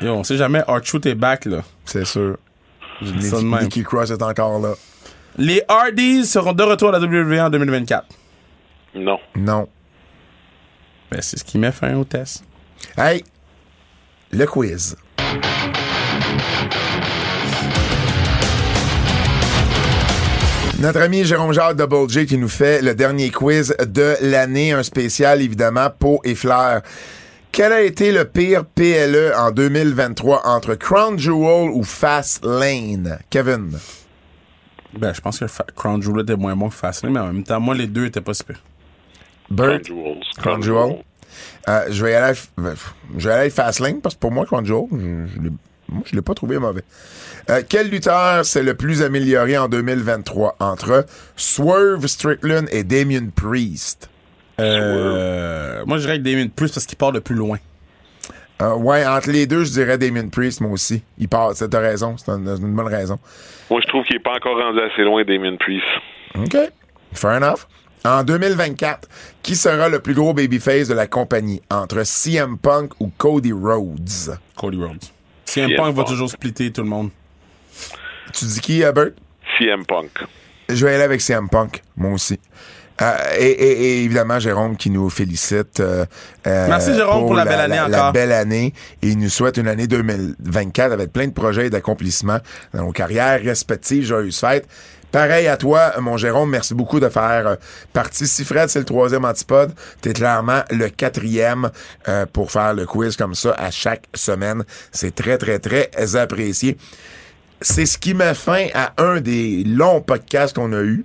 [0.00, 1.62] Yo, on sait jamais, R-Truth est back, là.
[1.84, 2.36] C'est sûr.
[3.04, 3.62] Dis ça de même.
[3.62, 4.74] Nikki Cross est encore là.
[5.36, 8.06] Les Hardys seront de retour à la WWE en 2024.
[8.96, 9.18] Non.
[9.36, 9.68] Non.
[11.10, 12.44] Ben, c'est ce qui met fin au test.
[12.96, 13.24] Hey,
[14.32, 14.96] le quiz.
[20.80, 24.84] Notre ami Jérôme Jacques Double J qui nous fait le dernier quiz de l'année, un
[24.84, 26.82] spécial évidemment peau et fleurs.
[27.52, 33.18] Quel a été le pire PLE en 2023 entre Crown Jewel ou Fast Lane?
[33.30, 33.76] Kevin?
[34.96, 37.42] Ben, je pense que Fa- Crown Jewel était moins bon que Fastlane, mais en même
[37.44, 38.62] temps, moi, les deux étaient pas super.
[39.50, 39.80] Bert?
[39.80, 40.20] Crown Jewels.
[40.38, 40.96] Crown Jewel.
[41.68, 42.74] Euh, je vais y aller euh,
[43.16, 45.52] je vais aller avec Fastlane parce que pour moi, Crown Jewel, je, je l'ai-
[45.88, 46.82] moi, je l'ai pas trouvé mauvais.
[47.50, 51.06] Euh, quel lutteur s'est le plus amélioré en 2023 entre
[51.36, 54.08] Swerve Strickland et Damien Priest?
[54.60, 57.58] Euh, moi, je dirais que Damien plus parce qu'il part de plus loin.
[58.60, 61.02] Euh, ouais, entre les deux, je dirais Damien Priest, moi aussi.
[61.18, 63.18] Il part, c'est- t'as raison, c'est une, une bonne raison.
[63.70, 65.86] Moi, je trouve qu'il n'est pas encore rendu assez loin, Damien Priest.
[66.34, 66.56] OK.
[67.12, 67.66] Fair enough.
[68.04, 69.08] En 2024,
[69.42, 71.60] qui sera le plus gros babyface de la compagnie?
[71.70, 74.36] Entre CM Punk ou Cody Rhodes?
[74.56, 75.04] Cody Rhodes.
[75.44, 77.10] CM CM Punk va toujours splitter tout le monde.
[78.32, 79.10] Tu dis qui, Herbert?
[79.58, 80.10] CM Punk.
[80.68, 82.38] Je vais aller avec CM Punk, moi aussi.
[83.00, 85.80] Euh, et, et- et évidemment, Jérôme qui nous félicite.
[85.80, 86.04] euh,
[86.46, 88.12] euh, Merci, Jérôme, pour la belle année la encore.
[88.12, 88.74] belle année.
[89.02, 92.38] Et il nous souhaite une année 2024 avec plein de projets et d'accomplissements
[92.74, 94.04] dans nos carrières respectives.
[94.04, 94.66] Joyeuses fêtes.
[95.10, 97.56] Pareil à toi, mon Jérôme, merci beaucoup de faire euh,
[97.94, 98.26] partie.
[98.26, 99.72] Si Fred, c'est le troisième antipode,
[100.02, 101.70] t'es clairement le quatrième
[102.08, 104.64] euh, pour faire le quiz comme ça à chaque semaine.
[104.92, 106.76] C'est très, très, très apprécié.
[107.62, 111.04] C'est ce qui met fin à un des longs podcasts qu'on a eu.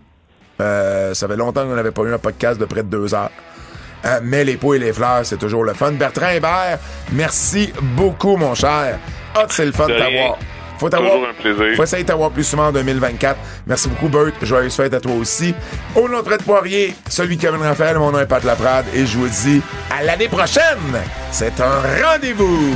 [0.61, 3.31] Euh, ça fait longtemps qu'on n'avait pas eu un podcast de près de deux heures.
[4.05, 5.93] Euh, mais les pots et les fleurs, c'est toujours le fun.
[5.93, 6.77] Bertrand Hébert,
[7.13, 8.99] merci beaucoup, mon cher.
[9.35, 10.37] Ah, c'est le fun de t'avoir.
[10.77, 11.13] Faut t'avoir.
[11.75, 13.37] Faut essayer de t'avoir plus souvent en 2024.
[13.67, 14.33] Merci beaucoup, Bert.
[14.41, 15.55] Joyeuse fête à toi aussi.
[15.95, 19.17] Au nom de Poirier, celui de Kevin Raphaël, mon nom est Pat Laprade et je
[19.17, 20.99] vous dis à l'année prochaine.
[21.31, 22.75] C'est un rendez-vous.